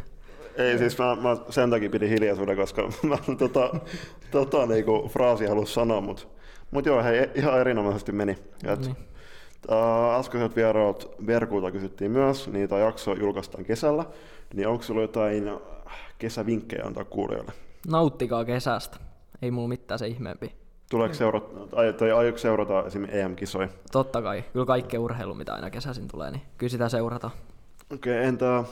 Ei 0.56 0.78
siis 0.78 0.98
mä, 0.98 1.16
mä 1.16 1.36
sen 1.50 1.70
takia 1.70 1.90
pidin 1.90 2.08
hiljaisuuden, 2.08 2.56
koska 2.56 2.82
mä 3.02 3.18
tota, 3.38 3.74
tota 4.30 4.66
niinku 4.66 5.08
fraasi 5.12 5.46
halus 5.46 5.74
sanoa, 5.74 6.00
mutta 6.00 6.22
mut 6.70 6.86
joo, 6.86 7.02
hei, 7.02 7.30
ihan 7.34 7.60
erinomaisesti 7.60 8.12
meni. 8.12 8.38
Et, 8.64 8.80
Niin. 8.80 8.96
äh, 9.72 10.18
äskeiset 10.20 10.56
vieraat 10.56 11.08
Verkuuta 11.26 11.72
kysyttiin 11.72 12.10
myös, 12.10 12.48
niitä 12.48 12.78
jakso 12.78 13.14
julkaistaan 13.14 13.64
kesällä, 13.64 14.04
niin 14.54 14.68
onko 14.68 14.82
sulla 14.82 15.00
jotain 15.02 15.50
kesävinkkejä 16.18 16.84
antaa 16.84 17.04
kuulijoille? 17.04 17.52
Nauttikaa 17.88 18.44
kesästä. 18.44 18.96
Ei 19.42 19.50
mulla 19.50 19.68
mitään 19.68 19.98
se 19.98 20.06
ihmeempi. 20.06 20.63
Tuleeko 20.94 21.14
seurata, 21.14 21.46
ai, 21.72 21.92
tai 21.92 22.12
aiotko 22.12 22.38
seurata 22.38 22.84
esimerkiksi 22.86 23.20
EM-kisoja? 23.20 23.68
Totta 23.92 24.22
kai. 24.22 24.44
Kyllä 24.52 24.66
kaikkea 24.66 25.00
urheilu, 25.00 25.34
mitä 25.34 25.54
aina 25.54 25.70
kesäisin 25.70 26.08
tulee, 26.08 26.30
niin 26.30 26.42
kyllä 26.58 26.70
sitä 26.70 26.88
seurata. 26.88 27.30
Okei, 27.92 28.12
okay, 28.18 28.28
entä 28.28 28.64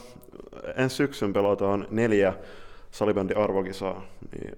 ensi 0.75 0.95
syksyn 0.95 1.33
pelataan 1.33 1.87
neljä 1.91 2.33
salibändi 2.91 3.33
arvokisaa, 3.33 4.03
niin 4.31 4.57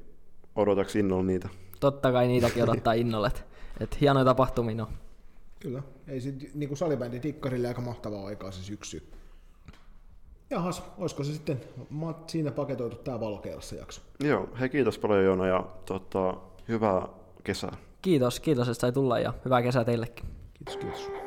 odotaks 0.55 0.95
innolla 0.95 1.23
niitä? 1.23 1.49
Totta 1.79 2.11
kai 2.11 2.27
niitäkin 2.27 2.63
odottaa 2.63 2.93
innolle. 2.93 3.27
Et, 3.27 3.45
et 3.79 4.01
hienoja 4.01 4.25
tapahtumia 4.25 4.83
on. 4.83 4.89
Kyllä. 5.59 5.83
Ei 6.07 6.21
sit, 6.21 6.51
niin 6.53 6.69
kuin 6.69 6.77
salibändi 6.77 7.19
tikkarille 7.19 7.67
aika 7.67 7.81
mahtavaa 7.81 8.25
aikaa 8.25 8.51
se 8.51 8.63
syksy. 8.63 9.11
Jahas, 10.49 10.83
olisiko 10.97 11.23
se 11.23 11.33
sitten 11.33 11.61
siinä 12.27 12.51
paketoitu 12.51 12.95
tää 12.95 13.19
valokeilassa 13.19 13.75
jakso? 13.75 14.01
Joo, 14.19 14.49
hei 14.59 14.69
kiitos 14.69 14.99
paljon 14.99 15.23
Joona 15.23 15.47
ja 15.47 15.65
tota, 15.85 16.33
hyvää 16.67 17.07
kesää. 17.45 17.77
Kiitos, 18.01 18.39
kiitos, 18.39 18.67
että 18.67 18.81
sai 18.81 18.91
tulla 18.91 19.19
ja 19.19 19.33
hyvää 19.45 19.61
kesää 19.61 19.85
teillekin. 19.85 20.25
Kiitos, 20.53 20.77
kiitos. 20.77 21.24